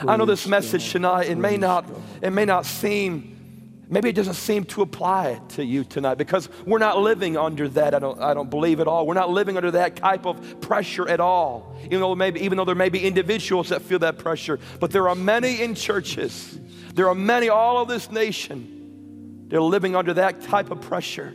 I 0.06 0.16
know 0.16 0.24
this 0.24 0.46
message 0.46 0.90
tonight, 0.90 1.28
it 1.28 1.38
may 1.38 1.56
not, 1.56 1.84
it 2.20 2.30
may 2.30 2.44
not 2.44 2.66
seem, 2.66 3.84
maybe 3.88 4.08
it 4.08 4.14
doesn't 4.14 4.34
seem 4.34 4.64
to 4.64 4.82
apply 4.82 5.40
to 5.50 5.64
you 5.64 5.84
tonight 5.84 6.16
because 6.16 6.48
we're 6.66 6.78
not 6.78 6.98
living 6.98 7.36
under 7.36 7.68
that, 7.68 7.94
I 7.94 7.98
don't, 7.98 8.20
I 8.20 8.34
don't 8.34 8.50
believe 8.50 8.80
at 8.80 8.88
all. 8.88 9.06
We're 9.06 9.14
not 9.14 9.30
living 9.30 9.56
under 9.56 9.70
that 9.72 9.96
type 9.96 10.26
of 10.26 10.60
pressure 10.60 11.08
at 11.08 11.20
all. 11.20 11.76
Even 11.84 12.00
though, 12.00 12.14
maybe, 12.14 12.40
even 12.40 12.58
though 12.58 12.64
there 12.64 12.74
may 12.74 12.88
be 12.88 13.04
individuals 13.04 13.68
that 13.68 13.82
feel 13.82 14.00
that 14.00 14.18
pressure, 14.18 14.58
but 14.80 14.90
there 14.90 15.08
are 15.08 15.14
many 15.14 15.62
in 15.62 15.74
churches, 15.74 16.58
there 16.94 17.08
are 17.08 17.14
many 17.14 17.48
all 17.50 17.82
of 17.82 17.88
this 17.88 18.10
nation, 18.10 19.46
they're 19.48 19.60
living 19.60 19.94
under 19.94 20.14
that 20.14 20.40
type 20.40 20.70
of 20.70 20.80
pressure 20.80 21.34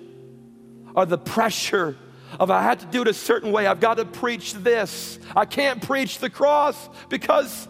or 0.95 1.05
the 1.05 1.17
pressure 1.17 1.95
of 2.39 2.51
I 2.51 2.63
have 2.63 2.79
to 2.79 2.85
do 2.87 3.01
it 3.01 3.07
a 3.07 3.13
certain 3.13 3.51
way. 3.51 3.67
I've 3.67 3.79
got 3.79 3.97
to 3.97 4.05
preach 4.05 4.53
this. 4.53 5.19
I 5.35 5.45
can't 5.45 5.81
preach 5.81 6.19
the 6.19 6.29
cross 6.29 6.89
because 7.09 7.67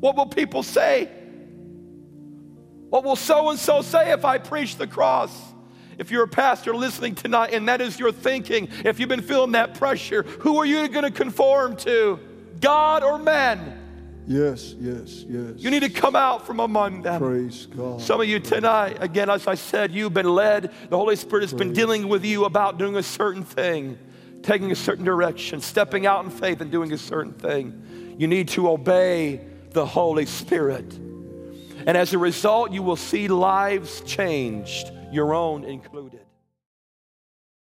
what 0.00 0.16
will 0.16 0.26
people 0.26 0.62
say? 0.62 1.10
What 2.88 3.04
will 3.04 3.16
so 3.16 3.50
and 3.50 3.58
so 3.58 3.82
say 3.82 4.12
if 4.12 4.24
I 4.24 4.38
preach 4.38 4.76
the 4.76 4.86
cross? 4.86 5.32
If 5.98 6.10
you're 6.10 6.24
a 6.24 6.28
pastor 6.28 6.74
listening 6.74 7.14
tonight 7.14 7.52
and 7.52 7.68
that 7.68 7.80
is 7.80 7.98
your 7.98 8.12
thinking, 8.12 8.68
if 8.84 8.98
you've 8.98 9.08
been 9.08 9.22
feeling 9.22 9.52
that 9.52 9.74
pressure, 9.74 10.22
who 10.22 10.58
are 10.58 10.66
you 10.66 10.88
going 10.88 11.04
to 11.04 11.10
conform 11.10 11.76
to? 11.76 12.18
God 12.60 13.02
or 13.02 13.18
men? 13.18 13.81
Yes, 14.26 14.74
yes, 14.78 15.24
yes. 15.28 15.54
You 15.56 15.70
need 15.70 15.82
to 15.82 15.90
come 15.90 16.14
out 16.14 16.46
from 16.46 16.60
among 16.60 17.02
them. 17.02 17.20
Praise 17.20 17.66
God. 17.66 18.00
Some 18.00 18.20
of 18.20 18.28
you 18.28 18.38
tonight, 18.38 18.98
again, 19.00 19.28
as 19.28 19.46
I 19.46 19.56
said, 19.56 19.92
you've 19.92 20.14
been 20.14 20.32
led. 20.32 20.72
The 20.90 20.96
Holy 20.96 21.16
Spirit 21.16 21.42
has 21.42 21.52
been 21.52 21.72
dealing 21.72 22.08
with 22.08 22.24
you 22.24 22.44
about 22.44 22.78
doing 22.78 22.96
a 22.96 23.02
certain 23.02 23.42
thing, 23.42 23.98
taking 24.42 24.70
a 24.70 24.76
certain 24.76 25.04
direction, 25.04 25.60
stepping 25.60 26.06
out 26.06 26.24
in 26.24 26.30
faith 26.30 26.60
and 26.60 26.70
doing 26.70 26.92
a 26.92 26.98
certain 26.98 27.32
thing. 27.32 28.14
You 28.18 28.28
need 28.28 28.48
to 28.50 28.70
obey 28.70 29.40
the 29.70 29.84
Holy 29.84 30.26
Spirit. 30.26 30.92
And 31.84 31.96
as 31.96 32.12
a 32.12 32.18
result, 32.18 32.70
you 32.72 32.82
will 32.82 32.96
see 32.96 33.26
lives 33.26 34.02
changed, 34.02 34.92
your 35.10 35.34
own 35.34 35.64
included. 35.64 36.21